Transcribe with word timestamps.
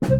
Hey 0.00 0.10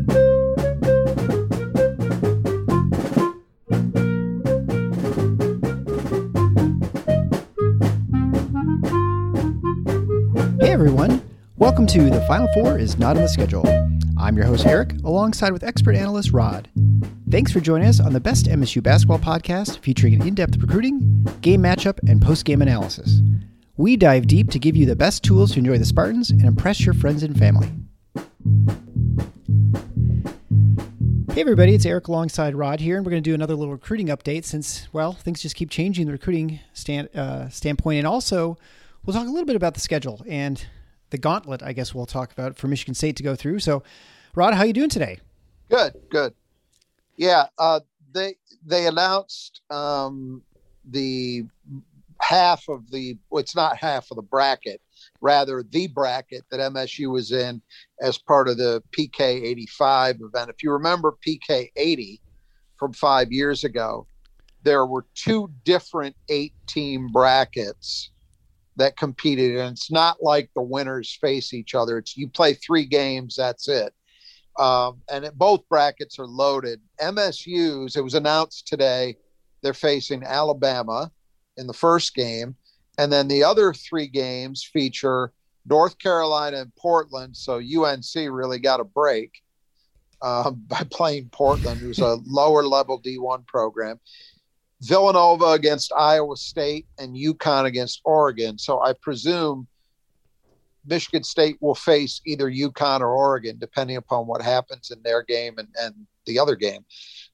everyone, 10.73 11.23
welcome 11.57 11.87
to 11.87 12.11
The 12.11 12.25
Final 12.27 12.49
Four 12.55 12.79
is 12.79 12.99
Not 12.99 13.17
on 13.17 13.23
the 13.23 13.29
Schedule. 13.29 13.65
I'm 14.19 14.37
your 14.37 14.47
host 14.47 14.67
Eric, 14.67 14.95
alongside 15.05 15.53
with 15.53 15.63
expert 15.63 15.95
analyst 15.95 16.33
Rod. 16.33 16.69
Thanks 17.31 17.53
for 17.53 17.61
joining 17.61 17.87
us 17.87 18.01
on 18.01 18.13
the 18.13 18.21
best 18.21 18.47
MSU 18.47 18.83
basketball 18.83 19.21
podcast 19.21 19.79
featuring 19.79 20.27
in 20.27 20.35
depth 20.35 20.57
recruiting, 20.57 21.25
game 21.41 21.63
matchup, 21.63 22.01
and 22.09 22.21
post 22.21 22.45
game 22.45 22.63
analysis. 22.63 23.21
We 23.77 23.97
dive 23.97 24.27
deep 24.27 24.51
to 24.51 24.59
give 24.59 24.75
you 24.77 24.87
the 24.87 24.97
best 24.97 25.23
tools 25.23 25.53
to 25.53 25.61
enjoy 25.61 25.79
the 25.79 25.85
Spartans 25.85 26.31
and 26.31 26.45
impress 26.45 26.85
your 26.85 26.95
friends 26.95 27.23
and 27.23 27.39
family. 27.39 27.71
Hey 31.39 31.43
everybody, 31.43 31.73
it's 31.73 31.87
Eric 31.87 32.09
alongside 32.09 32.57
Rod 32.57 32.81
here, 32.81 32.97
and 32.97 33.07
we're 33.07 33.11
going 33.11 33.23
to 33.23 33.31
do 33.31 33.33
another 33.33 33.55
little 33.55 33.73
recruiting 33.73 34.09
update 34.09 34.45
since, 34.45 34.89
well, 34.93 35.13
things 35.13 35.41
just 35.41 35.55
keep 35.55 35.71
changing 35.71 36.07
the 36.07 36.11
recruiting 36.11 36.59
stand, 36.73 37.15
uh, 37.15 37.49
standpoint. 37.49 37.99
And 37.99 38.09
also, 38.09 38.59
we'll 39.07 39.15
talk 39.15 39.29
a 39.29 39.31
little 39.31 39.47
bit 39.47 39.55
about 39.55 39.75
the 39.75 39.81
schedule 39.81 40.21
and 40.29 40.67
the 41.11 41.17
gauntlet, 41.17 41.63
I 41.63 41.75
guess 41.75 41.95
we'll 41.95 42.07
talk 42.07 42.33
about 42.33 42.57
for 42.57 42.67
Michigan 42.67 42.93
State 42.93 43.15
to 43.19 43.23
go 43.23 43.37
through. 43.37 43.61
So, 43.61 43.85
Rod, 44.35 44.55
how 44.55 44.63
are 44.63 44.67
you 44.67 44.73
doing 44.73 44.89
today? 44.89 45.21
Good, 45.71 45.95
good. 46.11 46.35
Yeah, 47.17 47.45
uh, 47.57 47.79
they 48.13 48.35
they 48.67 48.89
announced 48.89 49.61
um, 49.71 50.43
the 50.91 51.45
half 52.21 52.69
of 52.69 52.91
the. 52.91 53.17
Well, 53.31 53.39
it's 53.39 53.55
not 53.55 53.77
half 53.77 54.11
of 54.11 54.17
the 54.17 54.23
bracket, 54.23 54.81
rather 55.21 55.63
the 55.63 55.87
bracket 55.87 56.47
that 56.51 56.59
MSU 56.59 57.13
was 57.13 57.31
in 57.31 57.63
as 58.01 58.19
part 58.19 58.49
of 58.49 58.57
the 58.57 58.83
PK 58.97 59.21
85 59.21 60.21
event. 60.21 60.51
If 60.51 60.63
you 60.63 60.73
remember 60.73 61.17
PK 61.27 61.71
80 61.77 62.21
from 62.77 62.93
five 62.93 63.33
years 63.33 63.65
ago, 63.65 64.07
there 64.63 64.87
were 64.87 65.07
two 65.15 65.51
different 65.65 66.17
eight 66.29 66.55
team 66.67 67.09
brackets 67.09 68.11
that 68.77 68.97
competed 68.97 69.57
and 69.57 69.73
it's 69.73 69.91
not 69.91 70.23
like 70.23 70.51
the 70.55 70.63
winners 70.63 71.19
face 71.21 71.53
each 71.53 71.75
other. 71.75 71.99
It's 71.99 72.17
you 72.17 72.29
play 72.29 72.55
three 72.55 72.85
games 72.85 73.35
that's 73.37 73.69
it. 73.69 73.93
Um, 74.59 75.03
and 75.11 75.25
it, 75.25 75.39
both 75.39 75.69
brackets 75.69 76.19
are 76.19 76.27
loaded. 76.27 76.81
Msu's 77.01 77.97
it 77.97 78.05
was 78.05 78.15
announced 78.15 78.67
today 78.67 79.17
they're 79.63 79.75
facing 79.75 80.23
alabama 80.23 81.11
in 81.57 81.67
the 81.67 81.73
first 81.73 82.15
game 82.15 82.55
and 82.99 83.13
then 83.13 83.27
the 83.27 83.43
other 83.43 83.73
three 83.73 84.07
games 84.07 84.69
feature 84.73 85.33
north 85.69 85.99
carolina 85.99 86.59
and 86.59 86.75
portland 86.77 87.37
so 87.37 87.59
unc 87.59 88.15
really 88.15 88.59
got 88.59 88.81
a 88.81 88.85
break 88.85 89.43
uh, 90.23 90.51
by 90.69 90.83
playing 90.91 91.29
portland 91.31 91.81
who's 91.81 91.99
a 91.99 92.19
lower 92.27 92.63
level 92.63 93.01
d1 93.01 93.47
program 93.47 93.99
Villanova 94.81 95.47
against 95.47 95.93
Iowa 95.93 96.37
State 96.37 96.87
and 96.99 97.17
UConn 97.17 97.65
against 97.65 98.01
Oregon. 98.05 98.59
So 98.59 98.81
I 98.81 98.93
presume 98.93 99.67
Michigan 100.87 101.25
State 101.25 101.57
will 101.61 101.75
face 101.75 102.21
either 102.25 102.51
UConn 102.51 103.01
or 103.01 103.15
Oregon, 103.15 103.59
depending 103.59 103.97
upon 103.97 104.27
what 104.27 104.41
happens 104.41 104.91
in 104.91 105.03
their 105.03 105.23
game 105.23 105.59
and, 105.59 105.69
and 105.81 105.95
the 106.27 106.39
other 106.39 106.55
game 106.55 106.85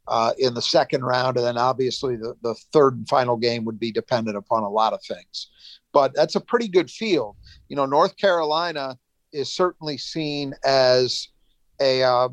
uh, 0.09 0.32
in 0.38 0.54
the 0.54 0.62
second 0.62 1.04
round. 1.04 1.36
And 1.36 1.47
then 1.47 1.59
obviously 1.59 2.16
the, 2.16 2.34
the 2.42 2.54
third 2.72 2.97
and 2.97 3.09
final 3.09 3.36
game 3.36 3.64
would 3.64 3.78
be 3.78 3.92
dependent 3.92 4.36
upon 4.36 4.62
a 4.62 4.70
lot 4.70 4.92
of 4.92 5.03
things. 5.04 5.50
But 5.94 6.15
that's 6.15 6.34
a 6.34 6.41
pretty 6.41 6.69
good 6.69 6.91
field. 6.91 7.37
You 7.69 7.77
know, 7.77 7.87
North 7.87 8.16
Carolina 8.16 8.99
is 9.32 9.55
certainly 9.55 9.97
seen 9.97 10.53
as 10.65 11.28
a 11.81 12.03
uh, 12.03 12.28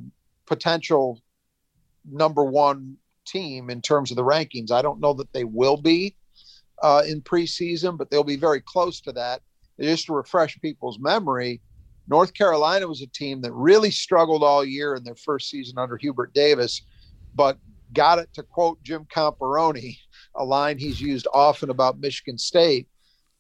potential 0.48 1.22
number 2.12 2.44
one 2.44 2.98
team 3.26 3.70
in 3.70 3.82
terms 3.82 4.12
of 4.12 4.18
the 4.18 4.24
rankings. 4.24 4.72
I 4.72 4.82
don't 4.82 5.00
know 5.00 5.14
that 5.14 5.32
they 5.32 5.44
will 5.44 5.78
be 5.78 6.16
uh, 6.82 7.04
in 7.08 7.22
preseason, 7.22 7.98
but 7.98 8.10
they'll 8.10 8.24
be 8.24 8.36
very 8.36 8.62
close 8.62 9.00
to 9.02 9.12
that. 9.14 9.42
Just 9.80 10.08
to 10.08 10.14
refresh 10.14 10.60
people's 10.60 11.00
memory, 11.00 11.62
North 12.08 12.34
Carolina 12.34 12.88
was 12.88 13.02
a 13.02 13.08
team 13.08 13.42
that 13.42 13.54
really 13.54 13.92
struggled 13.92 14.44
all 14.44 14.66
year 14.66 14.96
in 14.96 15.04
their 15.04 15.16
first 15.16 15.50
season 15.50 15.78
under 15.78 15.98
Hubert 15.98 16.34
Davis, 16.34 16.82
but 17.36 17.58
got 17.94 18.20
it 18.20 18.34
to 18.34 18.44
quote 18.44 18.82
Jim 18.84 19.06
Comparoni, 19.06 19.98
a 20.36 20.44
line 20.44 20.78
he's 20.78 21.00
used 21.00 21.28
often 21.34 21.70
about 21.70 22.00
Michigan 22.00 22.38
State. 22.38 22.88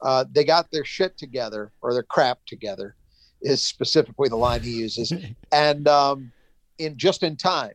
Uh, 0.01 0.25
they 0.31 0.43
got 0.43 0.71
their 0.71 0.85
shit 0.85 1.17
together 1.17 1.71
or 1.81 1.93
their 1.93 2.03
crap 2.03 2.39
together, 2.45 2.95
is 3.41 3.61
specifically 3.61 4.29
the 4.29 4.35
line 4.35 4.61
he 4.61 4.71
uses, 4.71 5.13
and 5.51 5.87
um, 5.87 6.31
in 6.77 6.97
just 6.97 7.23
in 7.23 7.35
time 7.35 7.73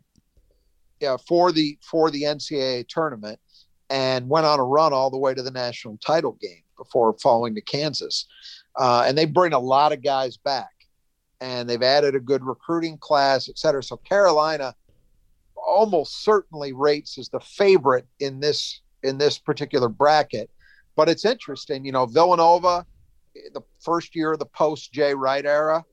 for 1.28 1.52
the 1.52 1.78
for 1.82 2.10
the 2.10 2.22
NCAA 2.22 2.88
tournament 2.88 3.38
and 3.90 4.28
went 4.28 4.46
on 4.46 4.58
a 4.58 4.64
run 4.64 4.92
all 4.92 5.10
the 5.10 5.18
way 5.18 5.34
to 5.34 5.42
the 5.42 5.50
national 5.50 5.98
title 6.04 6.36
game 6.40 6.62
before 6.76 7.16
falling 7.22 7.54
to 7.54 7.60
Kansas. 7.60 8.26
Uh, 8.76 9.04
and 9.06 9.16
they 9.16 9.24
bring 9.24 9.52
a 9.52 9.58
lot 9.58 9.92
of 9.92 10.02
guys 10.02 10.36
back, 10.36 10.72
and 11.40 11.68
they've 11.68 11.82
added 11.82 12.14
a 12.14 12.20
good 12.20 12.44
recruiting 12.44 12.98
class, 12.98 13.48
et 13.48 13.58
cetera. 13.58 13.82
So 13.82 13.96
Carolina 13.96 14.74
almost 15.54 16.24
certainly 16.24 16.72
rates 16.72 17.18
as 17.18 17.28
the 17.28 17.40
favorite 17.40 18.06
in 18.20 18.40
this 18.40 18.80
in 19.02 19.18
this 19.18 19.38
particular 19.38 19.88
bracket. 19.88 20.50
But 20.96 21.08
it's 21.08 21.24
interesting, 21.24 21.84
you 21.84 21.92
know, 21.92 22.06
Villanova, 22.06 22.86
the 23.52 23.62
first 23.80 24.16
year 24.16 24.32
of 24.32 24.38
the 24.38 24.46
post 24.46 24.92
Jay 24.92 25.14
Wright 25.14 25.44
era, 25.44 25.84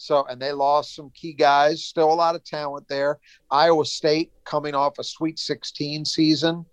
so, 0.00 0.24
and 0.26 0.40
they 0.40 0.52
lost 0.52 0.94
some 0.94 1.10
key 1.10 1.32
guys, 1.32 1.84
still 1.84 2.12
a 2.12 2.14
lot 2.14 2.36
of 2.36 2.44
talent 2.44 2.86
there. 2.88 3.18
Iowa 3.50 3.84
State 3.84 4.30
coming 4.44 4.72
off 4.72 5.00
a 5.00 5.04
Sweet 5.04 5.40
16 5.40 6.04
season. 6.04 6.64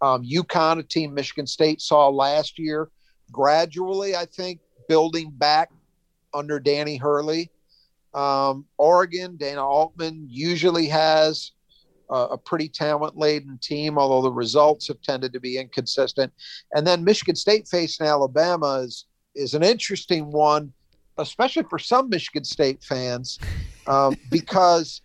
Um, 0.00 0.24
UConn, 0.24 0.78
a 0.78 0.84
team 0.84 1.12
Michigan 1.12 1.48
State 1.48 1.80
saw 1.80 2.08
last 2.08 2.56
year, 2.56 2.88
gradually, 3.32 4.14
I 4.14 4.26
think, 4.26 4.60
building 4.88 5.32
back 5.32 5.70
under 6.32 6.60
Danny 6.60 6.96
Hurley. 6.96 7.50
Um, 8.14 8.64
Oregon, 8.76 9.36
Dana 9.36 9.66
Altman 9.66 10.28
usually 10.30 10.86
has 10.86 11.50
a, 12.10 12.14
a 12.14 12.38
pretty 12.38 12.68
talent 12.68 13.16
laden 13.16 13.58
team, 13.62 13.98
although 13.98 14.22
the 14.22 14.32
results 14.32 14.88
have 14.88 15.00
tended 15.02 15.32
to 15.32 15.40
be 15.40 15.58
inconsistent. 15.58 16.32
And 16.74 16.86
then 16.86 17.04
Michigan 17.04 17.36
State 17.36 17.68
facing 17.68 18.06
Alabama 18.06 18.80
is, 18.80 19.06
is 19.34 19.54
an 19.54 19.62
interesting 19.62 20.32
one 20.32 20.72
especially 21.18 21.64
for 21.64 21.78
some 21.78 22.08
Michigan 22.08 22.44
State 22.44 22.82
fans, 22.82 23.38
um, 23.86 24.16
because 24.30 25.02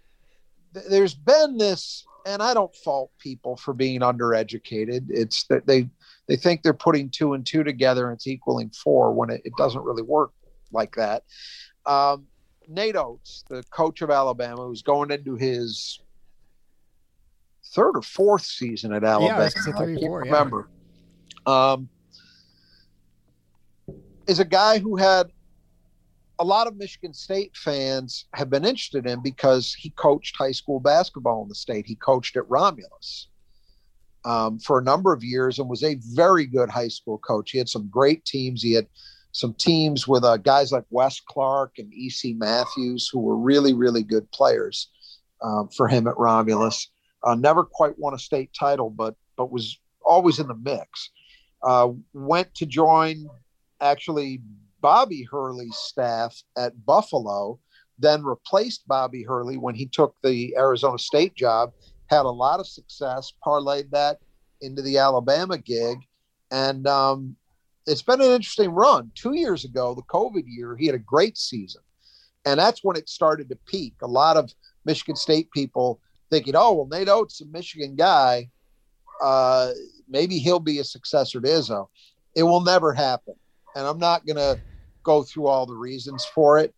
th- 0.74 0.86
there's 0.90 1.16
been 1.16 1.58
this, 1.58 2.06
and 2.26 2.42
I 2.42 2.54
don't 2.54 2.76
fault 2.78 3.12
people 3.20 3.58
for 3.58 3.74
being 3.74 4.02
undereducated. 4.02 5.06
It's 5.10 5.46
that 5.48 5.68
they 5.68 5.90
they 6.28 6.38
think 6.38 6.62
they're 6.62 6.74
putting 6.74 7.10
two 7.10 7.34
and 7.34 7.46
two 7.46 7.64
together 7.66 8.08
and 8.08 8.16
it's 8.16 8.28
equaling 8.28 8.70
four 8.70 9.12
when 9.12 9.30
it, 9.30 9.42
it 9.44 9.52
doesn't 9.58 9.84
really 9.84 10.04
work 10.04 10.32
like 10.72 10.96
that. 10.96 11.24
Um, 11.86 12.28
Nate 12.70 12.96
Oats, 12.96 13.44
the 13.50 13.62
coach 13.72 14.02
of 14.02 14.10
Alabama, 14.10 14.64
who's 14.64 14.82
going 14.82 15.12
into 15.12 15.36
his 15.36 16.00
third 17.74 17.96
or 17.96 18.02
fourth 18.02 18.44
season 18.44 18.94
at 18.94 19.04
Alabama. 19.04 19.50
Yeah, 19.56 19.74
I, 19.74 19.84
I 19.84 19.96
can't 19.96 20.12
remember. 20.12 20.70
Yeah. 21.46 21.72
Um, 21.72 21.90
is 24.28 24.40
a 24.40 24.46
guy 24.46 24.80
who 24.80 24.96
had 24.96 25.28
a 26.40 26.44
lot 26.44 26.68
of 26.68 26.78
Michigan 26.78 27.14
State 27.14 27.56
fans 27.56 28.26
have 28.34 28.50
been 28.50 28.66
interested 28.66 29.06
in 29.06 29.22
because 29.22 29.74
he 29.74 29.90
coached 29.92 30.36
high 30.38 30.52
school 30.52 30.80
basketball 30.80 31.44
in 31.44 31.50
the 31.50 31.56
state. 31.56 31.86
He 31.86 31.96
coached 31.96 32.38
at 32.38 32.50
Romulus 32.50 33.28
um, 34.26 34.60
for 34.60 34.80
a 34.80 34.84
number 34.84 35.14
of 35.14 35.24
years 35.24 35.60
and 35.60 35.70
was 35.70 35.84
a 35.84 35.98
very 36.14 36.46
good 36.46 36.70
high 36.70 36.88
school 36.88 37.18
coach. 37.18 37.52
He 37.52 37.58
had 37.58 37.70
some 37.70 37.88
great 37.90 38.26
teams. 38.26 38.62
He 38.62 38.74
had 38.74 38.88
some 39.32 39.54
teams 39.54 40.08
with 40.08 40.24
uh, 40.24 40.38
guys 40.38 40.72
like 40.72 40.86
Wes 40.90 41.20
Clark 41.20 41.74
and 41.78 41.94
E.C. 41.94 42.34
Matthews, 42.34 43.10
who 43.12 43.20
were 43.20 43.38
really, 43.38 43.74
really 43.74 44.04
good 44.04 44.30
players 44.32 44.90
um, 45.42 45.70
for 45.70 45.88
him 45.88 46.08
at 46.08 46.18
Romulus. 46.18 46.90
Uh, 47.24 47.36
never 47.36 47.64
quite 47.64 47.98
won 47.98 48.14
a 48.14 48.20
state 48.20 48.52
title, 48.58 48.90
but 48.90 49.16
but 49.38 49.52
was 49.52 49.80
always 50.06 50.40
in 50.40 50.48
the 50.48 50.56
mix. 50.56 51.12
Uh, 51.64 51.90
went 52.14 52.54
to 52.56 52.66
join 52.66 53.26
actually 53.82 54.42
Bobby 54.82 55.24
Hurley's 55.24 55.78
staff 55.78 56.36
at 56.58 56.86
Buffalo, 56.86 57.60
then 57.98 58.24
replaced 58.24 58.88
Bobby 58.88 59.24
Hurley 59.24 59.58
when 59.58 59.76
he 59.76 59.86
took 59.86 60.16
the 60.24 60.54
Arizona 60.58 61.00
State 61.00 61.36
job, 61.36 61.72
had 62.08 62.26
a 62.26 62.30
lot 62.30 62.60
of 62.60 62.68
success, 62.68 63.32
parlayed 63.46 63.90
that 63.92 64.20
into 64.62 64.82
the 64.82 64.98
Alabama 64.98 65.58
gig. 65.58 66.00
And 66.52 66.86
um, 66.86 67.36
it's 67.88 68.02
been 68.02 68.22
an 68.22 68.32
interesting 68.32 68.72
run. 68.72 69.12
Two 69.16 69.36
years 69.36 69.64
ago, 69.66 69.96
the 69.96 70.04
COVID 70.04 70.44
year, 70.46 70.76
he 70.76 70.86
had 70.86 70.96
a 70.96 71.00
great 71.00 71.38
season. 71.38 71.82
And 72.46 72.60
that's 72.60 72.84
when 72.84 72.98
it 72.98 73.08
started 73.08 73.48
to 73.50 73.58
peak. 73.66 73.94
A 74.02 74.08
lot 74.08 74.36
of 74.36 74.54
Michigan 74.86 75.16
State 75.16 75.50
people 75.52 76.02
thinking, 76.34 76.56
oh, 76.56 76.74
well, 76.74 76.88
Nate 76.92 77.10
Oats, 77.10 77.42
a 77.42 77.46
Michigan 77.46 77.96
guy, 77.96 78.50
uh, 79.24 79.70
maybe 80.10 80.40
he'll 80.40 80.60
be 80.60 80.80
a 80.80 80.84
successor 80.84 81.40
to 81.40 81.48
Izzo. 81.48 81.88
It 82.36 82.42
will 82.42 82.62
never 82.62 82.92
happen. 82.92 83.36
And 83.76 83.86
I'm 83.86 84.00
not 84.00 84.26
going 84.26 84.38
to 84.38 84.60
go 85.04 85.22
through 85.22 85.46
all 85.46 85.68
the 85.68 85.76
reasons 85.76 86.26
for 86.26 86.58
it, 86.58 86.74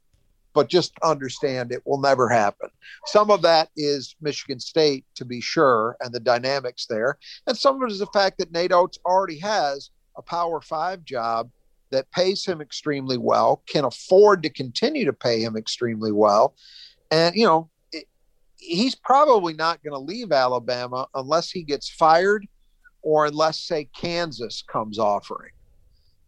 but 0.53 0.67
just 0.67 0.91
understand 1.03 1.71
it 1.71 1.83
will 1.85 2.01
never 2.01 2.27
happen. 2.27 2.69
Some 3.05 3.31
of 3.31 3.41
that 3.43 3.69
is 3.77 4.17
Michigan 4.19 4.59
State, 4.59 5.05
to 5.15 5.23
be 5.23 5.39
sure, 5.39 5.95
and 6.01 6.13
the 6.13 6.19
dynamics 6.19 6.85
there. 6.87 7.17
And 7.47 7.57
some 7.57 7.77
of 7.77 7.83
it 7.83 7.93
is 7.93 7.99
the 7.99 8.07
fact 8.07 8.37
that 8.39 8.51
Nate 8.51 8.73
Oats 8.73 8.99
already 9.05 9.39
has 9.39 9.89
a 10.17 10.21
Power 10.21 10.59
Five 10.59 11.05
job 11.05 11.49
that 11.91 12.11
pays 12.11 12.45
him 12.45 12.59
extremely 12.59 13.17
well, 13.17 13.63
can 13.67 13.85
afford 13.85 14.43
to 14.43 14.49
continue 14.49 15.05
to 15.05 15.13
pay 15.13 15.41
him 15.41 15.55
extremely 15.55 16.11
well. 16.11 16.55
And, 17.09 17.35
you 17.35 17.45
know, 17.45 17.69
he's 18.57 18.95
probably 18.95 19.53
not 19.53 19.83
going 19.83 19.93
to 19.93 19.99
leave 19.99 20.31
Alabama 20.31 21.07
unless 21.13 21.51
he 21.51 21.63
gets 21.63 21.89
fired 21.89 22.45
or 23.01 23.27
unless, 23.27 23.59
say, 23.59 23.89
Kansas 23.95 24.63
comes 24.67 24.97
offering, 24.97 25.51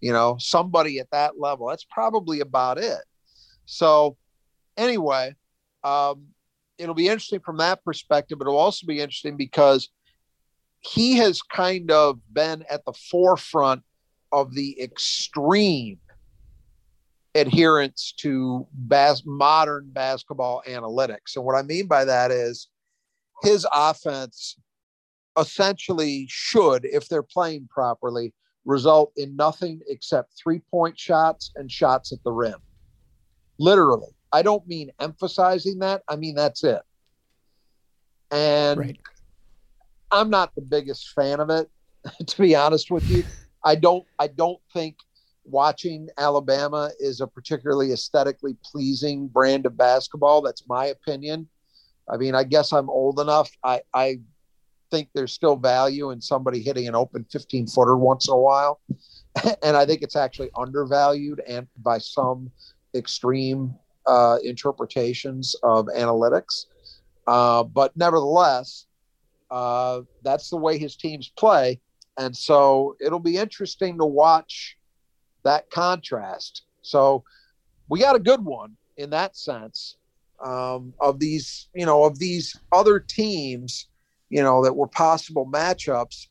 you 0.02 0.14
know, 0.14 0.38
somebody 0.40 1.00
at 1.00 1.10
that 1.12 1.40
level. 1.40 1.68
That's 1.68 1.86
probably 1.86 2.42
about 2.42 2.78
it. 2.78 3.00
So, 3.66 4.18
anyway, 4.78 5.36
um, 5.84 6.28
it'll 6.78 6.96
be 6.96 7.08
interesting 7.08 7.40
from 7.40 7.58
that 7.58 7.84
perspective, 7.84 8.38
but 8.38 8.48
it'll 8.48 8.60
also 8.60 8.86
be 8.86 9.00
interesting 9.00 9.38
because 9.38 9.90
he 10.80 11.18
has 11.18 11.42
kind 11.42 11.92
of 11.92 12.20
been 12.32 12.64
at 12.70 12.86
the 12.86 12.94
forefront 12.94 13.82
of 14.32 14.54
the 14.54 14.80
extreme 14.82 15.98
adherence 17.38 18.14
to 18.18 18.68
bas- 18.74 19.24
modern 19.26 19.90
basketball 19.92 20.64
analytics. 20.68 21.36
And 21.36 21.46
what 21.46 21.56
I 21.56 21.62
mean 21.62 21.88
by 21.88 22.06
that 22.06 22.32
is 22.32 22.68
his 23.44 23.66
offense 23.72 24.58
essentially 25.38 26.26
should, 26.30 26.86
if 26.86 27.08
they're 27.08 27.24
playing 27.24 27.68
properly, 27.70 28.34
result 28.66 29.14
in 29.16 29.36
nothing 29.36 29.80
except 29.88 30.34
three 30.42 30.60
point 30.72 31.00
shots 31.00 31.52
and 31.56 31.72
shots 31.72 32.12
at 32.12 32.24
the 32.24 32.32
rim. 32.32 32.60
Literally. 33.60 34.10
I 34.34 34.42
don't 34.42 34.68
mean 34.68 34.92
emphasizing 35.00 35.80
that. 35.80 36.04
I 36.08 36.16
mean, 36.18 36.36
that's 36.36 36.64
it. 36.64 36.82
And 38.32 38.80
right. 38.80 39.00
I'm 40.12 40.30
not 40.30 40.54
the 40.56 40.62
biggest 40.62 41.14
fan 41.14 41.40
of 41.40 41.50
it, 41.50 41.70
to 42.28 42.42
be 42.42 42.56
honest 42.56 42.92
with 42.92 43.10
you. 43.10 43.24
I 43.64 43.76
don't 43.76 44.06
I 44.20 44.28
don't 44.28 44.60
think 44.74 44.98
watching 45.48 46.10
Alabama 46.18 46.92
is 47.00 47.22
a 47.22 47.28
particularly 47.28 47.92
aesthetically 47.92 48.58
pleasing 48.64 49.28
brand 49.28 49.66
of 49.66 49.78
basketball. 49.78 50.42
That's 50.42 50.68
my 50.68 50.88
opinion. 50.88 51.48
I 52.10 52.18
mean, 52.18 52.36
I 52.36 52.44
guess 52.44 52.74
I'm 52.74 52.90
old 52.90 53.20
enough. 53.20 53.50
I, 53.64 53.82
I 53.94 54.20
think 54.92 55.10
there's 55.14 55.34
still 55.34 55.56
value 55.56 56.12
in 56.12 56.22
somebody 56.22 56.62
hitting 56.62 56.88
an 56.88 56.96
open 56.96 57.26
15 57.32 57.68
footer 57.68 57.98
once 57.98 58.28
in 58.28 58.34
a 58.34 58.38
while. 58.38 58.80
and 59.64 59.76
I 59.76 59.86
think 59.86 60.02
it's 60.02 60.16
actually 60.16 60.50
undervalued 60.58 61.42
and 61.48 61.68
by 61.78 61.98
some 61.98 62.50
extreme 62.96 63.74
uh, 64.06 64.38
interpretations 64.44 65.56
of 65.64 65.88
analytics. 65.88 66.66
Uh, 67.26 67.64
but 67.64 67.96
nevertheless, 67.98 68.86
uh, 69.52 70.02
that's 70.24 70.50
the 70.50 70.58
way 70.58 70.78
his 70.78 70.96
teams 70.96 71.30
play. 71.38 71.80
And 72.18 72.36
so 72.36 72.96
it'll 73.00 73.20
be 73.20 73.38
interesting 73.38 73.98
to 74.00 74.06
watch 74.06 74.77
that 75.48 75.70
contrast. 75.70 76.64
So 76.82 77.24
we 77.90 78.00
got 78.00 78.16
a 78.16 78.20
good 78.20 78.44
one 78.44 78.76
in 78.98 79.10
that 79.12 79.36
sense 79.36 79.96
um, 80.44 80.94
of 81.00 81.20
these, 81.20 81.70
you 81.74 81.86
know, 81.86 82.04
of 82.04 82.20
these 82.20 82.56
other 82.72 83.00
teams, 83.00 83.88
you 84.30 84.44
know, 84.44 84.64
that 84.64 84.76
were 84.76 84.88
possible 84.88 85.50
matchups. 85.52 86.28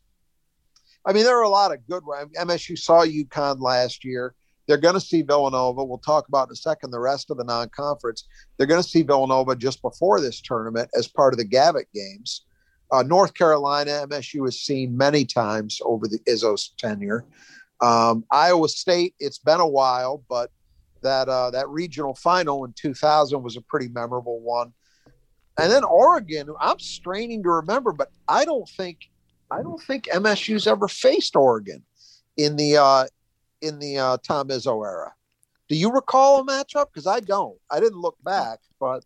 I 1.05 1.13
mean, 1.13 1.25
there 1.25 1.39
are 1.39 1.45
a 1.45 1.49
lot 1.49 1.73
of 1.73 1.87
good 1.87 2.05
ones. 2.05 2.31
MSU 2.37 2.79
saw 2.79 3.05
UConn 3.05 3.61
last 3.61 4.05
year. 4.05 4.35
They're 4.67 4.77
going 4.77 4.95
to 4.95 5.01
see 5.01 5.23
Villanova. 5.23 5.85
We'll 5.85 5.99
talk 5.99 6.27
about 6.29 6.49
in 6.49 6.53
a 6.53 6.57
second 6.57 6.91
the 6.91 6.99
rest 6.99 7.31
of 7.31 7.37
the 7.37 7.45
non 7.45 7.69
conference. 7.69 8.27
They're 8.57 8.67
going 8.67 8.83
to 8.83 8.89
see 8.89 9.03
Villanova 9.03 9.55
just 9.55 9.81
before 9.81 10.21
this 10.21 10.41
tournament 10.41 10.91
as 10.97 11.07
part 11.07 11.33
of 11.33 11.39
the 11.39 11.45
Gavitt 11.45 11.89
games. 11.95 12.45
Uh, 12.91 13.03
North 13.03 13.35
Carolina, 13.35 14.07
MSU 14.09 14.45
has 14.45 14.61
seen 14.61 14.97
many 14.97 15.25
times 15.25 15.81
over 15.85 16.07
the 16.07 16.19
Izzo's 16.29 16.73
tenure. 16.79 17.25
Um, 17.81 18.25
Iowa 18.31 18.69
State, 18.69 19.15
it's 19.19 19.39
been 19.39 19.61
a 19.61 19.69
while, 19.69 20.23
but 20.29 20.51
that 21.03 21.29
uh, 21.29 21.51
that 21.51 21.69
regional 21.69 22.15
final 22.15 22.65
in 22.65 22.73
2000 22.73 23.43
was 23.43 23.57
a 23.57 23.61
pretty 23.61 23.89
memorable 23.89 24.41
one. 24.41 24.73
And 25.59 25.71
then 25.71 25.85
Oregon, 25.85 26.49
I'm 26.61 26.79
straining 26.79 27.43
to 27.45 27.51
remember, 27.51 27.93
but 27.93 28.11
I 28.29 28.45
don't 28.45 28.69
think 28.69 29.11
I 29.51 29.63
don't 29.63 29.83
think 29.83 30.05
MSU's 30.07 30.67
ever 30.67 30.89
faced 30.89 31.37
Oregon 31.37 31.83
in 32.37 32.57
the 32.57 32.77
uh, 32.77 33.07
in 33.63 33.79
the 33.79 33.99
uh, 33.99 34.17
Tom 34.27 34.49
Izzo 34.49 34.85
era. 34.85 35.13
Do 35.69 35.77
you 35.77 35.91
recall 35.91 36.41
a 36.41 36.45
matchup? 36.45 36.87
Because 36.93 37.07
I 37.07 37.21
don't. 37.21 37.59
I 37.71 37.81
didn't 37.81 38.01
look 38.01 38.17
back, 38.23 38.61
but 38.79 39.05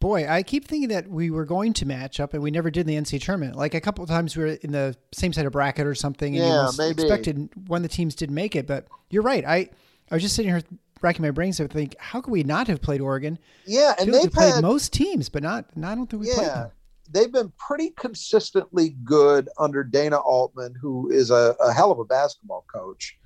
boy, 0.00 0.28
I 0.28 0.42
keep 0.42 0.66
thinking 0.66 0.88
that 0.90 1.08
we 1.08 1.30
were 1.30 1.44
going 1.44 1.72
to 1.74 1.86
match 1.86 2.20
up, 2.20 2.34
and 2.34 2.42
we 2.42 2.50
never 2.50 2.70
did 2.70 2.82
in 2.82 2.86
the 2.86 2.96
NCAA 2.96 3.22
tournament. 3.22 3.56
Like 3.56 3.74
a 3.74 3.80
couple 3.80 4.02
of 4.04 4.10
times, 4.10 4.36
we 4.36 4.44
were 4.44 4.50
in 4.62 4.72
the 4.72 4.96
same 5.12 5.32
side 5.32 5.46
of 5.46 5.52
bracket 5.52 5.86
or 5.86 5.94
something. 5.94 6.36
And 6.36 6.44
yeah, 6.44 6.70
maybe 6.76 7.02
expected 7.02 7.48
one 7.66 7.78
of 7.78 7.82
the 7.82 7.94
teams 7.94 8.14
did 8.14 8.30
make 8.30 8.56
it, 8.56 8.66
but 8.66 8.86
you're 9.10 9.22
right. 9.22 9.44
I 9.44 9.68
I 10.10 10.14
was 10.14 10.22
just 10.22 10.36
sitting 10.36 10.50
here 10.50 10.62
racking 11.00 11.22
my 11.22 11.30
brains 11.30 11.58
to 11.58 11.68
think, 11.68 11.96
how 11.98 12.20
could 12.20 12.30
we 12.30 12.42
not 12.42 12.66
have 12.68 12.80
played 12.80 13.00
Oregon? 13.00 13.38
Yeah, 13.66 13.94
and 13.98 14.12
they've 14.12 14.32
played 14.32 14.54
had, 14.54 14.62
most 14.62 14.92
teams, 14.92 15.28
but 15.28 15.42
not. 15.42 15.76
not 15.76 15.92
I 15.92 15.94
don't 15.94 16.08
think 16.08 16.22
we 16.22 16.28
yeah, 16.28 16.34
played 16.34 16.48
them. 16.48 16.70
They've 17.10 17.32
been 17.32 17.52
pretty 17.56 17.90
consistently 17.90 18.96
good 19.04 19.48
under 19.58 19.82
Dana 19.82 20.18
Altman, 20.18 20.74
who 20.80 21.10
is 21.10 21.30
a, 21.30 21.56
a 21.60 21.72
hell 21.72 21.90
of 21.90 21.98
a 21.98 22.04
basketball 22.04 22.66
coach. 22.72 23.16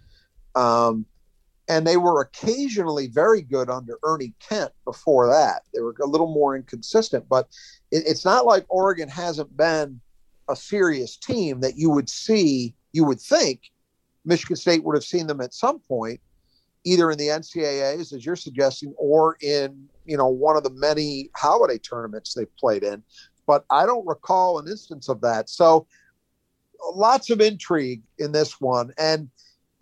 Um, 0.54 1.06
and 1.68 1.86
they 1.86 1.96
were 1.96 2.20
occasionally 2.20 3.06
very 3.06 3.42
good 3.42 3.70
under 3.70 3.98
Ernie 4.04 4.34
Kent 4.40 4.72
before 4.84 5.28
that. 5.28 5.62
They 5.72 5.80
were 5.80 5.94
a 6.02 6.06
little 6.06 6.32
more 6.32 6.56
inconsistent, 6.56 7.28
but 7.28 7.48
it, 7.90 8.04
it's 8.06 8.24
not 8.24 8.46
like 8.46 8.64
Oregon 8.68 9.08
hasn't 9.08 9.56
been 9.56 10.00
a 10.48 10.56
serious 10.56 11.16
team 11.16 11.60
that 11.60 11.76
you 11.76 11.90
would 11.90 12.08
see, 12.08 12.74
you 12.92 13.04
would 13.04 13.20
think 13.20 13.70
Michigan 14.24 14.56
State 14.56 14.84
would 14.84 14.96
have 14.96 15.04
seen 15.04 15.26
them 15.26 15.40
at 15.40 15.54
some 15.54 15.78
point, 15.78 16.20
either 16.84 17.10
in 17.10 17.18
the 17.18 17.28
NCAAs, 17.28 18.12
as 18.12 18.26
you're 18.26 18.36
suggesting, 18.36 18.94
or 18.96 19.36
in 19.40 19.88
you 20.04 20.16
know 20.16 20.28
one 20.28 20.56
of 20.56 20.64
the 20.64 20.70
many 20.70 21.30
holiday 21.36 21.78
tournaments 21.78 22.34
they've 22.34 22.56
played 22.56 22.82
in. 22.82 23.02
But 23.46 23.64
I 23.70 23.86
don't 23.86 24.06
recall 24.06 24.58
an 24.58 24.68
instance 24.68 25.08
of 25.08 25.20
that. 25.22 25.48
So 25.48 25.86
lots 26.94 27.30
of 27.30 27.40
intrigue 27.40 28.02
in 28.18 28.32
this 28.32 28.60
one, 28.60 28.92
and 28.98 29.30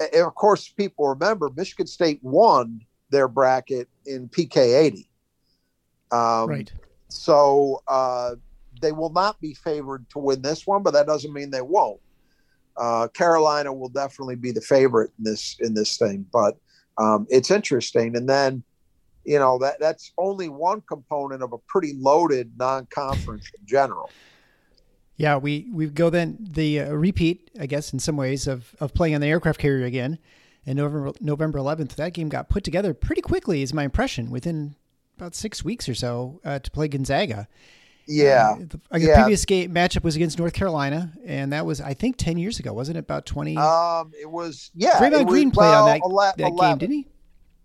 and 0.01 0.27
of 0.27 0.35
course, 0.35 0.69
people 0.69 1.09
remember 1.09 1.51
Michigan 1.55 1.87
State 1.87 2.21
won 2.23 2.81
their 3.11 3.29
bracket 3.29 3.89
in 4.07 4.29
PK 4.29 4.57
80. 4.57 5.09
Um, 6.13 6.49
right. 6.49 6.73
So 7.09 7.83
uh, 7.87 8.37
they 8.81 8.93
will 8.93 9.13
not 9.13 9.41
be 9.41 9.55
favored 9.55 10.09
to 10.11 10.19
win 10.19 10.43
this 10.43 10.67
one, 10.67 10.83
but 10.83 10.93
that 10.93 11.07
doesn't 11.07 11.33
mean 11.33 11.51
they 11.51 11.63
won't. 11.63 12.01
Uh, 12.77 13.09
Carolina 13.09 13.73
will 13.73 13.89
definitely 13.89 14.37
be 14.37 14.53
the 14.53 14.61
favorite 14.61 15.11
in 15.19 15.25
this 15.25 15.57
in 15.61 15.75
this 15.75 15.99
thing, 15.99 16.25
but 16.33 16.57
um, 16.99 17.27
it's 17.29 17.51
interesting. 17.51 18.17
And 18.17 18.29
then, 18.29 18.63
you 19.25 19.39
know, 19.39 19.59
that 19.59 19.81
that's 19.81 20.13
only 20.17 20.49
one 20.49 20.81
component 20.89 21.43
of 21.43 21.53
a 21.53 21.59
pretty 21.69 21.95
loaded 21.99 22.53
non-conference 22.57 23.51
in 23.59 23.67
general. 23.67 24.15
Yeah, 25.21 25.37
we 25.37 25.69
we 25.71 25.87
go 25.89 26.09
then 26.09 26.39
the 26.41 26.81
uh, 26.81 26.93
repeat, 26.95 27.51
I 27.61 27.67
guess, 27.67 27.93
in 27.93 27.99
some 27.99 28.17
ways 28.17 28.47
of 28.47 28.75
of 28.81 28.95
playing 28.95 29.15
on 29.15 29.21
the 29.21 29.27
aircraft 29.27 29.61
carrier 29.61 29.85
again, 29.85 30.19
and 30.65 30.79
November 30.79 31.13
November 31.21 31.59
11th. 31.59 31.97
That 31.97 32.15
game 32.15 32.31
got 32.31 32.49
put 32.49 32.65
together 32.65 32.95
pretty 32.95 33.21
quickly, 33.21 33.61
is 33.61 33.75
my 33.75 33.85
impression, 33.85 34.31
within 34.31 34.77
about 35.19 35.35
six 35.35 35.63
weeks 35.63 35.91
or 35.91 35.95
so 35.95 36.41
uh, 36.43 36.59
to 36.61 36.71
play 36.71 36.89
Gonzaga. 36.89 37.49
Yeah, 38.07 38.53
uh, 38.53 38.59
the, 38.61 38.81
the 38.93 39.01
yeah. 39.01 39.21
previous 39.21 39.45
game 39.45 39.75
matchup 39.75 40.05
was 40.05 40.17
against 40.17 40.39
North 40.39 40.55
Carolina, 40.55 41.13
and 41.27 41.53
that 41.53 41.67
was 41.67 41.83
I 41.83 41.93
think 41.93 42.17
ten 42.17 42.39
years 42.39 42.59
ago, 42.59 42.73
wasn't 42.73 42.97
it? 42.97 43.01
About 43.01 43.27
twenty. 43.27 43.59
Um, 43.59 44.13
it 44.19 44.31
was 44.31 44.71
yeah. 44.75 44.93
Draymond 44.93 45.29
Green 45.29 45.51
played 45.51 45.67
well, 45.67 45.85
on 45.85 45.91
that, 45.91 46.01
11, 46.03 46.43
that 46.43 46.59
game, 46.59 46.79
didn't 46.79 46.95
he? 46.95 47.09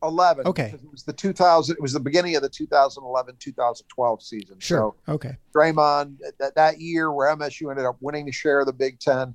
11. 0.04 0.46
Okay. 0.48 0.74
It 0.74 0.92
was 0.92 1.04
the 1.04 1.14
2000. 1.14 1.76
It 1.76 1.82
was 1.82 1.94
the 1.94 2.00
beginning 2.00 2.36
of 2.36 2.42
the 2.42 2.50
2011 2.50 3.36
2012 3.40 4.24
season. 4.24 4.60
Sure. 4.60 4.96
So 5.08 5.14
okay. 5.14 5.38
Draymond 5.56 6.18
that, 6.40 6.56
that 6.56 6.80
year 6.80 7.12
where 7.12 7.36
MSU 7.36 7.70
ended 7.70 7.86
up 7.86 7.98
winning 8.02 8.26
the 8.26 8.32
share 8.32 8.60
of 8.60 8.66
the 8.66 8.74
Big 8.74 9.00
Ten 9.00 9.34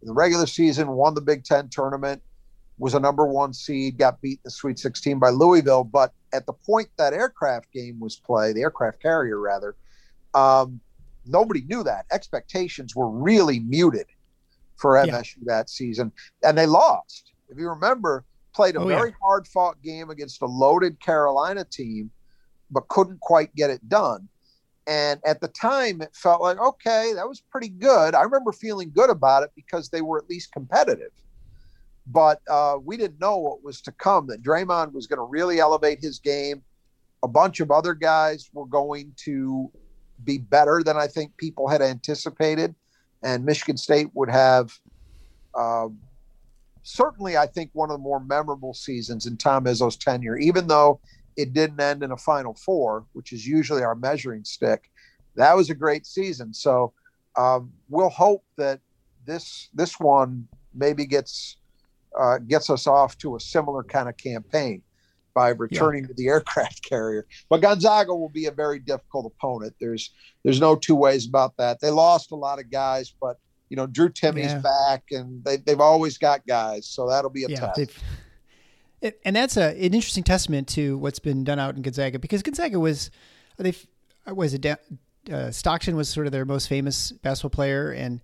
in 0.00 0.08
the 0.08 0.12
regular 0.12 0.46
season, 0.46 0.88
won 0.92 1.14
the 1.14 1.20
Big 1.20 1.44
Ten 1.44 1.68
tournament, 1.68 2.22
was 2.78 2.94
a 2.94 3.00
number 3.00 3.26
one 3.26 3.52
seed, 3.52 3.98
got 3.98 4.20
beat 4.20 4.38
in 4.38 4.40
the 4.44 4.50
Sweet 4.50 4.78
16 4.78 5.18
by 5.18 5.30
Louisville. 5.30 5.84
But 5.84 6.12
at 6.32 6.46
the 6.46 6.52
point 6.52 6.88
that 6.98 7.12
aircraft 7.12 7.72
game 7.72 8.00
was 8.00 8.16
played, 8.16 8.56
the 8.56 8.62
aircraft 8.62 9.00
carrier 9.00 9.38
rather, 9.38 9.76
um, 10.34 10.80
nobody 11.26 11.62
knew 11.62 11.82
that. 11.84 12.06
Expectations 12.10 12.96
were 12.96 13.08
really 13.08 13.60
muted 13.60 14.06
for 14.76 14.94
MSU 14.94 15.36
yeah. 15.38 15.44
that 15.46 15.70
season, 15.70 16.10
and 16.42 16.58
they 16.58 16.66
lost. 16.66 17.32
If 17.48 17.58
you 17.58 17.68
remember, 17.68 18.24
played 18.54 18.76
a 18.76 18.80
oh, 18.80 18.86
very 18.86 19.10
yeah. 19.10 19.16
hard 19.22 19.46
fought 19.46 19.80
game 19.82 20.10
against 20.10 20.42
a 20.42 20.46
loaded 20.46 21.00
Carolina 21.00 21.64
team, 21.64 22.10
but 22.70 22.88
couldn't 22.88 23.20
quite 23.20 23.54
get 23.54 23.70
it 23.70 23.88
done. 23.88 24.28
And 24.86 25.20
at 25.24 25.40
the 25.40 25.48
time, 25.48 26.02
it 26.02 26.14
felt 26.14 26.42
like, 26.42 26.58
okay, 26.58 27.12
that 27.14 27.28
was 27.28 27.40
pretty 27.40 27.68
good. 27.68 28.14
I 28.14 28.22
remember 28.22 28.52
feeling 28.52 28.90
good 28.92 29.10
about 29.10 29.44
it 29.44 29.50
because 29.54 29.88
they 29.88 30.00
were 30.00 30.18
at 30.18 30.28
least 30.28 30.52
competitive. 30.52 31.12
But 32.06 32.40
uh, 32.50 32.78
we 32.82 32.96
didn't 32.96 33.20
know 33.20 33.36
what 33.36 33.62
was 33.62 33.80
to 33.82 33.92
come, 33.92 34.26
that 34.26 34.42
Draymond 34.42 34.92
was 34.92 35.06
going 35.06 35.18
to 35.18 35.24
really 35.24 35.60
elevate 35.60 36.00
his 36.00 36.18
game. 36.18 36.62
A 37.22 37.28
bunch 37.28 37.60
of 37.60 37.70
other 37.70 37.94
guys 37.94 38.50
were 38.52 38.66
going 38.66 39.12
to 39.24 39.70
be 40.24 40.38
better 40.38 40.82
than 40.84 40.96
I 40.96 41.06
think 41.06 41.36
people 41.36 41.68
had 41.68 41.80
anticipated. 41.80 42.74
And 43.22 43.44
Michigan 43.44 43.76
State 43.76 44.08
would 44.14 44.30
have 44.30 44.76
uh, 45.54 45.88
certainly, 46.82 47.36
I 47.36 47.46
think, 47.46 47.70
one 47.72 47.90
of 47.90 47.94
the 47.94 48.02
more 48.02 48.20
memorable 48.20 48.74
seasons 48.74 49.26
in 49.26 49.36
Tom 49.36 49.64
Izzo's 49.64 49.96
tenure, 49.96 50.36
even 50.36 50.66
though 50.66 51.00
it 51.36 51.52
didn't 51.52 51.80
end 51.80 52.02
in 52.02 52.12
a 52.12 52.16
Final 52.16 52.54
Four, 52.54 53.06
which 53.12 53.32
is 53.32 53.46
usually 53.46 53.82
our 53.82 53.94
measuring 53.94 54.44
stick. 54.44 54.90
That 55.36 55.56
was 55.56 55.70
a 55.70 55.74
great 55.74 56.06
season. 56.06 56.52
So 56.52 56.92
um, 57.36 57.72
we'll 57.88 58.10
hope 58.10 58.44
that 58.56 58.80
this 59.24 59.68
this 59.72 59.98
one 59.98 60.46
maybe 60.74 61.06
gets 61.06 61.56
uh, 62.18 62.38
gets 62.38 62.68
us 62.68 62.86
off 62.86 63.16
to 63.18 63.36
a 63.36 63.40
similar 63.40 63.82
kind 63.82 64.08
of 64.08 64.16
campaign 64.16 64.82
by 65.34 65.50
returning 65.50 66.02
yeah. 66.02 66.08
to 66.08 66.14
the 66.14 66.28
aircraft 66.28 66.82
carrier. 66.88 67.26
But 67.48 67.62
Gonzaga 67.62 68.14
will 68.14 68.28
be 68.28 68.46
a 68.46 68.50
very 68.50 68.78
difficult 68.78 69.26
opponent. 69.26 69.74
There's 69.80 70.10
there's 70.44 70.60
no 70.60 70.76
two 70.76 70.94
ways 70.94 71.26
about 71.26 71.56
that. 71.56 71.80
They 71.80 71.90
lost 71.90 72.32
a 72.32 72.36
lot 72.36 72.58
of 72.58 72.70
guys, 72.70 73.14
but 73.20 73.38
you 73.72 73.76
know 73.76 73.86
Drew 73.86 74.10
Timme's 74.10 74.52
yeah. 74.52 74.58
back, 74.58 75.04
and 75.12 75.42
they 75.42 75.56
they've 75.56 75.80
always 75.80 76.18
got 76.18 76.46
guys, 76.46 76.86
so 76.86 77.08
that'll 77.08 77.30
be 77.30 77.44
a 77.44 77.48
yeah. 77.48 77.72
It, 79.00 79.18
and 79.24 79.34
that's 79.34 79.56
a, 79.56 79.70
an 79.70 79.94
interesting 79.94 80.22
testament 80.22 80.68
to 80.68 80.98
what's 80.98 81.18
been 81.18 81.42
done 81.42 81.58
out 81.58 81.74
in 81.74 81.80
Gonzaga 81.80 82.18
because 82.18 82.42
Gonzaga 82.42 82.78
was 82.78 83.10
they 83.56 83.74
was 84.26 84.52
a 84.52 84.78
uh, 85.32 85.50
Stockton 85.50 85.96
was 85.96 86.10
sort 86.10 86.26
of 86.26 86.32
their 86.32 86.44
most 86.44 86.68
famous 86.68 87.12
basketball 87.12 87.48
player, 87.48 87.90
and 87.92 88.20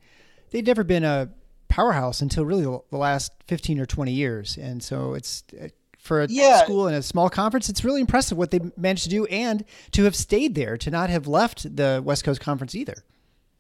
they'd 0.51 0.67
never 0.67 0.85
been 0.85 1.03
a 1.03 1.31
powerhouse 1.69 2.21
until 2.21 2.45
really 2.45 2.63
the 2.63 2.99
last 2.99 3.33
15 3.47 3.81
or 3.81 3.87
20 3.87 4.13
years. 4.13 4.59
And 4.59 4.83
so 4.83 5.15
it's 5.15 5.45
uh, 5.59 5.69
for 5.99 6.23
a 6.23 6.27
yeah. 6.29 6.63
school 6.63 6.89
in 6.89 6.95
a 6.95 7.03
small 7.03 7.31
conference, 7.31 7.71
it's 7.71 7.85
really 7.85 8.03
impressive 8.03 8.37
what 8.37 8.51
they 8.51 8.61
managed 8.77 9.05
to 9.05 9.11
do 9.11 9.25
and 9.27 9.65
to 9.93 10.05
have 10.05 10.15
stayed 10.15 10.55
there, 10.55 10.77
to 10.77 10.91
not 10.91 11.09
have 11.09 11.27
left 11.27 11.75
the 11.75 12.03
West 12.05 12.23
Coast 12.23 12.43
Conference 12.43 12.75
either. 12.75 13.03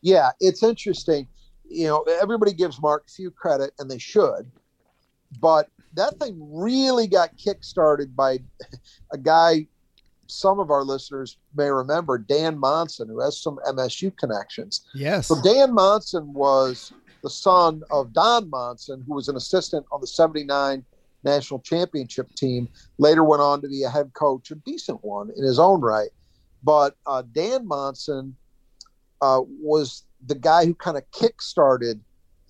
Yeah, 0.02 0.30
it's 0.38 0.62
interesting. 0.62 1.26
You 1.68 1.86
know, 1.88 2.02
everybody 2.20 2.52
gives 2.52 2.80
Mark 2.80 3.08
Few 3.08 3.30
credit, 3.30 3.72
and 3.78 3.90
they 3.90 3.98
should, 3.98 4.50
but 5.40 5.68
that 5.94 6.18
thing 6.18 6.38
really 6.40 7.06
got 7.06 7.36
kickstarted 7.36 8.14
by 8.14 8.38
a 9.12 9.18
guy 9.18 9.66
some 10.30 10.60
of 10.60 10.70
our 10.70 10.84
listeners 10.84 11.38
may 11.56 11.68
remember, 11.68 12.18
Dan 12.18 12.58
Monson, 12.58 13.08
who 13.08 13.20
has 13.20 13.40
some 13.40 13.58
MSU 13.66 14.14
connections. 14.16 14.86
Yes. 14.94 15.26
So 15.26 15.40
Dan 15.42 15.74
Monson 15.74 16.32
was 16.34 16.92
the 17.22 17.30
son 17.30 17.82
of 17.90 18.12
Don 18.12 18.48
Monson, 18.50 19.02
who 19.06 19.14
was 19.14 19.28
an 19.28 19.36
assistant 19.36 19.86
on 19.90 20.00
the 20.00 20.06
79 20.06 20.84
national 21.24 21.60
championship 21.60 22.32
team, 22.34 22.68
later 22.98 23.24
went 23.24 23.42
on 23.42 23.60
to 23.62 23.68
be 23.68 23.82
a 23.82 23.90
head 23.90 24.12
coach, 24.14 24.50
a 24.50 24.54
decent 24.56 25.02
one 25.02 25.30
in 25.36 25.44
his 25.44 25.58
own 25.58 25.80
right. 25.80 26.10
But 26.62 26.94
uh, 27.06 27.22
Dan 27.32 27.66
Monson 27.66 28.36
uh, 29.20 29.40
was 29.60 30.04
the 30.26 30.34
guy 30.34 30.64
who 30.66 30.74
kind 30.74 30.96
of 30.96 31.08
kick-started 31.12 32.00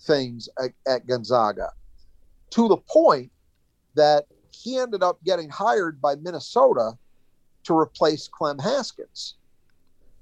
things 0.01 0.49
at, 0.63 0.71
at 0.87 1.07
Gonzaga 1.07 1.69
to 2.51 2.67
the 2.67 2.77
point 2.77 3.31
that 3.95 4.25
he 4.51 4.77
ended 4.77 5.03
up 5.03 5.23
getting 5.23 5.49
hired 5.49 6.01
by 6.01 6.15
Minnesota 6.15 6.97
to 7.63 7.77
replace 7.77 8.27
Clem 8.27 8.59
Haskins. 8.59 9.35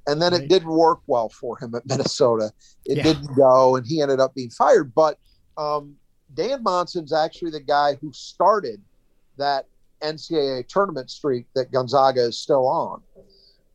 And 0.06 0.22
then 0.22 0.32
right. 0.32 0.44
it 0.44 0.48
didn't 0.48 0.70
work 0.70 1.00
well 1.08 1.30
for 1.30 1.58
him 1.60 1.76
at 1.76 1.86
Minnesota. 1.86 2.52
It 2.86 2.98
yeah. 2.98 3.04
didn't 3.04 3.36
go, 3.36 3.76
and 3.76 3.86
he 3.86 4.02
ended 4.02 4.20
up 4.20 4.34
being 4.34 4.50
fired. 4.50 4.94
But 4.96 5.20
um, 5.58 5.96
Dan 6.34 6.64
Monson's 6.64 7.14
actually 7.14 7.52
the 7.52 7.60
guy 7.62 7.96
who 7.96 8.12
started 8.14 8.82
that 9.38 9.66
NCAA 10.02 10.68
tournament 10.68 11.10
streak 11.10 11.46
that 11.56 11.72
Gonzaga 11.72 12.22
is 12.22 12.38
still 12.38 12.68
on. 12.68 13.02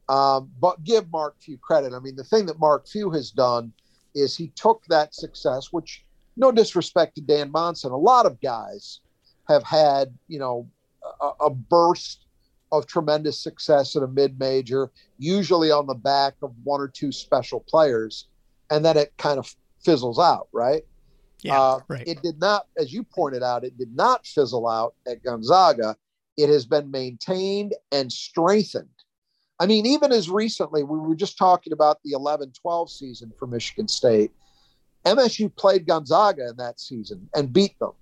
Um, 0.08 0.50
but 0.60 0.82
give 0.84 1.10
Mark 1.10 1.36
Few 1.40 1.56
credit. 1.58 1.92
I 1.92 1.98
mean, 2.00 2.16
the 2.16 2.24
thing 2.24 2.46
that 2.46 2.58
Mark 2.58 2.86
Few 2.86 3.10
has 3.10 3.30
done 3.30 3.72
is 4.14 4.36
he 4.36 4.48
took 4.48 4.84
that 4.88 5.14
success, 5.14 5.72
which 5.72 6.04
no 6.36 6.52
disrespect 6.52 7.14
to 7.16 7.20
Dan 7.20 7.50
Monson, 7.50 7.92
a 7.92 7.96
lot 7.96 8.26
of 8.26 8.40
guys 8.40 9.00
have 9.48 9.62
had, 9.62 10.12
you 10.28 10.38
know, 10.38 10.68
a, 11.20 11.46
a 11.46 11.50
burst 11.50 12.26
of 12.70 12.86
tremendous 12.86 13.38
success 13.38 13.96
at 13.96 14.02
a 14.02 14.08
mid 14.08 14.38
major, 14.38 14.90
usually 15.18 15.70
on 15.70 15.86
the 15.86 15.94
back 15.94 16.34
of 16.42 16.52
one 16.64 16.80
or 16.80 16.88
two 16.88 17.12
special 17.12 17.60
players, 17.60 18.28
and 18.70 18.84
then 18.84 18.96
it 18.96 19.12
kind 19.18 19.38
of 19.38 19.54
fizzles 19.84 20.18
out, 20.18 20.48
right? 20.52 20.82
Yeah, 21.42 21.60
uh, 21.60 21.80
right. 21.88 22.06
It 22.06 22.22
did 22.22 22.40
not, 22.40 22.66
as 22.78 22.92
you 22.92 23.02
pointed 23.02 23.42
out, 23.42 23.64
it 23.64 23.76
did 23.76 23.94
not 23.94 24.26
fizzle 24.26 24.68
out 24.68 24.94
at 25.06 25.22
Gonzaga. 25.22 25.96
It 26.36 26.48
has 26.48 26.64
been 26.64 26.90
maintained 26.90 27.74
and 27.90 28.10
strengthened. 28.10 28.88
I 29.62 29.66
mean, 29.66 29.86
even 29.86 30.10
as 30.10 30.28
recently, 30.28 30.82
we 30.82 30.98
were 30.98 31.14
just 31.14 31.38
talking 31.38 31.72
about 31.72 32.02
the 32.02 32.14
11 32.14 32.50
12 32.50 32.90
season 32.90 33.32
for 33.38 33.46
Michigan 33.46 33.86
State. 33.86 34.32
MSU 35.06 35.54
played 35.54 35.86
Gonzaga 35.86 36.48
in 36.48 36.56
that 36.56 36.80
season 36.80 37.28
and 37.36 37.52
beat 37.52 37.78
them. 37.78 37.92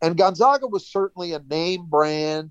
And 0.00 0.16
Gonzaga 0.16 0.68
was 0.68 0.86
certainly 0.86 1.32
a 1.32 1.40
name 1.50 1.86
brand. 1.86 2.50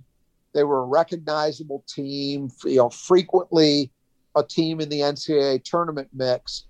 They 0.54 0.66
were 0.66 0.80
a 0.80 0.86
recognizable 0.86 1.86
team, 1.88 2.50
you 2.66 2.76
know, 2.76 2.90
frequently 2.90 3.90
a 4.36 4.44
team 4.44 4.82
in 4.82 4.90
the 4.90 5.00
NCAA 5.00 5.64
tournament 5.64 6.10
mix, 6.14 6.66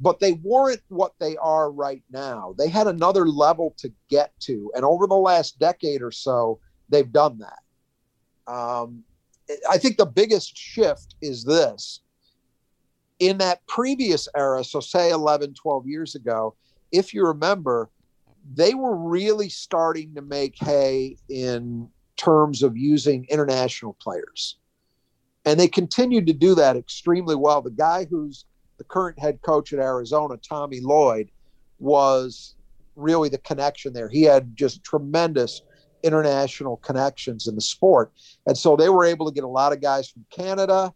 but 0.00 0.20
they 0.20 0.32
weren't 0.32 0.82
what 0.88 1.14
they 1.18 1.38
are 1.38 1.70
right 1.70 2.02
now. 2.10 2.54
They 2.58 2.68
had 2.68 2.88
another 2.88 3.26
level 3.26 3.74
to 3.78 3.90
get 4.10 4.38
to. 4.40 4.70
And 4.74 4.84
over 4.84 5.06
the 5.06 5.14
last 5.14 5.58
decade 5.58 6.02
or 6.02 6.10
so, 6.10 6.60
they've 6.90 7.10
done 7.10 7.38
that. 7.38 8.52
Um, 8.52 9.04
I 9.70 9.78
think 9.78 9.96
the 9.96 10.06
biggest 10.06 10.56
shift 10.56 11.16
is 11.22 11.44
this. 11.44 12.00
In 13.18 13.38
that 13.38 13.66
previous 13.66 14.28
era, 14.36 14.64
so 14.64 14.80
say 14.80 15.10
11, 15.10 15.54
12 15.54 15.86
years 15.86 16.14
ago, 16.14 16.56
if 16.90 17.14
you 17.14 17.26
remember, 17.26 17.88
they 18.54 18.74
were 18.74 18.96
really 18.96 19.48
starting 19.48 20.14
to 20.14 20.22
make 20.22 20.56
hay 20.58 21.16
in 21.28 21.88
terms 22.16 22.62
of 22.62 22.76
using 22.76 23.26
international 23.30 23.96
players. 24.00 24.58
And 25.44 25.58
they 25.58 25.68
continued 25.68 26.26
to 26.26 26.32
do 26.32 26.54
that 26.56 26.76
extremely 26.76 27.34
well. 27.34 27.62
The 27.62 27.70
guy 27.70 28.06
who's 28.08 28.44
the 28.78 28.84
current 28.84 29.18
head 29.18 29.40
coach 29.42 29.72
at 29.72 29.78
Arizona, 29.78 30.36
Tommy 30.36 30.80
Lloyd, 30.80 31.30
was 31.78 32.56
really 32.96 33.28
the 33.28 33.38
connection 33.38 33.92
there. 33.92 34.08
He 34.08 34.22
had 34.22 34.56
just 34.56 34.84
tremendous 34.84 35.62
international 36.02 36.76
connections 36.78 37.46
in 37.46 37.54
the 37.54 37.60
sport. 37.60 38.12
And 38.46 38.56
so 38.56 38.76
they 38.76 38.88
were 38.88 39.04
able 39.04 39.26
to 39.26 39.32
get 39.32 39.44
a 39.44 39.48
lot 39.48 39.72
of 39.72 39.80
guys 39.80 40.08
from 40.08 40.24
Canada. 40.30 40.92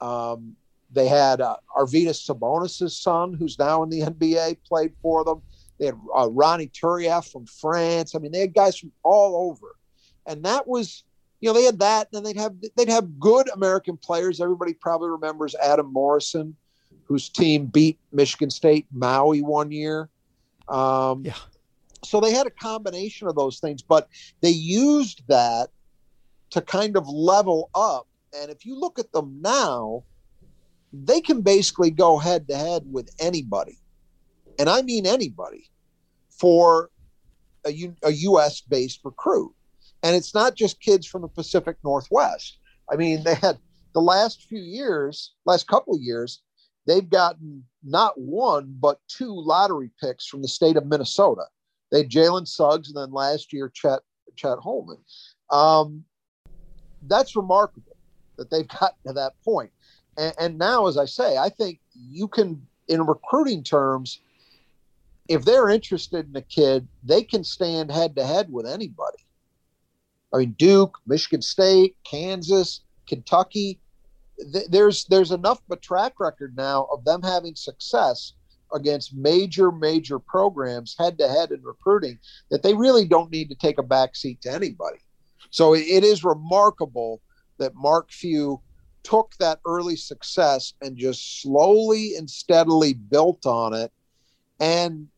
Um, 0.00 0.56
they 0.92 1.08
had 1.08 1.40
uh, 1.40 1.56
Arvydas 1.76 2.24
Sabonis' 2.24 2.90
son, 2.92 3.34
who's 3.34 3.58
now 3.58 3.82
in 3.82 3.90
the 3.90 4.00
NBA, 4.02 4.58
played 4.66 4.92
for 5.02 5.24
them. 5.24 5.42
They 5.78 5.86
had 5.86 5.96
uh, 6.16 6.28
Ronny 6.30 6.68
Turiaf 6.68 7.30
from 7.30 7.46
France. 7.46 8.14
I 8.14 8.18
mean, 8.18 8.32
they 8.32 8.40
had 8.40 8.54
guys 8.54 8.78
from 8.78 8.92
all 9.02 9.50
over, 9.50 9.74
and 10.26 10.44
that 10.44 10.68
was, 10.68 11.02
you 11.40 11.48
know, 11.48 11.52
they 11.52 11.64
had 11.64 11.80
that. 11.80 12.08
And 12.12 12.24
they'd 12.24 12.36
have 12.36 12.54
they'd 12.76 12.88
have 12.88 13.18
good 13.18 13.50
American 13.52 13.96
players. 13.96 14.40
Everybody 14.40 14.72
probably 14.74 15.10
remembers 15.10 15.56
Adam 15.56 15.92
Morrison, 15.92 16.54
whose 17.06 17.28
team 17.28 17.66
beat 17.66 17.98
Michigan 18.12 18.50
State 18.50 18.86
Maui 18.92 19.42
one 19.42 19.72
year. 19.72 20.08
Um, 20.68 21.24
yeah. 21.24 21.34
So 22.04 22.20
they 22.20 22.32
had 22.32 22.46
a 22.46 22.50
combination 22.50 23.28
of 23.28 23.34
those 23.34 23.58
things, 23.58 23.82
but 23.82 24.08
they 24.40 24.50
used 24.50 25.22
that 25.28 25.68
to 26.50 26.60
kind 26.60 26.96
of 26.96 27.08
level 27.08 27.70
up. 27.74 28.06
And 28.36 28.50
if 28.50 28.64
you 28.64 28.78
look 28.78 28.98
at 28.98 29.12
them 29.12 29.38
now, 29.40 30.04
they 30.92 31.20
can 31.20 31.40
basically 31.40 31.90
go 31.90 32.18
head 32.18 32.46
to 32.48 32.56
head 32.56 32.84
with 32.90 33.10
anybody 33.18 33.78
and 34.58 34.68
I 34.68 34.82
mean 34.82 35.06
anybody, 35.06 35.68
for 36.30 36.90
a, 37.64 37.72
U, 37.72 37.96
a 38.02 38.10
U.S. 38.10 38.60
based 38.60 39.00
recruit. 39.04 39.54
And 40.02 40.14
it's 40.14 40.34
not 40.34 40.54
just 40.54 40.80
kids 40.80 41.06
from 41.06 41.22
the 41.22 41.28
Pacific 41.28 41.76
Northwest. 41.82 42.58
I 42.92 42.96
mean, 42.96 43.24
they 43.24 43.34
had 43.34 43.58
the 43.94 44.00
last 44.00 44.46
few 44.48 44.60
years, 44.60 45.32
last 45.46 45.66
couple 45.66 45.98
years, 46.00 46.42
they've 46.86 47.08
gotten 47.08 47.64
not 47.82 48.18
one, 48.20 48.76
but 48.78 49.00
two 49.08 49.32
lottery 49.34 49.90
picks 50.00 50.26
from 50.26 50.42
the 50.42 50.48
state 50.48 50.76
of 50.76 50.86
Minnesota. 50.86 51.44
They 51.94 52.00
had 52.00 52.10
Jalen 52.10 52.48
Suggs, 52.48 52.88
and 52.88 52.96
then 52.96 53.12
last 53.12 53.52
year, 53.52 53.68
Chet, 53.72 54.00
Chet 54.34 54.58
Holmgren. 54.58 54.98
Um, 55.48 56.04
that's 57.06 57.36
remarkable 57.36 57.96
that 58.36 58.50
they've 58.50 58.66
gotten 58.80 58.98
to 59.06 59.12
that 59.12 59.34
point. 59.44 59.70
And, 60.18 60.34
and 60.40 60.58
now, 60.58 60.88
as 60.88 60.98
I 60.98 61.04
say, 61.04 61.38
I 61.38 61.50
think 61.50 61.78
you 61.94 62.26
can, 62.26 62.66
in 62.88 63.06
recruiting 63.06 63.62
terms, 63.62 64.18
if 65.28 65.44
they're 65.44 65.70
interested 65.70 66.28
in 66.28 66.34
a 66.34 66.42
kid, 66.42 66.88
they 67.04 67.22
can 67.22 67.44
stand 67.44 67.92
head 67.92 68.16
to 68.16 68.26
head 68.26 68.52
with 68.52 68.66
anybody. 68.66 69.24
I 70.34 70.38
mean, 70.38 70.56
Duke, 70.58 70.98
Michigan 71.06 71.42
State, 71.42 71.96
Kansas, 72.02 72.80
Kentucky. 73.06 73.78
Th- 74.52 74.66
there's 74.68 75.04
there's 75.04 75.30
enough 75.30 75.58
of 75.70 75.78
a 75.78 75.80
track 75.80 76.18
record 76.18 76.56
now 76.56 76.88
of 76.92 77.04
them 77.04 77.22
having 77.22 77.54
success 77.54 78.32
against 78.74 79.14
major 79.14 79.70
major 79.70 80.18
programs 80.18 80.94
head 80.98 81.16
to 81.18 81.28
head 81.28 81.50
in 81.52 81.62
recruiting 81.62 82.18
that 82.50 82.62
they 82.62 82.74
really 82.74 83.06
don't 83.06 83.30
need 83.30 83.48
to 83.48 83.54
take 83.54 83.78
a 83.78 83.82
back 83.82 84.16
seat 84.16 84.40
to 84.42 84.52
anybody. 84.52 84.98
So 85.50 85.74
it, 85.74 85.82
it 85.82 86.04
is 86.04 86.24
remarkable 86.24 87.20
that 87.58 87.74
Mark 87.74 88.10
Few 88.10 88.60
took 89.04 89.34
that 89.38 89.60
early 89.66 89.96
success 89.96 90.74
and 90.82 90.96
just 90.96 91.42
slowly 91.42 92.16
and 92.16 92.28
steadily 92.28 92.94
built 92.94 93.46
on 93.46 93.74
it. 93.74 93.92
And 94.60 95.08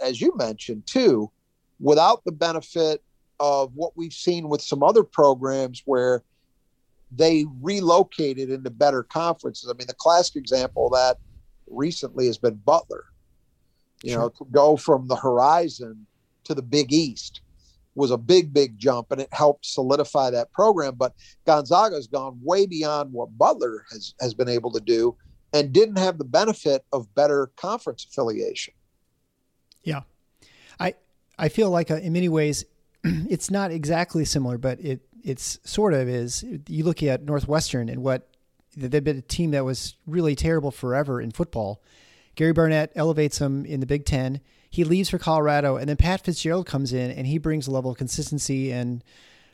as 0.00 0.20
you 0.20 0.32
mentioned 0.36 0.86
too, 0.86 1.30
without 1.80 2.24
the 2.24 2.32
benefit 2.32 3.02
of 3.40 3.72
what 3.74 3.96
we've 3.96 4.12
seen 4.12 4.48
with 4.48 4.62
some 4.62 4.82
other 4.82 5.02
programs 5.02 5.82
where 5.84 6.22
they 7.10 7.44
relocated 7.60 8.50
into 8.50 8.70
better 8.70 9.02
conferences. 9.02 9.68
I 9.68 9.76
mean, 9.76 9.86
the 9.86 9.94
classic 9.94 10.36
example 10.36 10.86
of 10.86 10.92
that 10.92 11.18
recently 11.72 12.26
has 12.26 12.38
been 12.38 12.54
Butler. 12.54 13.04
You 14.02 14.12
sure. 14.12 14.20
know, 14.20 14.28
to 14.30 14.46
go 14.50 14.76
from 14.76 15.06
the 15.06 15.16
horizon 15.16 16.06
to 16.44 16.54
the 16.54 16.62
Big 16.62 16.92
East 16.92 17.40
was 17.94 18.10
a 18.10 18.16
big, 18.16 18.52
big 18.52 18.78
jump, 18.78 19.12
and 19.12 19.20
it 19.20 19.28
helped 19.32 19.66
solidify 19.66 20.30
that 20.30 20.52
program. 20.52 20.94
But 20.96 21.14
Gonzaga 21.46 21.94
has 21.94 22.06
gone 22.06 22.38
way 22.42 22.66
beyond 22.66 23.12
what 23.12 23.36
Butler 23.36 23.84
has 23.90 24.14
has 24.20 24.34
been 24.34 24.48
able 24.48 24.70
to 24.72 24.80
do, 24.80 25.16
and 25.52 25.72
didn't 25.72 25.98
have 25.98 26.18
the 26.18 26.24
benefit 26.24 26.84
of 26.92 27.14
better 27.14 27.50
conference 27.56 28.06
affiliation. 28.10 28.74
Yeah, 29.84 30.02
I 30.80 30.94
I 31.38 31.48
feel 31.48 31.70
like 31.70 31.90
uh, 31.90 31.96
in 31.96 32.12
many 32.12 32.28
ways 32.28 32.64
it's 33.04 33.50
not 33.50 33.70
exactly 33.70 34.24
similar, 34.24 34.58
but 34.58 34.80
it 34.80 35.00
it's 35.22 35.58
sort 35.64 35.94
of 35.94 36.08
is. 36.08 36.44
You 36.68 36.84
look 36.84 37.02
at 37.02 37.22
Northwestern 37.22 37.88
and 37.88 38.02
what 38.02 38.28
they've 38.76 39.04
been 39.04 39.18
a 39.18 39.22
team 39.22 39.50
that 39.52 39.64
was 39.64 39.94
really 40.06 40.34
terrible 40.34 40.70
forever 40.70 41.20
in 41.20 41.30
football. 41.30 41.82
Gary 42.34 42.52
Barnett 42.52 42.92
elevates 42.94 43.38
them 43.38 43.64
in 43.66 43.80
the 43.80 43.86
Big 43.86 44.04
Ten 44.04 44.40
he 44.72 44.84
leaves 44.84 45.10
for 45.10 45.18
Colorado, 45.18 45.76
and 45.76 45.86
then 45.86 45.98
Pat 45.98 46.24
Fitzgerald 46.24 46.66
comes 46.66 46.94
in 46.94 47.10
and 47.10 47.26
he 47.26 47.36
brings 47.36 47.66
a 47.66 47.70
level 47.70 47.90
of 47.90 47.98
consistency 47.98 48.72
and 48.72 49.04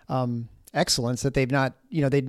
um, 0.08 0.48
excellence 0.72 1.22
that 1.22 1.34
they've 1.34 1.50
not, 1.50 1.74
you 1.90 2.02
know, 2.02 2.08
they 2.08 2.28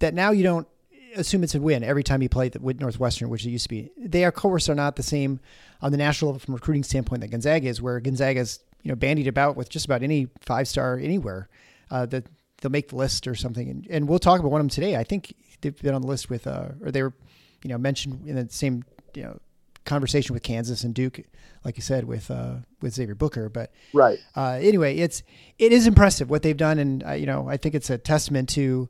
that 0.00 0.12
now 0.12 0.30
you 0.30 0.42
don't 0.42 0.68
assume 1.16 1.42
it's 1.42 1.54
a 1.54 1.60
win 1.60 1.82
every 1.82 2.04
time 2.04 2.20
you 2.20 2.28
play 2.28 2.50
with 2.60 2.80
Northwestern, 2.80 3.30
which 3.30 3.46
it 3.46 3.50
used 3.50 3.62
to 3.62 3.70
be. 3.70 3.90
They, 3.96 4.24
of 4.24 4.34
course, 4.34 4.68
are 4.68 4.74
not 4.74 4.96
the 4.96 5.02
same 5.02 5.40
on 5.80 5.90
the 5.90 5.96
national 5.96 6.32
level 6.32 6.40
from 6.40 6.52
a 6.52 6.56
recruiting 6.56 6.82
standpoint 6.82 7.22
that 7.22 7.30
Gonzaga 7.30 7.66
is, 7.66 7.80
where 7.80 7.98
Gonzaga's 7.98 8.60
you 8.82 8.90
know 8.90 8.96
bandied 8.96 9.26
about 9.26 9.56
with 9.56 9.70
just 9.70 9.86
about 9.86 10.02
any 10.02 10.28
five 10.42 10.68
star 10.68 10.98
anywhere 10.98 11.48
uh, 11.90 12.04
that 12.06 12.26
they'll 12.60 12.70
make 12.70 12.88
the 12.88 12.96
list 12.96 13.26
or 13.26 13.34
something. 13.34 13.68
And, 13.68 13.86
and 13.88 14.08
we'll 14.08 14.18
talk 14.18 14.40
about 14.40 14.50
one 14.50 14.60
of 14.60 14.64
them 14.64 14.70
today. 14.70 14.96
I 14.96 15.04
think 15.04 15.34
they've 15.60 15.80
been 15.80 15.94
on 15.94 16.02
the 16.02 16.08
list 16.08 16.30
with, 16.30 16.46
uh, 16.46 16.70
or 16.82 16.90
they 16.90 17.02
were, 17.02 17.14
you 17.62 17.70
know, 17.70 17.78
mentioned 17.78 18.26
in 18.26 18.36
the 18.36 18.48
same 18.50 18.84
you 19.14 19.22
know 19.22 19.38
conversation 19.84 20.34
with 20.34 20.42
Kansas 20.42 20.84
and 20.84 20.94
Duke, 20.94 21.20
like 21.64 21.76
you 21.76 21.82
said, 21.82 22.04
with 22.04 22.30
uh, 22.30 22.56
with 22.80 22.94
Xavier 22.94 23.14
Booker. 23.14 23.48
But 23.48 23.72
right. 23.92 24.18
Uh, 24.36 24.58
anyway, 24.60 24.96
it's 24.96 25.22
it 25.58 25.72
is 25.72 25.86
impressive 25.86 26.30
what 26.30 26.42
they've 26.42 26.56
done, 26.56 26.78
and 26.78 27.04
uh, 27.04 27.12
you 27.12 27.26
know 27.26 27.48
I 27.48 27.56
think 27.56 27.74
it's 27.74 27.90
a 27.90 27.98
testament 27.98 28.48
to 28.50 28.88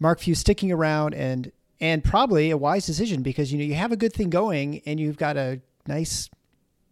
Mark 0.00 0.20
Few 0.20 0.34
sticking 0.34 0.72
around 0.72 1.14
and 1.14 1.52
and 1.80 2.02
probably 2.02 2.50
a 2.50 2.56
wise 2.56 2.86
decision 2.86 3.22
because 3.22 3.52
you 3.52 3.58
know 3.58 3.64
you 3.64 3.74
have 3.74 3.92
a 3.92 3.96
good 3.96 4.12
thing 4.12 4.30
going 4.30 4.80
and 4.86 4.98
you've 4.98 5.18
got 5.18 5.36
a 5.36 5.60
nice 5.86 6.28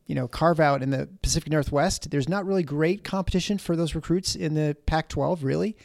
you 0.07 0.15
know 0.15 0.29
carve 0.29 0.61
out 0.61 0.83
in 0.83 0.91
the 0.91 1.09
Pacific 1.23 1.51
Northwest. 1.51 2.11
There's 2.11 2.29
not 2.29 2.47
really 2.47 2.63
great 2.63 3.05
competition 3.05 3.59
for 3.59 3.77
those 3.77 3.95
recruits 3.95 4.35
in 4.35 4.55
the 4.55 4.77
Pac-12, 4.87 5.43
really. 5.43 5.77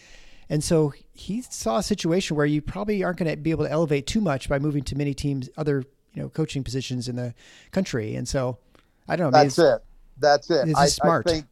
And 0.50 0.64
so 0.64 0.94
he 1.14 1.42
saw 1.42 1.78
a 1.78 1.84
situation 1.84 2.38
where 2.38 2.46
you 2.46 2.62
probably 2.62 3.04
aren't 3.04 3.18
going 3.18 3.30
to 3.30 3.36
be 3.36 3.52
able 3.52 3.66
to 3.66 3.72
elevate 3.72 4.08
too 4.08 4.22
much 4.22 4.48
by 4.48 4.60
moving 4.60 4.84
to 4.84 4.96
many 4.96 5.14
teams, 5.14 5.50
other 5.58 5.84
you 6.14 6.22
know 6.22 6.30
coaching 6.30 6.64
positions 6.64 7.08
in 7.08 7.16
the 7.16 7.34
country. 7.72 8.16
And 8.16 8.28
so 8.28 8.58
I 9.08 9.16
don't 9.16 9.32
know. 9.32 9.44
That's 9.44 9.60
it. 9.60 9.84
That's 10.20 10.50
it. 10.50 10.70
I, 10.76 10.88
smart. 10.88 11.28
I 11.28 11.32
think, 11.32 11.46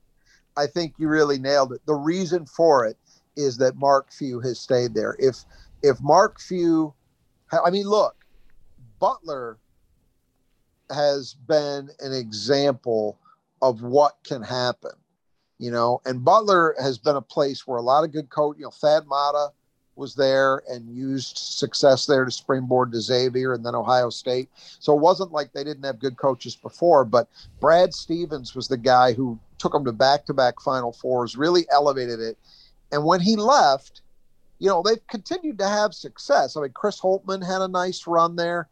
I 0.57 0.67
think 0.67 0.95
you 0.97 1.07
really 1.07 1.37
nailed 1.37 1.73
it. 1.73 1.81
The 1.85 1.93
reason 1.93 2.45
for 2.45 2.85
it 2.85 2.97
is 3.35 3.57
that 3.57 3.75
Mark 3.75 4.11
Few 4.11 4.39
has 4.39 4.59
stayed 4.59 4.93
there. 4.93 5.15
If 5.19 5.43
if 5.83 6.01
Mark 6.01 6.39
Few, 6.39 6.93
I 7.51 7.69
mean, 7.69 7.87
look, 7.87 8.15
Butler 8.99 9.57
has 10.89 11.33
been 11.33 11.89
an 11.99 12.13
example 12.13 13.17
of 13.61 13.81
what 13.81 14.17
can 14.23 14.41
happen, 14.41 14.91
you 15.57 15.71
know. 15.71 16.01
And 16.05 16.23
Butler 16.23 16.75
has 16.81 16.97
been 16.97 17.15
a 17.15 17.21
place 17.21 17.65
where 17.65 17.77
a 17.77 17.81
lot 17.81 18.03
of 18.03 18.11
good 18.11 18.29
coach, 18.29 18.57
you 18.57 18.63
know, 18.63 18.71
Thad 18.71 19.03
Matta 19.07 19.49
was 19.95 20.15
there 20.15 20.61
and 20.69 20.89
used 20.89 21.37
success 21.37 22.05
there 22.05 22.25
to 22.25 22.31
springboard 22.31 22.91
to 22.91 22.99
Xavier 22.99 23.53
and 23.53 23.65
then 23.65 23.75
Ohio 23.75 24.09
State. 24.09 24.49
So 24.55 24.93
it 24.93 24.99
wasn't 24.99 25.31
like 25.31 25.53
they 25.53 25.63
didn't 25.63 25.85
have 25.85 25.99
good 25.99 26.17
coaches 26.17 26.55
before, 26.55 27.05
but 27.05 27.29
Brad 27.61 27.93
Stevens 27.93 28.55
was 28.55 28.67
the 28.67 28.77
guy 28.77 29.13
who 29.13 29.39
took 29.57 29.71
them 29.71 29.85
to 29.85 29.93
back 29.93 30.25
to 30.25 30.33
back 30.33 30.59
Final 30.59 30.91
Fours, 30.91 31.37
really 31.37 31.65
elevated 31.71 32.19
it. 32.19 32.37
And 32.91 33.05
when 33.05 33.21
he 33.21 33.35
left, 33.35 34.01
you 34.59 34.69
know, 34.69 34.81
they've 34.81 35.05
continued 35.07 35.57
to 35.59 35.67
have 35.67 35.93
success. 35.93 36.55
I 36.55 36.61
mean, 36.61 36.71
Chris 36.71 36.99
Holtmann 36.99 37.45
had 37.45 37.61
a 37.61 37.67
nice 37.67 38.05
run 38.05 38.35
there, 38.35 38.67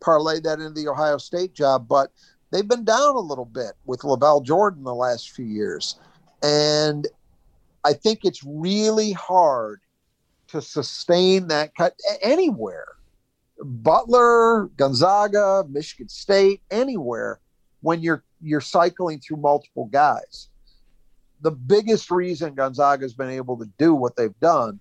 parlayed 0.00 0.44
that 0.44 0.60
into 0.60 0.70
the 0.70 0.88
Ohio 0.88 1.18
State 1.18 1.54
job, 1.54 1.88
but 1.88 2.10
they've 2.50 2.68
been 2.68 2.84
down 2.84 3.16
a 3.16 3.20
little 3.20 3.44
bit 3.44 3.72
with 3.84 4.00
LaVall 4.00 4.44
Jordan 4.44 4.84
the 4.84 4.94
last 4.94 5.30
few 5.30 5.44
years. 5.44 5.98
And 6.42 7.06
I 7.84 7.92
think 7.92 8.20
it's 8.24 8.44
really 8.44 9.12
hard 9.12 9.80
to 10.48 10.62
sustain 10.62 11.48
that 11.48 11.74
cut 11.74 11.94
anywhere. 12.22 12.86
Butler, 13.62 14.66
Gonzaga, 14.76 15.64
Michigan 15.68 16.08
State, 16.08 16.62
anywhere 16.70 17.40
when 17.80 18.00
you're 18.00 18.24
you're 18.40 18.60
cycling 18.60 19.20
through 19.20 19.38
multiple 19.38 19.86
guys. 19.86 20.48
The 21.40 21.50
biggest 21.50 22.10
reason 22.10 22.54
Gonzaga's 22.54 23.14
been 23.14 23.30
able 23.30 23.56
to 23.58 23.68
do 23.78 23.94
what 23.94 24.16
they've 24.16 24.38
done, 24.40 24.80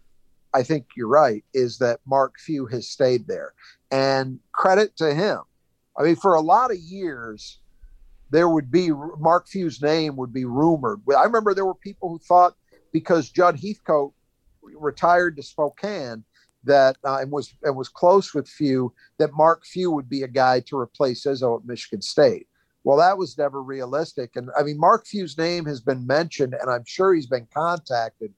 I 0.54 0.64
think 0.64 0.86
you're 0.96 1.08
right, 1.08 1.44
is 1.54 1.78
that 1.80 2.00
Mark 2.06 2.40
Few 2.40 2.66
has 2.68 2.88
stayed 2.88 3.28
there. 3.28 3.54
And 3.92 4.40
credit 4.52 4.98
to 4.98 5.14
him. 5.14 5.40
I 5.98 6.04
mean, 6.04 6.16
for 6.16 6.36
a 6.36 6.42
lot 6.42 6.72
of 6.72 6.78
years, 6.78 7.60
there 8.30 8.50
would 8.50 8.70
be 8.70 8.92
Mark 9.18 9.48
Few's 9.48 9.82
name 9.82 10.16
would 10.18 10.34
be 10.34 10.46
rumored. 10.46 11.02
I 11.18 11.24
remember 11.24 11.54
there 11.54 11.66
were 11.66 11.76
people 11.76 12.10
who 12.10 12.20
thought 12.20 12.56
because 12.92 13.30
Judd 13.30 13.60
Heathcote 13.60 14.14
retired 14.62 15.38
to 15.38 15.44
Spokane 15.44 16.24
that 16.64 16.98
uh, 17.06 17.18
and 17.22 17.32
was 17.32 17.54
and 17.64 17.76
was 17.76 17.88
close 17.90 18.34
with 18.34 18.48
Few 18.48 18.94
that 19.20 19.34
Mark 19.34 19.66
Few 19.66 19.92
would 19.92 20.10
be 20.10 20.24
a 20.24 20.28
guy 20.28 20.60
to 20.62 20.78
replace 20.78 21.26
Izzo 21.26 21.60
at 21.60 21.66
Michigan 21.66 22.02
State. 22.02 22.48
Well, 22.84 22.98
that 22.98 23.18
was 23.18 23.38
never 23.38 23.62
realistic. 23.62 24.36
And 24.36 24.50
I 24.58 24.64
mean, 24.64 24.80
Mark 24.80 25.06
Few's 25.08 25.38
name 25.38 25.66
has 25.66 25.82
been 25.82 26.06
mentioned, 26.06 26.54
and 26.54 26.70
I'm 26.70 26.86
sure 26.86 27.14
he's 27.14 27.28
been 27.28 27.48
contacted 27.54 28.34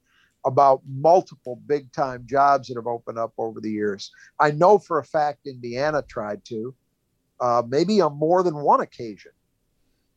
about 0.46 0.82
multiple 0.88 1.60
big 1.68 1.92
time 1.92 2.26
jobs 2.26 2.68
that 2.68 2.76
have 2.76 2.88
opened 2.88 3.18
up 3.18 3.34
over 3.38 3.60
the 3.60 3.72
years. 3.72 4.12
I 4.40 4.52
know 4.52 4.80
for 4.80 5.00
a 5.00 5.04
fact 5.04 5.48
Indiana 5.48 6.02
tried 6.08 6.46
to, 6.46 6.74
uh, 7.40 7.64
maybe 7.68 8.02
on 8.02 8.18
more 8.18 8.44
than 8.44 8.56
one 8.56 8.82
occasion 8.82 9.32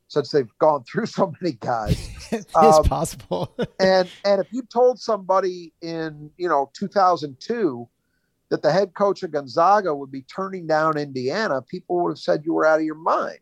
since 0.08 0.30
they've 0.30 0.58
gone 0.58 0.84
through 0.84 1.06
so 1.18 1.32
many 1.40 1.56
guys. 1.60 2.08
it's 2.30 2.54
um, 2.54 2.84
possible. 2.84 3.54
and 3.80 4.08
and 4.24 4.40
if 4.40 4.52
you 4.52 4.62
told 4.62 4.98
somebody 5.00 5.72
in 5.80 6.30
you 6.36 6.48
know 6.48 6.70
2002 6.74 7.88
that 8.50 8.62
the 8.62 8.70
head 8.70 8.92
coach 8.94 9.22
of 9.22 9.32
Gonzaga 9.32 9.94
would 9.94 10.12
be 10.12 10.22
turning 10.22 10.66
down 10.66 10.98
Indiana, 10.98 11.62
people 11.62 12.02
would 12.02 12.10
have 12.10 12.18
said 12.18 12.42
you 12.44 12.52
were 12.52 12.66
out 12.66 12.80
of 12.80 12.84
your 12.84 12.94
mind. 12.94 13.38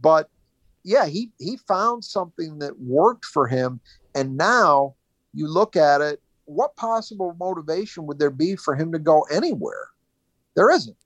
But 0.00 0.28
yeah, 0.84 1.06
he 1.06 1.30
he 1.38 1.56
found 1.56 2.04
something 2.04 2.60
that 2.60 2.78
worked 2.78 3.24
for 3.24 3.48
him, 3.48 3.80
and 4.14 4.36
now 4.36 4.94
you 5.36 5.46
look 5.46 5.76
at 5.76 6.00
it. 6.00 6.20
What 6.46 6.76
possible 6.76 7.36
motivation 7.38 8.06
would 8.06 8.18
there 8.18 8.30
be 8.30 8.56
for 8.56 8.74
him 8.74 8.92
to 8.92 8.98
go 8.98 9.22
anywhere? 9.30 9.88
There 10.54 10.70
isn't 10.70 10.96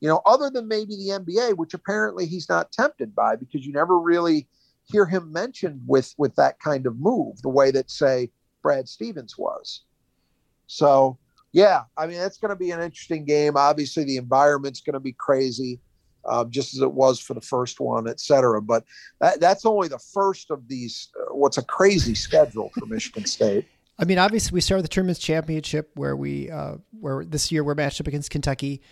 you 0.00 0.08
know, 0.08 0.20
other 0.26 0.50
than 0.50 0.68
maybe 0.68 0.96
the 0.96 1.18
NBA, 1.18 1.56
which 1.56 1.74
apparently 1.74 2.26
he's 2.26 2.48
not 2.48 2.72
tempted 2.72 3.14
by 3.14 3.36
because 3.36 3.64
you 3.64 3.72
never 3.72 3.98
really 3.98 4.46
hear 4.84 5.06
him 5.06 5.32
mentioned 5.32 5.80
with 5.86 6.14
with 6.18 6.34
that 6.36 6.60
kind 6.60 6.86
of 6.86 6.98
move, 6.98 7.40
the 7.42 7.48
way 7.48 7.70
that 7.70 7.90
say 7.90 8.30
Brad 8.62 8.88
Stevens 8.88 9.38
was. 9.38 9.82
So 10.66 11.18
yeah, 11.52 11.84
I 11.96 12.06
mean 12.06 12.18
that's 12.18 12.38
going 12.38 12.50
to 12.50 12.56
be 12.56 12.70
an 12.70 12.80
interesting 12.80 13.24
game. 13.24 13.56
Obviously, 13.56 14.04
the 14.04 14.18
environment's 14.18 14.80
going 14.80 14.94
to 14.94 15.00
be 15.00 15.12
crazy, 15.12 15.80
uh, 16.26 16.44
just 16.46 16.74
as 16.74 16.80
it 16.80 16.92
was 16.92 17.20
for 17.20 17.34
the 17.34 17.40
first 17.40 17.80
one, 17.80 18.08
et 18.08 18.20
cetera. 18.20 18.60
But 18.60 18.84
that, 19.20 19.40
that's 19.40 19.64
only 19.66 19.88
the 19.88 19.98
first 19.98 20.50
of 20.50 20.68
these. 20.68 21.08
Uh, 21.18 21.34
what's 21.34 21.58
a 21.58 21.62
crazy 21.62 22.14
schedule 22.14 22.70
for 22.78 22.86
Michigan 22.86 23.24
State? 23.36 23.66
I 23.98 24.04
mean, 24.04 24.18
obviously, 24.18 24.54
we 24.54 24.60
started 24.60 24.82
the 24.82 24.88
tournament's 24.88 25.20
championship 25.20 25.90
where 25.94 26.14
we 26.16 26.50
uh, 26.50 26.76
where 27.00 27.24
this 27.24 27.50
year 27.50 27.64
we're 27.64 27.74
matched 27.74 28.00
up 28.00 28.06
against 28.06 28.30
Kentucky. 28.30 28.82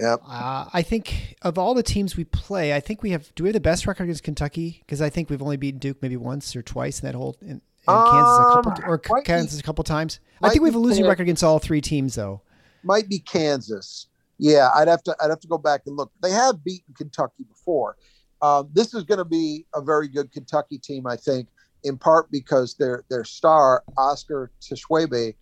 Yep. 0.00 0.22
Uh, 0.26 0.64
I 0.72 0.82
think 0.82 1.36
of 1.42 1.56
all 1.56 1.74
the 1.74 1.82
teams 1.82 2.16
we 2.16 2.24
play, 2.24 2.74
I 2.74 2.80
think 2.80 3.02
we 3.02 3.10
have. 3.10 3.32
Do 3.34 3.44
we 3.44 3.48
have 3.48 3.54
the 3.54 3.60
best 3.60 3.86
record 3.86 4.04
against 4.04 4.22
Kentucky? 4.24 4.80
Because 4.80 5.00
I 5.02 5.10
think 5.10 5.30
we've 5.30 5.42
only 5.42 5.56
beaten 5.56 5.78
Duke 5.78 5.98
maybe 6.02 6.16
once 6.16 6.56
or 6.56 6.62
twice 6.62 7.00
in 7.00 7.06
that 7.06 7.14
whole, 7.14 7.36
in, 7.42 7.48
and 7.50 7.60
Kansas 7.86 8.38
a 8.38 8.52
couple 8.54 8.72
Um, 8.72 8.90
or 8.90 8.98
Kansas 9.22 9.54
be- 9.54 9.60
a 9.60 9.62
couple 9.62 9.84
times. 9.84 10.20
I 10.42 10.48
think 10.48 10.62
we 10.62 10.68
have 10.68 10.74
a 10.74 10.78
losing 10.80 11.06
record 11.06 11.22
against 11.24 11.44
all 11.44 11.58
three 11.58 11.80
teams, 11.80 12.14
though. 12.14 12.40
might 12.82 13.08
be 13.08 13.18
Kansas. 13.18 14.06
Yeah, 14.38 14.70
I'd 14.74 14.88
have 14.88 15.02
to 15.04 15.16
I'd 15.20 15.30
have 15.30 15.40
to 15.40 15.48
go 15.48 15.58
back 15.58 15.82
and 15.86 15.96
look. 15.96 16.10
They 16.22 16.30
have 16.30 16.64
beaten 16.64 16.94
Kentucky 16.94 17.44
before. 17.48 17.96
Um, 18.42 18.68
this 18.72 18.92
is 18.94 19.04
going 19.04 19.18
to 19.18 19.24
be 19.24 19.64
a 19.74 19.80
very 19.80 20.08
good 20.08 20.32
Kentucky 20.32 20.78
team, 20.78 21.06
I 21.06 21.16
think, 21.16 21.48
in 21.84 21.96
part 21.96 22.30
because 22.30 22.74
their 22.74 23.04
their 23.08 23.24
star 23.24 23.84
Oscar 23.96 24.50
Tshiebwe 24.60 25.34